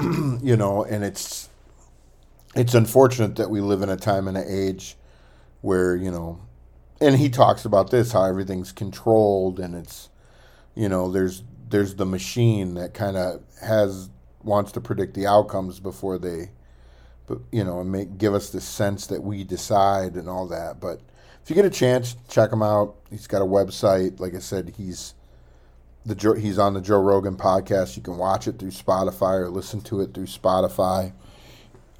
you 0.00 0.56
know, 0.56 0.82
and 0.82 1.04
it's 1.04 1.50
it's 2.56 2.72
unfortunate 2.72 3.36
that 3.36 3.50
we 3.50 3.60
live 3.60 3.82
in 3.82 3.90
a 3.90 3.98
time 3.98 4.26
and 4.26 4.38
an 4.38 4.46
age 4.48 4.96
where, 5.60 5.96
you 5.96 6.10
know, 6.10 6.40
and 7.00 7.16
he 7.16 7.28
talks 7.28 7.64
about 7.64 7.90
this, 7.90 8.12
how 8.12 8.24
everything's 8.24 8.72
controlled 8.72 9.58
and 9.58 9.74
it's, 9.74 10.08
you 10.74 10.88
know, 10.88 11.10
there's 11.10 11.42
there's 11.68 11.94
the 11.94 12.06
machine 12.06 12.74
that 12.74 12.94
kind 12.94 13.16
of 13.16 13.42
has 13.62 14.10
wants 14.42 14.72
to 14.72 14.80
predict 14.80 15.14
the 15.14 15.26
outcomes 15.26 15.78
before 15.78 16.18
they 16.18 16.50
but 17.26 17.38
you 17.52 17.62
know 17.62 17.80
and 17.80 17.92
make 17.92 18.18
give 18.18 18.34
us 18.34 18.50
the 18.50 18.60
sense 18.60 19.06
that 19.06 19.22
we 19.22 19.44
decide 19.44 20.14
and 20.14 20.28
all 20.28 20.48
that 20.48 20.80
but 20.80 21.00
if 21.42 21.48
you 21.48 21.54
get 21.56 21.64
a 21.64 21.70
chance, 21.70 22.16
check 22.28 22.52
him 22.52 22.62
out. 22.62 22.96
He's 23.10 23.26
got 23.26 23.42
a 23.42 23.46
website. 23.46 24.20
Like 24.20 24.34
I 24.34 24.38
said, 24.38 24.74
he's 24.76 25.14
the 26.04 26.38
he's 26.38 26.58
on 26.58 26.74
the 26.74 26.80
Joe 26.80 27.00
Rogan 27.00 27.36
podcast. 27.36 27.96
You 27.96 28.02
can 28.02 28.18
watch 28.18 28.46
it 28.46 28.58
through 28.58 28.70
Spotify 28.70 29.40
or 29.40 29.50
listen 29.50 29.80
to 29.82 30.00
it 30.00 30.14
through 30.14 30.26
Spotify. 30.26 31.12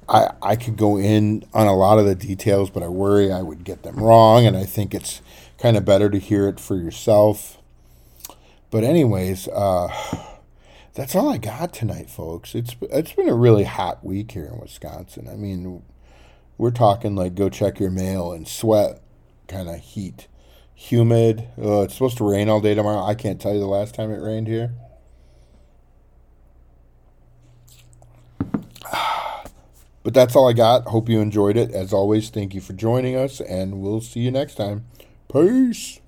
I 0.09 0.31
I 0.41 0.55
could 0.55 0.77
go 0.77 0.97
in 0.97 1.45
on 1.53 1.67
a 1.67 1.75
lot 1.75 1.99
of 1.99 2.05
the 2.05 2.15
details, 2.15 2.69
but 2.69 2.83
I 2.83 2.87
worry 2.87 3.31
I 3.31 3.41
would 3.41 3.63
get 3.63 3.83
them 3.83 3.95
wrong, 3.97 4.45
and 4.45 4.57
I 4.57 4.65
think 4.65 4.93
it's 4.93 5.21
kind 5.57 5.77
of 5.77 5.85
better 5.85 6.09
to 6.09 6.17
hear 6.17 6.47
it 6.47 6.59
for 6.59 6.75
yourself. 6.75 7.57
But 8.69 8.83
anyways, 8.83 9.47
uh, 9.49 9.89
that's 10.93 11.15
all 11.15 11.29
I 11.29 11.37
got 11.37 11.73
tonight, 11.73 12.09
folks. 12.09 12.55
It's 12.55 12.75
it's 12.81 13.13
been 13.13 13.29
a 13.29 13.35
really 13.35 13.63
hot 13.63 14.03
week 14.03 14.31
here 14.31 14.45
in 14.45 14.59
Wisconsin. 14.59 15.27
I 15.31 15.35
mean, 15.35 15.83
we're 16.57 16.71
talking 16.71 17.15
like 17.15 17.35
go 17.35 17.49
check 17.49 17.79
your 17.79 17.91
mail 17.91 18.31
and 18.31 18.47
sweat 18.47 19.01
kind 19.47 19.69
of 19.69 19.79
heat. 19.79 20.27
Humid. 20.75 21.47
Uh, 21.61 21.81
it's 21.81 21.93
supposed 21.93 22.17
to 22.17 22.29
rain 22.29 22.49
all 22.49 22.59
day 22.59 22.73
tomorrow. 22.73 23.03
I 23.03 23.13
can't 23.13 23.39
tell 23.39 23.53
you 23.53 23.59
the 23.59 23.67
last 23.67 23.93
time 23.93 24.11
it 24.11 24.17
rained 24.17 24.47
here. 24.47 24.73
But 30.03 30.13
that's 30.13 30.35
all 30.35 30.49
I 30.49 30.53
got. 30.53 30.87
Hope 30.87 31.07
you 31.07 31.19
enjoyed 31.21 31.55
it. 31.57 31.71
As 31.71 31.93
always, 31.93 32.29
thank 32.29 32.53
you 32.53 32.61
for 32.61 32.73
joining 32.73 33.15
us, 33.15 33.39
and 33.39 33.81
we'll 33.81 34.01
see 34.01 34.21
you 34.21 34.31
next 34.31 34.55
time. 34.55 34.85
Peace. 35.31 36.00